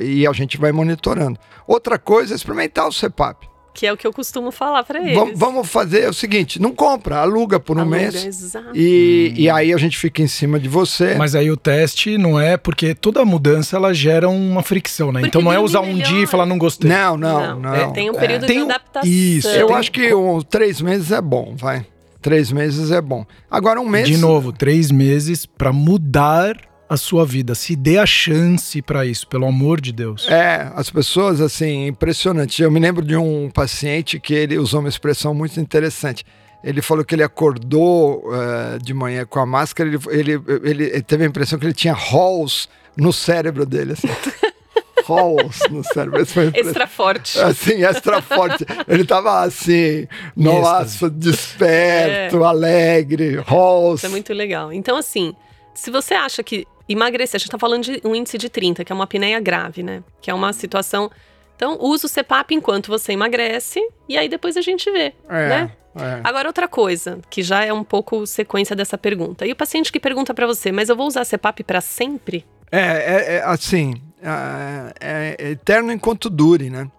e 0.00 0.26
a 0.26 0.32
gente 0.32 0.58
vai 0.58 0.72
monitorando. 0.72 1.38
Outra 1.66 1.98
coisa 1.98 2.34
é 2.34 2.36
experimentar 2.36 2.86
o 2.88 2.92
CPAP. 2.92 3.46
que 3.74 3.86
é 3.86 3.92
o 3.92 3.96
que 3.96 4.06
eu 4.06 4.12
costumo 4.12 4.50
falar 4.52 4.82
pra 4.84 5.00
eles. 5.00 5.14
Vamos, 5.14 5.38
vamos 5.38 5.68
fazer 5.68 6.08
o 6.08 6.12
seguinte: 6.12 6.60
não 6.60 6.72
compra, 6.74 7.18
aluga 7.20 7.58
por 7.58 7.76
um 7.78 7.80
Aluga, 7.80 7.96
mês. 7.96 8.24
exato. 8.24 8.70
E, 8.74 9.32
e 9.36 9.48
aí 9.48 9.72
a 9.72 9.76
gente 9.78 9.96
fica 9.96 10.20
em 10.20 10.26
cima 10.26 10.58
de 10.60 10.68
você. 10.68 11.14
Mas 11.14 11.34
aí 11.34 11.50
o 11.50 11.56
teste 11.56 12.18
não 12.18 12.38
é 12.38 12.56
porque 12.58 12.94
toda 12.94 13.24
mudança 13.24 13.76
ela 13.76 13.94
gera 13.94 14.28
uma 14.28 14.62
fricção, 14.62 15.10
né? 15.12 15.20
Porque 15.20 15.28
então 15.28 15.40
não 15.42 15.52
é 15.52 15.58
usar 15.58 15.80
um 15.80 15.94
melhor. 15.94 16.06
dia 16.08 16.22
e 16.24 16.26
falar 16.26 16.44
não 16.44 16.58
gostei. 16.58 16.90
Não, 16.90 17.16
não, 17.16 17.58
não. 17.60 17.74
é, 17.74 17.90
tem 17.92 18.10
um 18.10 18.14
período 18.14 18.46
Tem 18.46 18.58
de 18.58 18.62
um- 18.62 18.66
adaptação. 18.66 19.08
isso, 19.10 19.48
Eu 19.48 19.68
tem- 19.68 19.76
acho 19.76 19.90
que 19.92 20.12
um, 20.14 20.40
três 20.42 20.80
meses 20.82 21.10
é 21.12 21.20
bom, 21.22 21.54
vai. 21.56 21.86
Três 22.20 22.52
meses 22.52 22.90
é 22.92 23.00
bom. 23.00 23.24
Agora 23.50 23.80
um 23.80 23.88
mês. 23.88 24.06
De 24.06 24.16
novo, 24.16 24.52
três 24.52 24.90
meses 24.92 25.44
pra 25.46 25.72
mudar 25.72 26.56
a 26.92 26.96
sua 26.98 27.24
vida. 27.24 27.54
Se 27.54 27.74
dê 27.74 27.96
a 27.96 28.04
chance 28.04 28.82
pra 28.82 29.06
isso, 29.06 29.26
pelo 29.26 29.46
amor 29.46 29.80
de 29.80 29.92
Deus. 29.92 30.28
É, 30.28 30.70
as 30.74 30.90
pessoas, 30.90 31.40
assim, 31.40 31.86
impressionante. 31.86 32.62
Eu 32.62 32.70
me 32.70 32.78
lembro 32.78 33.02
de 33.02 33.16
um 33.16 33.48
paciente 33.48 34.20
que 34.20 34.34
ele 34.34 34.58
usou 34.58 34.80
uma 34.80 34.90
expressão 34.90 35.32
muito 35.32 35.58
interessante. 35.58 36.22
Ele 36.62 36.82
falou 36.82 37.02
que 37.02 37.14
ele 37.14 37.22
acordou 37.22 38.22
eh, 38.34 38.78
de 38.80 38.92
manhã 38.92 39.24
com 39.24 39.40
a 39.40 39.46
máscara, 39.46 39.88
ele, 39.88 39.98
ele, 40.10 40.42
ele, 40.62 40.84
ele 40.84 41.02
teve 41.02 41.24
a 41.24 41.26
impressão 41.26 41.58
que 41.58 41.64
ele 41.64 41.72
tinha 41.72 41.94
halls 41.94 42.68
no 42.94 43.12
cérebro 43.12 43.64
dele, 43.64 43.94
assim. 43.94 44.08
halls 45.08 45.58
no 45.70 45.82
cérebro. 45.82 46.20
Extra 46.20 46.86
forte. 46.86 47.40
Assim, 47.40 47.82
extra 47.82 48.20
forte. 48.20 48.66
Ele 48.86 49.04
tava 49.04 49.40
assim, 49.40 50.06
nossa, 50.36 51.08
desperto, 51.08 52.44
alegre, 52.44 53.42
halls. 53.48 54.00
Isso 54.00 54.06
é 54.06 54.10
muito 54.10 54.32
legal. 54.32 54.72
Então, 54.72 54.96
assim, 54.96 55.34
se 55.74 55.90
você 55.90 56.14
acha 56.14 56.42
que 56.42 56.66
emagrecer, 56.88 57.36
a 57.36 57.38
gente 57.38 57.50
tá 57.50 57.58
falando 57.58 57.82
de 57.84 58.00
um 58.04 58.14
índice 58.14 58.36
de 58.38 58.48
30, 58.48 58.84
que 58.84 58.92
é 58.92 58.94
uma 58.94 59.04
apneia 59.04 59.38
grave, 59.40 59.82
né? 59.82 60.02
Que 60.20 60.30
é 60.30 60.34
uma 60.34 60.52
situação. 60.52 61.10
Então, 61.56 61.78
usa 61.80 62.06
o 62.06 62.10
CPAP 62.10 62.52
enquanto 62.54 62.88
você 62.88 63.12
emagrece 63.12 63.80
e 64.08 64.16
aí 64.18 64.28
depois 64.28 64.56
a 64.56 64.60
gente 64.60 64.90
vê, 64.90 65.14
É, 65.28 65.48
né? 65.48 65.72
é. 65.96 66.20
Agora, 66.24 66.48
outra 66.48 66.66
coisa, 66.66 67.20
que 67.30 67.42
já 67.42 67.64
é 67.64 67.72
um 67.72 67.84
pouco 67.84 68.26
sequência 68.26 68.74
dessa 68.74 68.98
pergunta. 68.98 69.46
E 69.46 69.52
o 69.52 69.56
paciente 69.56 69.92
que 69.92 70.00
pergunta 70.00 70.34
pra 70.34 70.46
você, 70.46 70.72
mas 70.72 70.88
eu 70.88 70.96
vou 70.96 71.06
usar 71.06 71.24
CPAP 71.24 71.62
pra 71.62 71.80
sempre? 71.80 72.44
É, 72.70 72.78
é, 72.80 73.34
é, 73.36 73.42
assim, 73.44 73.94
é, 74.20 74.94
é- 75.00 75.36
é 75.38 75.50
eterno 75.50 75.92
enquanto 75.92 76.28
dure, 76.30 76.68
né? 76.70 76.90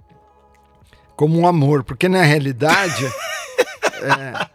Como 1.16 1.38
um 1.40 1.46
amor, 1.48 1.84
porque 1.84 2.08
na 2.08 2.22
realidade, 2.24 3.06
é, 4.02 4.46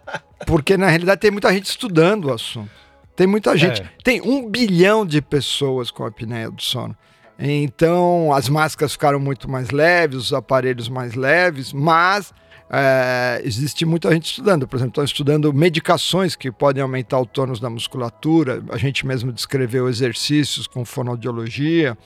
porque 0.45 0.75
na 0.77 0.87
realidade 0.87 1.21
tem 1.21 1.31
muita 1.31 1.53
gente 1.53 1.65
estudando 1.65 2.25
o 2.25 2.33
assunto. 2.33 2.71
Tem 3.19 3.27
muita 3.27 3.57
gente, 3.57 3.81
É. 3.81 3.89
tem 4.01 4.21
um 4.21 4.49
bilhão 4.49 5.05
de 5.05 5.21
pessoas 5.21 5.91
com 5.91 6.05
apneia 6.05 6.49
do 6.49 6.61
sono. 6.61 6.95
Então, 7.37 8.31
as 8.31 8.47
máscaras 8.47 8.93
ficaram 8.93 9.19
muito 9.19 9.51
mais 9.51 9.71
leves, 9.71 10.15
os 10.27 10.33
aparelhos 10.33 10.87
mais 10.87 11.15
leves, 11.15 11.73
mas 11.73 12.33
é, 12.69 13.41
existe 13.43 13.85
muita 13.85 14.09
gente 14.13 14.27
estudando. 14.27 14.65
Por 14.65 14.77
exemplo, 14.77 14.91
estão 14.91 15.03
estudando 15.03 15.53
medicações 15.53 16.33
que 16.33 16.49
podem 16.49 16.81
aumentar 16.81 17.19
o 17.19 17.25
tônus 17.25 17.59
da 17.59 17.69
musculatura. 17.69 18.63
A 18.69 18.77
gente 18.77 19.05
mesmo 19.05 19.33
descreveu 19.33 19.89
exercícios 19.89 20.65
com 20.65 20.85
fonoaudiologia, 20.85 21.97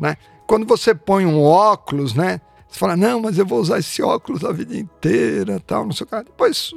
né? 0.00 0.16
Quando 0.48 0.66
você 0.66 0.96
põe 0.96 1.24
um 1.24 1.40
óculos, 1.44 2.12
né? 2.12 2.40
Você 2.66 2.80
fala, 2.80 2.96
não, 2.96 3.20
mas 3.20 3.38
eu 3.38 3.46
vou 3.46 3.60
usar 3.60 3.78
esse 3.78 4.02
óculos 4.02 4.44
a 4.44 4.50
vida 4.50 4.76
inteira, 4.76 5.62
tal, 5.64 5.84
não 5.84 5.92
sei 5.92 6.04
o 6.04 6.08
que. 6.08 6.24
Depois, 6.24 6.72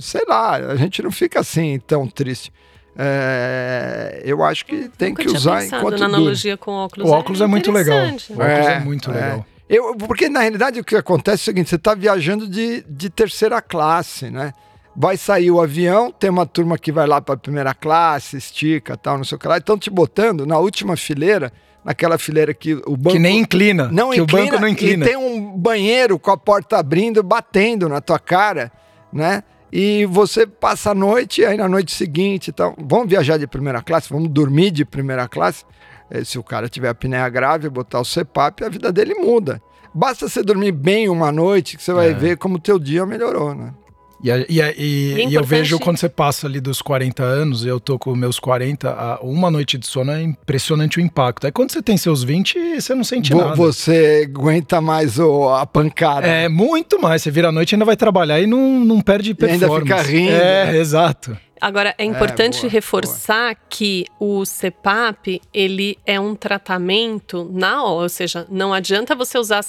sei 0.00 0.24
lá, 0.28 0.54
a 0.54 0.76
gente 0.76 1.02
não 1.02 1.10
fica 1.10 1.40
assim 1.40 1.80
tão 1.84 2.06
triste. 2.06 2.52
É, 3.00 4.22
eu 4.24 4.42
acho 4.42 4.66
que 4.66 4.88
tem 4.88 5.10
Nunca 5.10 5.22
que 5.22 5.30
usar 5.30 5.64
enquanto 5.64 5.98
na 5.98 6.06
analogia 6.06 6.56
com 6.56 6.72
óculos. 6.72 7.08
O 7.08 7.12
óculos 7.12 7.40
é 7.40 7.46
muito 7.46 7.70
legal. 7.70 7.96
O 7.96 8.02
óculos 8.02 8.30
é, 8.40 8.72
É, 8.72 8.80
muito 8.80 9.10
é. 9.10 9.14
legal. 9.14 9.46
Eu, 9.68 9.94
porque 9.94 10.28
na 10.28 10.40
realidade 10.40 10.80
o 10.80 10.84
que 10.84 10.96
acontece 10.96 11.42
é 11.42 11.42
o 11.42 11.44
seguinte: 11.44 11.70
você 11.70 11.76
está 11.76 11.94
viajando 11.94 12.48
de, 12.48 12.82
de 12.88 13.08
terceira 13.08 13.62
classe, 13.62 14.30
né? 14.30 14.52
vai 15.00 15.16
sair 15.16 15.48
o 15.48 15.60
avião, 15.60 16.10
tem 16.10 16.28
uma 16.28 16.44
turma 16.44 16.76
que 16.76 16.90
vai 16.90 17.06
lá 17.06 17.20
para 17.20 17.36
a 17.36 17.38
primeira 17.38 17.72
classe, 17.72 18.36
estica, 18.36 18.96
tal, 18.96 19.16
não 19.16 19.22
sei 19.22 19.36
o 19.36 19.38
que 19.38 19.46
lá, 19.46 19.56
estão 19.56 19.78
te 19.78 19.88
botando 19.88 20.44
na 20.44 20.58
última 20.58 20.96
fileira, 20.96 21.52
naquela 21.84 22.18
fileira 22.18 22.52
que 22.52 22.74
o 22.74 22.96
banco 22.96 23.12
que 23.12 23.18
nem 23.20 23.38
inclina, 23.38 23.88
não 23.92 24.10
que 24.10 24.18
inclina, 24.18 24.42
o 24.42 24.50
banco 24.50 24.60
não 24.60 24.66
inclina. 24.66 25.04
E 25.04 25.08
tem 25.08 25.16
um 25.16 25.56
banheiro 25.56 26.18
com 26.18 26.32
a 26.32 26.36
porta 26.36 26.78
abrindo, 26.78 27.22
batendo 27.22 27.88
na 27.88 28.00
tua 28.00 28.18
cara, 28.18 28.72
né? 29.12 29.44
E 29.72 30.06
você 30.06 30.46
passa 30.46 30.90
a 30.92 30.94
noite, 30.94 31.44
aí 31.44 31.56
na 31.56 31.68
noite 31.68 31.94
seguinte, 31.94 32.50
então, 32.50 32.74
vamos 32.78 33.08
viajar 33.08 33.36
de 33.36 33.46
primeira 33.46 33.82
classe, 33.82 34.08
vamos 34.08 34.28
dormir 34.30 34.70
de 34.70 34.84
primeira 34.84 35.28
classe. 35.28 35.64
Eh, 36.10 36.24
Se 36.24 36.38
o 36.38 36.42
cara 36.42 36.68
tiver 36.68 36.88
apneia 36.88 37.28
grave, 37.28 37.68
botar 37.68 38.00
o 38.00 38.04
CPAP, 38.04 38.64
a 38.64 38.68
vida 38.68 38.90
dele 38.90 39.14
muda. 39.14 39.60
Basta 39.94 40.28
você 40.28 40.42
dormir 40.42 40.72
bem 40.72 41.08
uma 41.08 41.30
noite, 41.32 41.76
que 41.76 41.82
você 41.82 41.92
vai 41.92 42.10
É. 42.10 42.14
ver 42.14 42.36
como 42.38 42.56
o 42.56 42.58
teu 42.60 42.78
dia 42.78 43.04
melhorou, 43.04 43.54
né? 43.54 43.74
E, 44.22 44.30
a- 44.32 44.44
e, 44.48 44.60
a- 44.60 44.72
e- 44.76 45.14
E 45.18 45.20
é 45.22 45.28
e 45.28 45.34
eu 45.34 45.44
vejo 45.44 45.78
quando 45.78 45.96
você 45.96 46.08
passa 46.08 46.46
ali 46.48 46.60
dos 46.60 46.82
40 46.82 47.22
anos, 47.22 47.64
eu 47.64 47.78
tô 47.78 47.98
com 47.98 48.14
meus 48.16 48.38
40, 48.40 48.90
a- 48.90 49.18
uma 49.22 49.48
noite 49.50 49.78
de 49.78 49.86
sono 49.86 50.10
é 50.10 50.20
impressionante 50.22 50.98
o 50.98 51.00
impacto. 51.00 51.44
Aí 51.46 51.52
quando 51.52 51.70
você 51.70 51.80
tem 51.80 51.96
seus 51.96 52.24
20, 52.24 52.58
você 52.80 52.94
não 52.94 53.04
sente 53.04 53.32
Vo- 53.32 53.38
nada. 53.40 53.54
Você 53.54 54.28
aguenta 54.28 54.80
mais 54.80 55.18
o, 55.20 55.48
a 55.50 55.64
pancada. 55.64 56.26
É 56.26 56.48
muito 56.48 57.00
mais. 57.00 57.22
Você 57.22 57.30
vira 57.30 57.48
à 57.48 57.52
noite 57.52 57.72
e 57.72 57.74
ainda 57.76 57.84
vai 57.84 57.96
trabalhar 57.96 58.40
e 58.40 58.46
não, 58.46 58.84
não 58.84 59.00
perde 59.00 59.30
E 59.38 59.44
ainda 59.44 59.66
performance. 59.68 60.02
fica 60.04 60.18
rindo, 60.18 60.32
É, 60.32 60.72
né? 60.72 60.78
exato. 60.78 61.36
Agora, 61.60 61.94
é 61.98 62.04
importante 62.04 62.60
boa, 62.60 62.70
reforçar 62.70 63.56
que 63.68 64.04
o 64.18 64.44
CPAP, 64.44 65.40
ele 65.52 65.98
é 66.06 66.18
um 66.20 66.34
tratamento 66.34 67.48
na 67.52 67.82
hora, 67.84 68.02
ou 68.04 68.08
seja, 68.08 68.46
não 68.50 68.72
adianta 68.72 69.14
você 69.14 69.38
usar 69.38 69.62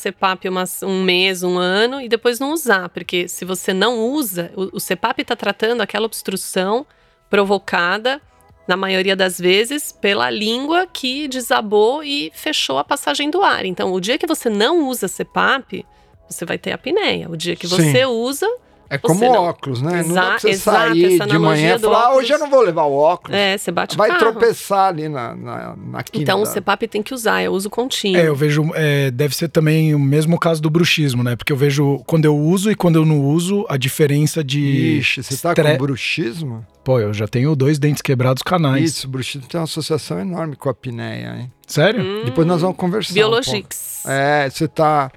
umas- 0.50 0.84
um 0.84 1.04
mês, 1.04 1.44
um 1.44 1.58
ano 1.58 2.02
e 2.02 2.08
depois 2.10 2.40
não 2.40 2.54
usar, 2.54 2.90
porque 2.90 3.28
se 3.28 3.46
você 3.46 3.74
não 3.74 4.00
usa, 4.00 4.52
o, 4.56 4.78
o 4.78 4.80
CPAP 4.80 5.22
está 5.22 5.36
tratando 5.36 5.82
aquela 5.82 6.06
obstrução 6.06 6.86
provocada, 7.30 8.22
na 8.68 8.78
maioria 8.78 9.16
das 9.16 9.40
vezes, 9.40 9.92
pela 9.92 10.30
língua 10.30 10.86
que 10.86 11.28
desabou 11.28 12.04
e 12.04 12.32
fechou 12.36 12.78
a 12.78 12.84
passagem 12.84 13.32
do 13.32 13.42
ar. 13.42 13.66
Então, 13.66 13.92
o 13.92 14.00
dia 14.00 14.16
que 14.16 14.28
você 14.28 14.48
não 14.48 14.88
usa 14.88 15.08
CPAP, 15.08 15.84
você 16.30 16.46
vai 16.46 16.60
ter 16.60 16.72
apneia. 16.72 17.28
O 17.28 17.36
dia 17.36 17.56
que 17.56 17.68
Sim. 17.68 17.76
você 17.76 18.06
usa, 18.06 18.48
É 18.90 18.98
como 18.98 19.20
não- 19.20 19.44
óculos, 19.44 19.82
né? 19.82 20.02
não 20.04 20.16
dá 20.16 20.22
Exa- 20.22 20.22
pra 20.30 20.40
você 20.40 20.50
exato, 20.50 20.78
sair 20.88 21.20
de 21.28 21.38
manhã 21.38 21.76
e 21.76 21.80
falar, 21.80 22.06
ah, 22.08 22.16
hoje 22.16 22.34
eu 22.34 22.40
não 22.40 22.50
vou 22.50 22.62
levar 22.62 22.84
o 22.86 22.94
óculos. 22.96 23.38
é, 23.38 23.58
você 23.58 23.72
bate 23.72 23.94
o 23.96 23.98
Vai 23.98 24.10
carro. 24.10 24.20
tropeçar 24.32 24.88
ali 24.90 25.08
na, 25.08 25.36
na, 25.36 25.76
na 25.76 26.04
quina 26.04 26.24
Então, 26.24 26.42
o 26.42 26.44
da- 26.44 26.50
CPAP 26.52 26.88
tem 26.88 27.04
que 27.04 27.14
usar, 27.14 27.42
é 27.42 27.50
uso 27.50 27.70
contínuo. 27.70 28.20
É, 28.20 28.28
eu 28.28 28.36
vejo. 28.36 28.72
é, 28.74 29.12
deve 29.12 29.36
ser 29.36 29.48
também 29.50 29.94
o 29.94 30.00
mesmo 30.00 30.40
caso 30.40 30.60
do 30.62 30.70
bruxismo, 30.70 31.24
né? 31.24 31.36
Porque 31.36 31.54
eu 31.54 31.58
vejo 31.58 32.02
quando 32.08 32.26
eu 32.26 32.36
uso 32.36 32.72
e 32.72 32.76
quando 32.76 32.96
eu 32.96 33.06
não 33.06 33.22
uso, 33.22 33.66
a 33.70 33.78
diferença 33.78 34.44
de. 34.44 34.98
Ixi, 35.00 35.22
você 35.24 35.38
tá 35.38 35.50
estre- 35.52 35.72
com 35.72 35.78
bruxismo? 35.78 36.66
Pô, 36.84 37.00
eu 37.00 37.14
já 37.14 37.28
tenho 37.28 37.56
dois 37.56 37.78
dentes 37.78 38.02
quebrados 38.02 38.42
canais. 38.42 38.84
Isso, 38.84 39.08
bruxismo 39.08 39.48
tem 39.48 39.60
uma 39.60 39.66
associação 39.66 40.20
enorme 40.20 40.56
com 40.56 40.70
a 40.70 40.72
apneia, 40.72 41.36
hein? 41.38 41.52
Sério? 41.68 42.02
Hum. 42.02 42.22
Depois 42.26 42.48
nós 42.48 42.62
vamos 42.62 42.78
conversar. 42.78 43.12
um 43.12 43.14
Biologix. 43.14 44.00
pouco. 44.02 44.18
é, 44.18 44.50
você 44.50 44.68
tá. 44.68 45.12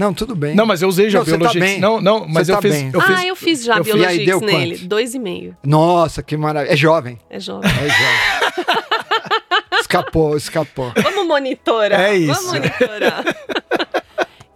Não, 0.00 0.14
tudo 0.14 0.34
bem. 0.34 0.54
Não, 0.54 0.64
mas 0.64 0.80
eu 0.80 0.88
usei 0.88 1.10
já 1.10 1.18
Não, 1.18 1.24
você 1.26 1.32
tá 1.32 1.36
Biologix. 1.36 1.64
bem. 1.66 1.78
não, 1.78 2.00
não, 2.00 2.26
mas 2.26 2.46
Você 2.46 2.52
eu 2.52 2.56
tá 2.56 2.62
fiz, 2.62 2.72
bem. 2.72 2.90
eu 2.92 3.00
fiz. 3.02 3.10
ah, 3.18 3.26
eu 3.26 3.36
fiz 3.36 3.64
já 3.64 3.76
eu 3.76 3.84
fiz- 3.84 3.92
Biologix 3.94 4.16
e 4.16 4.20
aí, 4.20 4.26
deu 4.26 4.40
nele. 4.40 4.74
quanto? 4.76 4.88
Dois 4.88 5.14
e 5.14 5.18
meio. 5.18 5.56
Nossa, 5.62 6.22
que 6.22 6.36
maravilha. 6.38 6.72
É 6.72 6.76
jovem. 6.76 7.18
É 7.28 7.38
jovem. 7.38 7.70
É 7.70 7.88
jovem. 7.88 8.80
escapou, 9.80 10.36
escapou. 10.36 10.92
Vamos 11.02 11.26
monitorar. 11.26 12.00
É 12.00 12.14
isso. 12.16 12.32
Vamos 12.32 12.52
monitorar. 12.52 13.24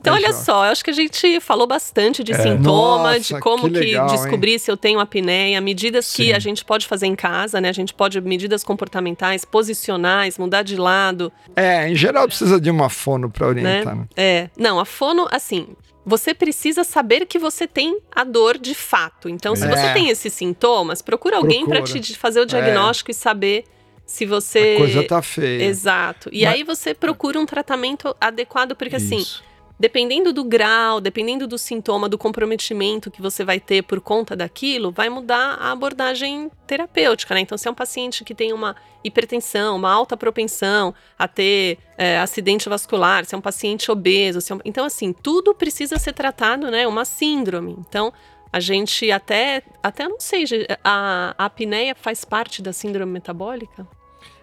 Então, 0.05 0.15
É 0.15 0.19
olha 0.19 0.33
só, 0.35 0.67
eu 0.67 0.71
acho 0.73 0.85
que 0.85 0.91
a 0.91 0.95
gente 0.95 1.41
falou 1.41 1.67
bastante 1.67 2.23
de 2.23 2.35
sintoma, 2.35 3.15
Nossa, 3.15 3.21
de 3.21 3.41
como 3.41 3.63
que 3.71 3.71
que, 3.71 3.81
legal, 3.87 4.07
hein? 4.07 4.15
descobrir 4.15 4.59
se 4.59 4.71
eu 4.71 4.77
tenho 4.77 5.01
apneia, 5.01 5.59
medidas 5.63 6.13
que 6.13 6.25
Sim. 6.27 6.33
a 6.35 6.39
gente 6.39 6.63
pode 6.63 6.87
fazer 6.87 7.07
em 7.07 7.17
casa, 7.17 7.59
né? 7.59 7.71
A 7.71 7.73
gente 7.73 7.95
pode, 7.95 8.21
medidas 8.21 8.63
comportamentais, 8.63 9.47
posicionais, 9.47 10.37
mudar 10.37 10.63
de 10.63 10.77
lado, 10.77 11.33
É, 11.57 11.89
em 11.89 11.95
geral 11.95 12.27
precisa 12.27 12.61
de 12.61 12.71
uma 12.71 12.91
fono 12.91 13.31
pra 13.31 13.47
orientar, 13.49 13.97
né? 13.97 14.07
É. 14.15 14.51
Não, 14.59 14.79
a 14.79 14.85
fono, 14.85 15.27
assim, 15.31 15.69
você 16.05 16.35
precisa 16.35 16.85
saber 16.85 17.25
que 17.25 17.39
você 17.39 17.67
tem 17.67 17.99
a 18.15 18.25
dor 18.25 18.59
de 18.59 18.75
fato. 18.75 19.27
Então, 19.27 19.57
se 19.57 19.65
É. 19.65 19.69
você 19.69 19.93
tem 19.95 20.11
esses 20.11 20.35
sintomas, 20.35 21.01
procura 21.01 21.39
alguém 21.39 21.65
para 21.67 21.81
te 21.83 22.15
fazer 22.15 22.41
o 22.41 22.45
diagnóstico 22.47 23.11
e 23.11 23.15
saber 23.15 23.65
se 24.05 24.27
você. 24.27 24.75
A 24.75 24.79
coisa 24.81 25.03
tá 25.05 25.23
feia. 25.23 25.65
Exato. 25.65 26.29
E 26.31 26.45
Mas- 26.45 26.55
aí 26.55 26.63
você 26.63 26.93
procura 26.93 27.41
um 27.41 27.47
tratamento 27.47 28.15
adequado, 28.21 28.75
porque 28.77 28.97
assim, 28.97 29.17
Isso. 29.17 29.43
Dependendo 29.79 30.33
do 30.33 30.45
grau, 30.45 31.01
dependendo 31.01 31.47
do 31.47 31.59
sintoma, 31.59 32.09
do 32.09 32.17
comprometimento 32.17 33.11
que 33.11 33.21
você 33.21 33.45
vai 33.45 33.59
ter 33.59 33.83
por 33.83 34.01
conta 34.01 34.37
daquilo, 34.37 34.91
vai 34.93 35.09
mudar 35.09 35.57
a 35.61 35.73
abordagem 35.73 36.51
terapêutica, 36.67 37.35
né? 37.35 37.41
Então, 37.41 37.59
se 37.59 37.67
é 37.67 37.71
um 37.71 37.75
paciente 37.75 38.25
que 38.25 38.35
tem 38.35 38.53
uma 38.53 38.77
hipertensão, 39.03 39.77
uma 39.77 39.93
alta 39.93 40.17
propensão 40.17 40.95
a 41.19 41.27
ter 41.29 41.79
é, 41.99 42.19
acidente 42.19 42.69
vascular, 42.69 43.25
se 43.25 43.35
é 43.35 43.39
um 43.39 43.41
paciente 43.41 43.91
obeso, 43.91 44.39
é 44.51 44.55
um- 44.55 44.61
então, 44.65 44.85
assim, 44.85 45.13
tudo 45.13 45.55
precisa 45.55 45.99
ser 45.99 46.13
tratado, 46.13 46.71
né? 46.71 46.87
Uma 46.87 47.05
síndrome. 47.05 47.77
Então, 47.79 48.13
a 48.53 48.61
gente 48.61 49.11
até, 49.11 49.63
até 49.83 50.09
não 50.09 50.21
sei, 50.21 50.45
a, 50.85 51.35
a 51.37 51.45
apneia 51.47 51.95
faz 51.95 52.25
parte 52.25 52.63
da 52.63 52.73
síndrome 52.73 53.13
metabólica? 53.13 53.87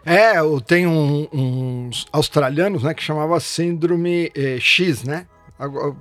É, 0.06 0.40
eu 0.40 0.60
tenho 0.60 0.90
um- 0.90 1.28
uns 1.32 2.06
australianos, 2.12 2.84
né, 2.84 2.94
que 2.94 3.04
chamava 3.04 3.40
síndrome 3.40 4.32
eh, 4.36 4.58
X, 4.60 5.04
né? 5.04 5.28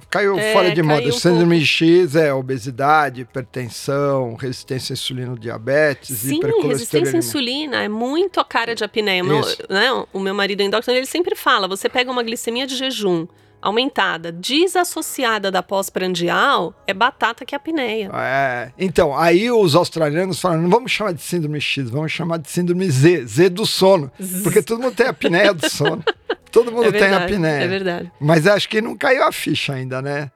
Caiu 0.09 0.38
É, 0.38 0.55
fora 0.55 0.70
de 0.74 0.82
moda. 0.82 1.07
um 1.07 1.12
síndrome 1.12 1.62
X 1.62 2.16
é 2.16 2.32
obesidade, 2.32 3.20
hipertensão, 3.20 4.34
resistência 4.34 4.92
à 4.92 4.94
insulina, 4.94 5.36
diabetes, 5.38 6.16
Sim, 6.16 6.40
resistência 6.66 7.14
à 7.14 7.18
insulina 7.18 7.82
é 7.82 7.88
muito 7.88 8.40
a 8.40 8.44
cara 8.44 8.74
de 8.74 8.82
apneia. 8.82 9.22
O 9.22 9.26
meu, 9.26 9.40
né, 9.68 10.07
o 10.14 10.18
meu 10.18 10.34
marido 10.34 10.62
endócrino, 10.62 10.96
ele 10.98 11.05
sempre 11.05 11.36
fala, 11.36 11.68
você 11.68 11.90
pega 11.90 12.11
uma 12.11 12.22
glicemia 12.22 12.66
de 12.66 12.74
jejum 12.74 13.26
aumentada, 13.61 14.33
desassociada 14.33 15.51
da 15.51 15.63
pós-prandial, 15.63 16.75
é 16.87 16.95
batata 16.95 17.45
que 17.45 17.55
é 17.55 17.57
apneia. 17.57 18.11
É, 18.15 18.73
então, 18.79 19.17
aí 19.17 19.51
os 19.51 19.75
australianos 19.75 20.41
falaram, 20.41 20.63
não 20.63 20.71
vamos 20.71 20.91
chamar 20.91 21.13
de 21.13 21.23
síndrome 21.23 21.61
X, 21.61 21.91
vamos 21.91 22.13
chamar 22.13 22.39
de 22.39 22.51
síndrome 22.51 22.91
Z, 22.91 23.27
Z 23.27 23.49
do 23.51 23.67
sono, 23.67 24.11
porque 24.43 24.63
todo 24.63 24.81
mundo 24.81 24.95
tem 24.95 25.07
apneia 25.07 25.53
do 25.53 25.69
sono. 25.69 26.03
Todo 26.51 26.73
mundo 26.73 26.89
é 26.89 26.91
tem 26.91 27.03
verdade, 27.03 27.25
apneia. 27.33 27.63
é 27.63 27.69
verdade. 27.69 28.13
Mas 28.21 28.45
acho 28.45 28.69
que 28.69 28.81
não 28.83 28.97
caiu 28.97 29.23
a 29.23 29.31
ficha 29.31 29.73
ainda, 29.73 30.03
né? 30.03 30.33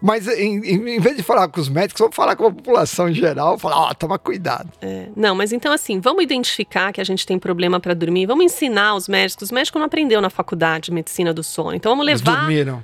Mas 0.00 0.28
em, 0.28 0.58
em- 0.64 1.00
vez 1.00 1.16
de 1.16 1.22
falar 1.24 1.48
com 1.48 1.60
os 1.60 1.68
médicos, 1.68 1.98
vamos 1.98 2.14
falar 2.14 2.36
com 2.36 2.46
a 2.46 2.52
população 2.52 3.08
em 3.08 3.14
geral, 3.14 3.58
falar, 3.58 3.76
ó, 3.76 3.94
toma 3.94 4.16
cuidado. 4.18 4.70
É, 4.80 5.08
não, 5.16 5.34
mas 5.34 5.52
então 5.52 5.72
assim, 5.72 5.98
vamos 5.98 6.22
identificar 6.22 6.92
que 6.92 7.00
a 7.00 7.04
gente 7.04 7.26
tem 7.26 7.36
problema 7.38 7.80
para 7.80 7.94
dormir, 7.94 8.24
vamos 8.26 8.44
ensinar 8.44 8.94
os 8.94 9.08
médicos. 9.08 9.44
Os 9.44 9.50
médicos 9.50 9.78
não 9.80 9.86
aprendeu 9.86 10.20
na 10.20 10.30
faculdade 10.30 10.84
de 10.86 10.92
medicina 10.92 11.34
do 11.34 11.42
sono, 11.42 11.74
então 11.74 11.90
vamos 11.92 12.06
Eles 12.06 12.22
levar. 12.22 12.40
dormiram. 12.42 12.82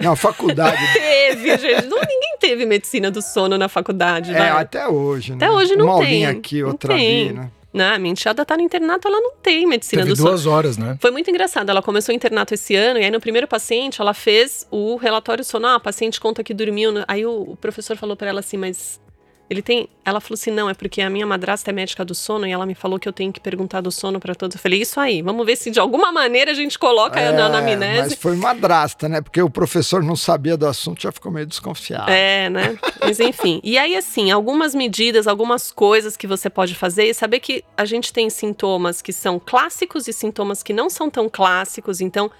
Não, 0.00 0.16
faculdade. 0.16 0.76
Teve, 0.92 1.56
gente. 1.58 1.86
Não, 1.86 1.98
ninguém 2.00 2.36
teve 2.40 2.66
medicina 2.66 3.12
do 3.12 3.22
sono 3.22 3.56
na 3.56 3.68
faculdade. 3.68 4.32
é, 4.34 4.38
vai. 4.38 4.48
até 4.50 4.88
hoje, 4.88 5.30
né? 5.32 5.36
Até 5.36 5.50
hoje 5.52 5.76
não 5.76 5.84
Uma 5.86 5.94
tem. 5.98 6.04
aulinha 6.06 6.30
aqui, 6.30 6.62
Não 6.62 6.70
outra 6.70 6.94
tem. 6.96 7.26
ali, 7.28 7.32
né? 7.34 7.50
A 7.82 7.98
minha 7.98 8.12
enteada 8.12 8.44
tá 8.44 8.56
no 8.56 8.62
internato, 8.62 9.08
ela 9.08 9.20
não 9.20 9.32
tem 9.42 9.66
medicina 9.66 10.02
Teve 10.02 10.12
do 10.12 10.16
sono. 10.16 10.28
duas 10.30 10.46
horas, 10.46 10.78
né? 10.78 10.96
Foi 11.00 11.10
muito 11.10 11.28
engraçado. 11.30 11.68
Ela 11.70 11.82
começou 11.82 12.12
o 12.12 12.16
internato 12.16 12.54
esse 12.54 12.74
ano, 12.76 13.00
e 13.00 13.04
aí 13.04 13.10
no 13.10 13.20
primeiro 13.20 13.48
paciente, 13.48 14.00
ela 14.00 14.14
fez 14.14 14.66
o 14.70 14.96
relatório 14.96 15.42
sono. 15.44 15.66
Ah, 15.66 15.74
a 15.76 15.80
paciente 15.80 16.20
conta 16.20 16.44
que 16.44 16.54
dormiu. 16.54 16.92
no- 16.92 17.04
Aí 17.08 17.26
o, 17.26 17.42
o 17.52 17.56
professor 17.56 17.96
falou 17.96 18.16
pra 18.16 18.28
ela 18.28 18.40
assim, 18.40 18.56
mas 18.56 19.00
ele 19.48 19.62
tem. 19.62 19.88
Ela 20.04 20.20
falou 20.20 20.34
assim: 20.34 20.50
não, 20.50 20.68
é 20.70 20.74
porque 20.74 21.00
a 21.02 21.10
minha 21.10 21.26
madrasta 21.26 21.70
é 21.70 21.72
médica 21.72 22.04
do 22.04 22.14
sono 22.14 22.46
e 22.46 22.52
ela 22.52 22.64
me 22.66 22.74
falou 22.74 22.98
que 22.98 23.08
eu 23.08 23.12
tenho 23.12 23.32
que 23.32 23.40
perguntar 23.40 23.80
do 23.80 23.90
sono 23.90 24.18
pra 24.18 24.34
todos. 24.34 24.56
Eu 24.56 24.60
falei, 24.60 24.80
isso 24.80 24.98
aí, 24.98 25.22
vamos 25.22 25.44
ver 25.46 25.56
se 25.56 25.70
de 25.70 25.78
alguma 25.78 26.10
maneira 26.12 26.50
a 26.50 26.54
gente 26.54 26.78
coloca 26.78 27.18
É, 27.20 27.30
na 27.32 27.48
mas 27.48 27.54
anamnese. 27.58 28.16
foi 28.16 28.36
madrasta, 28.36 29.08
né? 29.08 29.20
Porque 29.20 29.40
o 29.40 29.50
professor 29.50 30.02
não 30.02 30.16
sabia 30.16 30.56
do 30.56 30.66
assunto, 30.66 31.02
já 31.02 31.12
ficou 31.12 31.30
meio 31.30 31.46
desconfiado. 31.46 32.10
É, 32.10 32.48
né? 32.50 32.78
Mas 33.00 33.20
enfim. 33.20 33.60
E 33.62 33.76
aí, 33.78 33.96
assim, 33.96 34.30
algumas 34.30 34.74
medidas, 34.74 35.26
algumas 35.26 35.70
coisas 35.70 36.16
que 36.16 36.26
você 36.26 36.48
pode 36.48 36.74
fazer 36.74 37.04
e 37.04 37.14
saber 37.14 37.40
que 37.40 37.62
a 37.76 37.84
gente 37.84 38.12
tem 38.12 38.28
sintomas 38.30 39.00
que 39.02 39.12
são 39.12 39.38
clássicos 39.38 40.08
e 40.08 40.12
sintomas 40.12 40.62
que 40.62 40.72
não 40.72 40.88
são 40.90 41.10
tão 41.10 41.28
clássicos. 41.28 42.00
Então, 42.00 42.30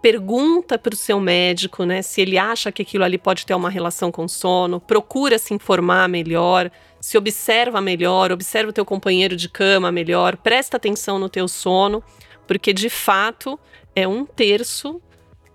pergunta 0.00 0.78
para 0.78 0.94
o 0.94 0.96
seu 0.96 1.20
médico, 1.20 1.84
né? 1.84 2.02
Se 2.02 2.20
ele 2.20 2.38
acha 2.38 2.72
que 2.72 2.82
aquilo 2.82 3.04
ali 3.04 3.18
pode 3.18 3.44
ter 3.44 3.54
uma 3.54 3.70
relação 3.70 4.10
com 4.10 4.26
sono. 4.26 4.80
Procura 4.80 5.38
se 5.38 5.54
informar 5.54 6.08
melhor. 6.08 6.70
Se 7.00 7.16
observa 7.16 7.80
melhor, 7.80 8.30
observa 8.30 8.70
o 8.70 8.72
teu 8.72 8.84
companheiro 8.84 9.34
de 9.34 9.48
cama 9.48 9.90
melhor, 9.90 10.36
presta 10.36 10.76
atenção 10.76 11.18
no 11.18 11.30
teu 11.30 11.48
sono, 11.48 12.02
porque 12.46 12.74
de 12.74 12.90
fato 12.90 13.58
é 13.96 14.06
um 14.06 14.26
terço 14.26 15.00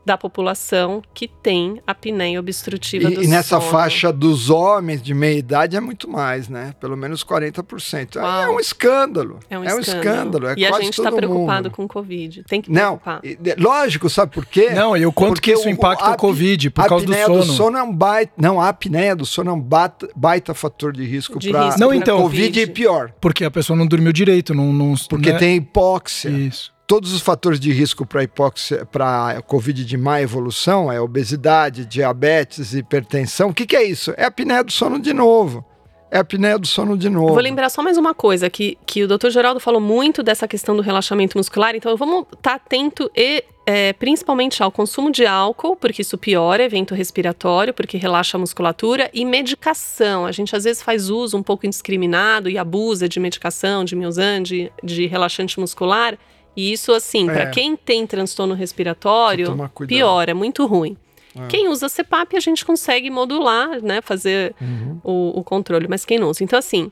da 0.05 0.17
população 0.17 1.01
que 1.13 1.27
tem 1.27 1.81
apneia 1.87 2.39
obstrutiva 2.39 3.09
e, 3.09 3.15
do 3.15 3.23
E 3.23 3.27
nessa 3.27 3.59
sono. 3.59 3.71
faixa 3.71 4.13
dos 4.13 4.49
homens 4.49 5.01
de 5.01 5.13
meia 5.13 5.37
idade 5.39 5.75
é 5.75 5.79
muito 5.79 6.07
mais, 6.09 6.47
né? 6.47 6.73
Pelo 6.79 6.95
menos 6.95 7.23
40%. 7.23 8.17
Uau. 8.17 8.43
É 8.43 8.49
um 8.49 8.59
escândalo. 8.59 9.39
É 9.49 9.57
um 9.57 9.63
é 9.63 9.73
um 9.73 9.79
escândalo. 9.79 10.05
escândalo. 10.15 10.47
É 10.47 10.53
e 10.57 10.65
a 10.65 10.71
gente 10.79 10.97
está 10.99 11.11
preocupado 11.11 11.63
mundo. 11.69 11.75
com 11.75 11.85
o 11.85 11.87
Covid. 11.87 12.43
Tem 12.43 12.61
que 12.61 12.71
Não, 12.71 12.97
preocupar. 12.97 13.21
de- 13.21 13.55
lógico, 13.57 14.09
sabe 14.09 14.31
por 14.31 14.45
quê? 14.45 14.69
Não, 14.69 14.95
e 14.95 15.05
o 15.05 15.11
quanto 15.11 15.33
Porque 15.35 15.51
que 15.53 15.57
isso 15.57 15.67
o- 15.67 15.71
impacta 15.71 16.05
a 16.05 16.11
o 16.11 16.17
Covid, 16.17 16.69
por 16.69 16.81
a 16.85 16.87
causa 16.89 17.05
do 17.05 17.11
apneia 17.11 17.25
sono. 17.27 17.39
do 17.45 17.51
sono 17.53 17.77
é 17.77 17.83
um 17.83 17.93
baita. 17.93 18.33
Não, 18.37 18.61
a 18.61 18.69
apneia 18.69 19.15
do 19.15 19.25
sono 19.25 19.49
é 19.49 19.53
um 19.53 19.59
baita, 19.61 20.07
baita 20.15 20.53
fator 20.53 20.93
de 20.93 21.03
risco 21.03 21.39
para 21.39 21.77
Não, 21.77 21.93
então- 21.93 22.21
Covid 22.21 22.59
e 22.59 22.67
pior. 22.67 23.11
Porque 23.19 23.43
a 23.43 23.49
pessoa 23.49 23.75
não 23.75 23.87
dormiu 23.87 24.13
direito, 24.13 24.53
não. 24.53 24.71
não 24.71 24.93
Porque 25.09 25.31
né? 25.31 25.39
tem 25.39 25.55
hipóxia. 25.57 26.29
Isso. 26.29 26.74
Todos 26.87 27.13
os 27.13 27.21
fatores 27.21 27.59
de 27.59 27.71
risco 27.71 28.05
para 28.05 28.21
hipóxia, 28.21 28.85
para 28.85 29.41
Covid 29.41 29.83
de 29.83 29.97
má 29.97 30.21
evolução 30.21 30.91
é 30.91 31.01
obesidade, 31.01 31.83
diabetes, 31.83 32.75
hipertensão. 32.75 33.49
O 33.49 33.53
que, 33.53 33.65
que 33.65 33.75
é 33.75 33.83
isso? 33.83 34.13
É 34.15 34.25
a 34.25 34.27
apneia 34.27 34.63
do 34.63 34.71
sono 34.71 34.99
de 34.99 35.11
novo. 35.11 35.65
É 36.11 36.17
a 36.17 36.21
apneia 36.21 36.59
do 36.59 36.67
sono 36.67 36.95
de 36.95 37.09
novo. 37.09 37.33
Vou 37.33 37.41
lembrar 37.41 37.69
só 37.69 37.81
mais 37.81 37.97
uma 37.97 38.13
coisa, 38.13 38.49
que, 38.51 38.77
que 38.85 39.03
o 39.03 39.07
Dr. 39.07 39.29
Geraldo 39.31 39.59
falou 39.59 39.81
muito 39.81 40.21
dessa 40.21 40.47
questão 40.47 40.75
do 40.75 40.83
relaxamento 40.83 41.37
muscular, 41.37 41.75
então 41.75 41.97
vamos 41.97 42.27
estar 42.31 42.53
atento 42.53 43.09
e 43.15 43.43
é, 43.65 43.91
principalmente 43.93 44.61
ao 44.61 44.71
consumo 44.71 45.11
de 45.11 45.25
álcool, 45.25 45.75
porque 45.75 46.03
isso 46.03 46.19
piora 46.19 46.63
evento 46.63 46.93
respiratório, 46.93 47.73
porque 47.73 47.97
relaxa 47.97 48.37
a 48.37 48.39
musculatura, 48.39 49.09
e 49.11 49.25
medicação. 49.25 50.25
A 50.25 50.31
gente 50.31 50.55
às 50.55 50.65
vezes 50.65 50.83
faz 50.83 51.09
uso 51.09 51.35
um 51.35 51.41
pouco 51.41 51.65
indiscriminado 51.65 52.47
e 52.47 52.59
abusa 52.59 53.09
de 53.09 53.19
medicação, 53.19 53.83
de 53.83 53.95
Milzan, 53.95 54.43
de, 54.43 54.71
de 54.83 55.07
relaxante 55.07 55.59
muscular, 55.59 56.15
e 56.55 56.71
isso 56.71 56.91
assim, 56.93 57.29
É. 57.29 57.33
para 57.33 57.45
quem 57.47 57.75
tem 57.75 58.05
transtorno 58.07 58.53
respiratório, 58.53 59.55
piora, 59.87 60.31
é 60.31 60.33
muito 60.33 60.65
ruim. 60.65 60.95
É. 61.37 61.47
Quem 61.47 61.67
usa 61.67 61.89
CPAP, 61.89 62.35
a 62.37 62.39
gente 62.39 62.63
consegue 62.65 63.09
modular, 63.09 63.81
né? 63.83 64.01
Fazer 64.01 64.55
Uhum. 64.61 64.99
o, 65.03 65.39
o 65.39 65.43
controle, 65.43 65.87
mas 65.87 66.05
quem 66.05 66.17
não 66.17 66.29
usa. 66.29 66.43
Então, 66.43 66.57
assim, 66.57 66.89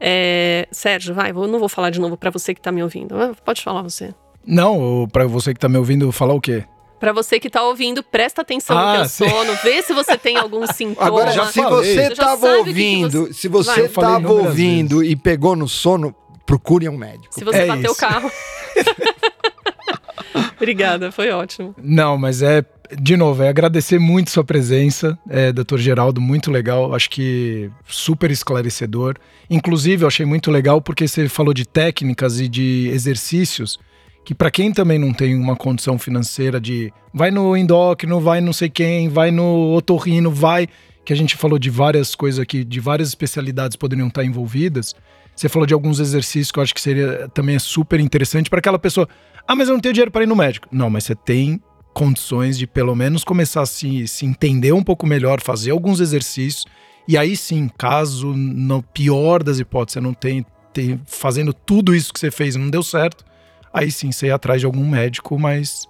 é, 0.00 0.68
Sérgio, 0.70 1.12
vai, 1.14 1.32
vou, 1.32 1.48
não 1.48 1.58
vou 1.58 1.68
falar 1.68 1.90
de 1.90 2.00
novo 2.00 2.16
para 2.16 2.30
você 2.30 2.54
que 2.54 2.60
tá 2.60 2.70
me 2.70 2.82
ouvindo. 2.82 3.16
Ah, 3.20 3.32
Pode 3.44 3.62
falar 3.62 3.82
você. 3.82 4.14
Não, 4.46 5.06
pra 5.12 5.26
você 5.26 5.52
que 5.52 5.60
tá 5.60 5.68
me 5.68 5.76
ouvindo, 5.76 6.10
falar 6.12 6.34
o 6.34 6.40
quê? 6.40 6.64
Para 7.00 7.12
você 7.12 7.40
que 7.40 7.48
tá 7.50 7.62
ouvindo, 7.64 8.02
presta 8.02 8.42
atenção 8.42 8.76
no 8.76 8.82
Ah, 8.82 8.96
teu 8.96 9.04
sim. 9.06 9.28
sono, 9.28 9.54
vê 9.62 9.82
se 9.82 9.92
você 9.92 10.16
tem 10.18 10.36
algum 10.36 10.64
sintoma. 10.72 11.06
Agora, 11.06 11.30
já 11.32 11.46
se 11.46 11.60
falei. 11.62 11.70
você 11.78 11.94
Você 11.94 12.02
já 12.06 12.12
estava 12.12 12.40
sabe 12.40 12.52
o 12.52 12.56
que 12.56 12.62
que 12.64 12.68
ouvindo, 12.70 13.26
você- 13.26 13.32
se 13.32 13.48
você 13.48 13.80
estava 13.86 14.32
ouvindo 14.32 15.02
e 15.02 15.16
pegou 15.16 15.56
no 15.56 15.66
sono, 15.68 16.14
procure 16.46 16.88
um 16.88 16.96
médico. 16.96 17.34
Se 17.34 17.42
você 17.44 17.58
É 17.62 17.66
bater 17.66 17.88
o 17.88 17.92
isso. 17.92 18.00
carro. 18.00 18.30
Obrigada, 20.56 21.10
foi 21.10 21.30
ótimo. 21.30 21.74
Não, 21.82 22.18
mas 22.18 22.42
é, 22.42 22.64
de 23.00 23.16
novo, 23.16 23.42
é 23.42 23.48
agradecer 23.48 23.98
muito 23.98 24.30
sua 24.30 24.44
presença, 24.44 25.18
é, 25.28 25.52
doutor 25.52 25.78
Geraldo, 25.78 26.20
muito 26.20 26.50
legal, 26.50 26.94
acho 26.94 27.08
que 27.08 27.70
super 27.86 28.30
esclarecedor. 28.30 29.16
Inclusive, 29.48 30.04
eu 30.04 30.08
achei 30.08 30.26
muito 30.26 30.50
legal 30.50 30.80
porque 30.80 31.08
você 31.08 31.28
falou 31.28 31.54
de 31.54 31.66
técnicas 31.66 32.40
e 32.40 32.48
de 32.48 32.90
exercícios 32.92 33.78
que 34.24 34.34
para 34.34 34.50
quem 34.50 34.72
também 34.72 34.98
não 34.98 35.12
tem 35.12 35.34
uma 35.34 35.56
condição 35.56 35.98
financeira 35.98 36.60
de 36.60 36.92
vai 37.12 37.30
no 37.30 37.56
endócrino, 37.56 38.20
vai 38.20 38.40
não 38.40 38.52
sei 38.52 38.68
quem, 38.68 39.08
vai 39.08 39.30
no 39.30 39.74
otorrino, 39.74 40.30
vai, 40.30 40.68
que 41.04 41.12
a 41.12 41.16
gente 41.16 41.36
falou 41.36 41.58
de 41.58 41.70
várias 41.70 42.14
coisas 42.14 42.38
aqui, 42.38 42.62
de 42.62 42.78
várias 42.80 43.08
especialidades 43.08 43.76
poderiam 43.76 44.08
estar 44.08 44.24
envolvidas. 44.24 44.94
Você 45.40 45.48
falou 45.48 45.64
de 45.64 45.72
alguns 45.72 46.00
exercícios 46.00 46.52
que 46.52 46.58
eu 46.58 46.62
acho 46.62 46.74
que 46.74 46.80
seria 46.82 47.26
também 47.32 47.56
é 47.56 47.58
super 47.58 47.98
interessante 47.98 48.50
para 48.50 48.58
aquela 48.58 48.78
pessoa. 48.78 49.08
Ah, 49.48 49.56
mas 49.56 49.68
eu 49.68 49.72
não 49.72 49.80
tenho 49.80 49.94
dinheiro 49.94 50.10
para 50.10 50.22
ir 50.22 50.26
no 50.26 50.36
médico. 50.36 50.68
Não, 50.70 50.90
mas 50.90 51.04
você 51.04 51.14
tem 51.14 51.58
condições 51.94 52.58
de 52.58 52.66
pelo 52.66 52.94
menos 52.94 53.24
começar 53.24 53.62
a 53.62 53.66
se, 53.66 54.06
se 54.06 54.26
entender 54.26 54.72
um 54.72 54.82
pouco 54.82 55.06
melhor, 55.06 55.40
fazer 55.40 55.70
alguns 55.70 55.98
exercícios. 55.98 56.66
E 57.08 57.16
aí 57.16 57.34
sim, 57.38 57.70
caso 57.78 58.34
no 58.34 58.82
pior 58.82 59.42
das 59.42 59.58
hipóteses 59.58 59.94
você 59.94 60.00
não 60.02 60.12
tem, 60.12 60.44
tem 60.74 61.00
fazendo 61.06 61.54
tudo 61.54 61.94
isso 61.94 62.12
que 62.12 62.20
você 62.20 62.30
fez 62.30 62.54
e 62.54 62.58
não 62.58 62.68
deu 62.68 62.82
certo, 62.82 63.24
aí 63.72 63.90
sim 63.90 64.12
você 64.12 64.26
ir 64.26 64.32
atrás 64.32 64.60
de 64.60 64.66
algum 64.66 64.86
médico, 64.86 65.38
mas 65.38 65.88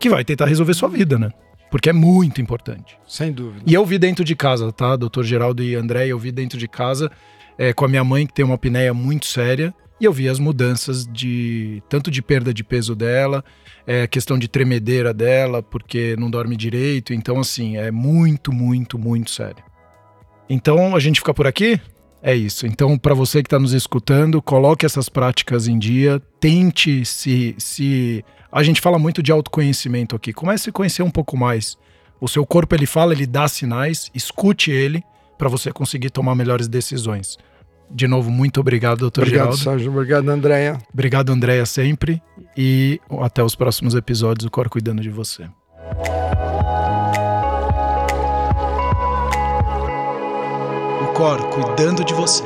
que 0.00 0.08
vai 0.08 0.24
tentar 0.24 0.46
resolver 0.46 0.72
sua 0.72 0.88
vida, 0.88 1.18
né? 1.18 1.28
Porque 1.70 1.90
é 1.90 1.92
muito 1.92 2.40
importante. 2.40 2.98
Sem 3.06 3.30
dúvida. 3.30 3.62
E 3.66 3.74
eu 3.74 3.84
vi 3.84 3.98
dentro 3.98 4.24
de 4.24 4.34
casa, 4.34 4.72
tá? 4.72 4.96
Doutor 4.96 5.22
Geraldo 5.22 5.62
e 5.62 5.74
André, 5.74 6.06
eu 6.06 6.18
vi 6.18 6.32
dentro 6.32 6.58
de 6.58 6.66
casa 6.66 7.10
é, 7.58 7.72
com 7.72 7.84
a 7.84 7.88
minha 7.88 8.04
mãe, 8.04 8.26
que 8.26 8.32
tem 8.32 8.44
uma 8.44 8.54
apneia 8.54 8.92
muito 8.92 9.26
séria, 9.26 9.74
e 10.00 10.04
eu 10.04 10.12
vi 10.12 10.28
as 10.28 10.38
mudanças 10.38 11.06
de 11.06 11.82
tanto 11.88 12.10
de 12.10 12.20
perda 12.20 12.52
de 12.52 12.62
peso 12.62 12.94
dela, 12.94 13.42
é, 13.86 14.06
questão 14.06 14.38
de 14.38 14.46
tremedeira 14.46 15.14
dela, 15.14 15.62
porque 15.62 16.14
não 16.18 16.30
dorme 16.30 16.54
direito. 16.56 17.14
Então, 17.14 17.40
assim, 17.40 17.76
é 17.76 17.90
muito, 17.90 18.52
muito, 18.52 18.98
muito 18.98 19.30
sério. 19.30 19.64
Então, 20.50 20.94
a 20.94 21.00
gente 21.00 21.20
fica 21.20 21.32
por 21.32 21.46
aqui? 21.46 21.80
É 22.22 22.34
isso. 22.34 22.66
Então, 22.66 22.98
para 22.98 23.14
você 23.14 23.42
que 23.42 23.46
está 23.46 23.58
nos 23.58 23.72
escutando, 23.72 24.42
coloque 24.42 24.84
essas 24.84 25.08
práticas 25.08 25.66
em 25.66 25.78
dia, 25.78 26.20
tente 26.40 27.04
se, 27.04 27.54
se. 27.58 28.24
A 28.50 28.62
gente 28.62 28.80
fala 28.80 28.98
muito 28.98 29.22
de 29.22 29.32
autoconhecimento 29.32 30.14
aqui. 30.14 30.32
Comece 30.32 30.68
a 30.68 30.72
conhecer 30.72 31.02
um 31.02 31.10
pouco 31.10 31.36
mais. 31.36 31.78
O 32.20 32.28
seu 32.28 32.44
corpo 32.44 32.74
ele 32.74 32.86
fala, 32.86 33.12
ele 33.12 33.26
dá 33.26 33.46
sinais, 33.48 34.10
escute 34.14 34.70
ele 34.70 35.02
para 35.36 35.48
você 35.48 35.72
conseguir 35.72 36.10
tomar 36.10 36.34
melhores 36.34 36.68
decisões. 36.68 37.36
De 37.90 38.08
novo, 38.08 38.30
muito 38.30 38.60
obrigado, 38.60 38.98
doutor 38.98 39.22
Obrigado, 39.22 39.56
Geraldo. 39.56 39.62
Sérgio. 39.62 39.92
Obrigado, 39.92 40.28
Andréia. 40.28 40.78
Obrigado, 40.92 41.30
Andréia, 41.30 41.64
sempre. 41.64 42.20
E 42.56 43.00
até 43.20 43.42
os 43.42 43.54
próximos 43.54 43.94
episódios, 43.94 44.46
o 44.46 44.50
Cor 44.50 44.68
cuidando 44.68 45.00
de 45.02 45.10
você. 45.10 45.44
O 51.02 51.12
Cor 51.14 51.48
cuidando 51.50 52.04
de 52.04 52.12
você. 52.14 52.42